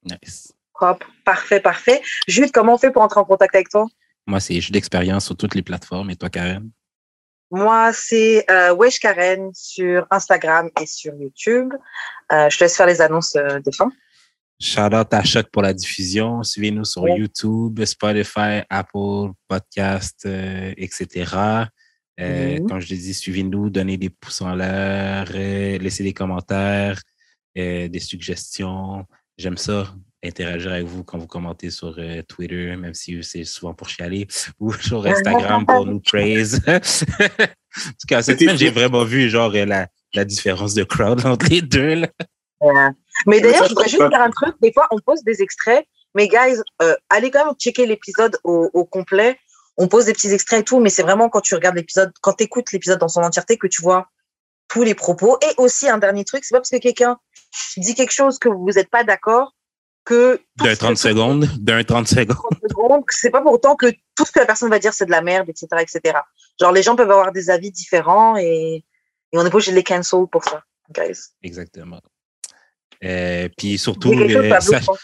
[0.05, 0.53] Nice.
[0.79, 2.03] Hop, parfait, parfait.
[2.29, 3.87] Jude, comment on fait pour entrer en contact avec toi?
[4.27, 6.11] Moi, c'est Jude d'expérience sur toutes les plateformes.
[6.11, 6.71] Et toi, Karen?
[7.51, 11.73] Moi, c'est euh, Wesh Karen sur Instagram et sur YouTube.
[12.33, 13.91] Euh, je te laisse faire les annonces de fin.
[14.63, 16.43] Shout out à Choc pour la diffusion.
[16.43, 21.09] Suivez-nous sur YouTube, Spotify, Apple Podcast, euh, etc.
[22.21, 22.69] Euh, mm-hmm.
[22.69, 27.01] Comme je l'ai dit, suivez-nous, donnez des pouces en l'air, euh, laissez des commentaires,
[27.57, 29.07] des suggestions.
[29.39, 29.95] J'aime ça,
[30.25, 31.99] interagir avec vous quand vous commentez sur
[32.29, 34.27] Twitter, même si c'est souvent pour chialer,
[34.61, 36.61] ou sur Instagram pour nous praise.
[36.69, 41.47] en tout cas, cette semaine, j'ai vraiment vu genre la, la différence de crowd entre
[41.49, 41.95] les deux.
[41.95, 42.09] Là.
[43.27, 44.55] Mais d'ailleurs, je voudrais juste dire un truc.
[44.61, 45.87] Des fois, on pose des extraits.
[46.15, 49.39] Mais guys, euh, allez quand même checker l'épisode au, complet.
[49.77, 52.35] On pose des petits extraits et tout, mais c'est vraiment quand tu regardes l'épisode, quand
[52.35, 54.09] tu écoutes l'épisode dans son entièreté que tu vois
[54.69, 55.39] tous les propos.
[55.43, 57.19] Et aussi, un dernier truc, c'est pas parce que quelqu'un
[57.77, 59.55] dit quelque chose que vous n'êtes pas d'accord
[60.11, 60.41] que.
[60.57, 63.05] D'un 30 secondes, d'un 30 secondes.
[63.11, 65.23] C'est pas pour autant que tout ce que la personne va dire, c'est de la
[65.23, 66.19] merde, etc., etc.
[66.61, 68.85] Genre, les gens peuvent avoir des avis différents et,
[69.33, 70.63] et on est pas obligé de les cancel pour ça,
[70.95, 71.19] guys.
[71.43, 72.01] Exactement.
[73.03, 74.59] Euh, puis surtout, euh,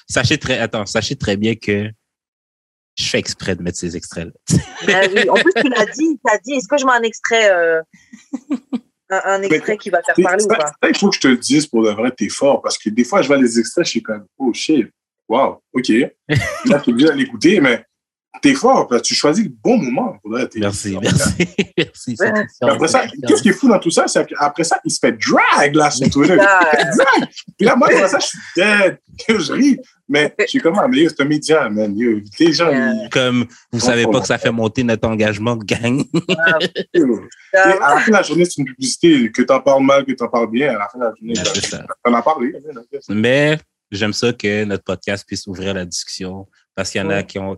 [0.06, 1.88] sachez, très, attends, sachez très bien que
[2.98, 4.32] je fais exprès de mettre ces extraits-là.
[4.86, 5.30] Ben oui.
[5.30, 7.80] En plus, tu l'as dit, tu as dit, est-ce que je mets un extrait, euh,
[9.08, 10.72] un, extrait qui va faire parler ou pas?
[10.88, 13.04] Il faut que je te le dise pour de vrai, t'es fort, parce que des
[13.04, 14.90] fois, je vois les extraits, je suis comme, oh shit,
[15.28, 15.89] wow, ok.
[16.66, 17.85] Là, tu es obligé l'écouter, mais
[18.40, 20.16] t'es fort, tu choisis le bon moment.
[20.57, 21.36] merci, merci,
[21.77, 22.16] merci.
[22.61, 25.12] Après ça, qu'est-ce qui est fou dans tout ça, c'est qu'après ça, il se fait
[25.12, 26.36] drag là sur Twitter.
[26.36, 27.28] drag!
[27.57, 28.98] Puis là, moi, ça, je suis dead.
[29.28, 29.78] Je ris.
[30.09, 31.93] Mais je suis comme, ah, mais c'est un média, man.
[32.39, 32.70] les gens,
[33.11, 36.05] Comme, vous savez pas que ça fait monter notre engagement de gang.
[37.53, 39.32] à la fin de la journée, c'est une publicité.
[39.32, 40.77] Que t'en parles mal, que t'en parles bien.
[40.77, 41.35] À la fin de la journée,
[42.05, 42.53] t'en as parlé.
[43.09, 43.59] Mais
[43.90, 47.38] j'aime ça que notre podcast puisse ouvrir la discussion parce qu'il y en a qui
[47.38, 47.56] ont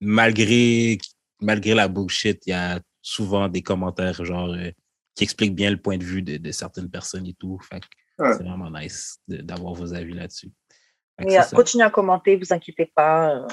[0.00, 0.98] malgré,
[1.40, 4.70] malgré la bullshit, il y a souvent des commentaires genre euh,
[5.14, 7.58] qui expliquent bien le point de vue de, certaines personnes et tout.
[7.60, 7.82] Fait
[8.18, 10.50] c'est vraiment nice d'avoir vos avis là-dessus.
[11.54, 13.34] continuez à commenter, vous inquiétez pas.
[13.34, 13.48] Euh,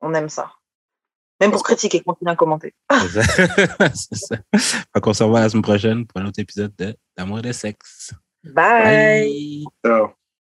[0.00, 0.52] on aime ça.
[1.40, 2.74] Même pour critiquer, continuez à commenter.
[2.90, 4.36] c'est ça.
[4.52, 8.14] Fait se revoit la semaine prochaine pour un autre épisode de D'amour et de sexe.
[8.44, 9.64] Bye.
[9.84, 10.25] Ciao.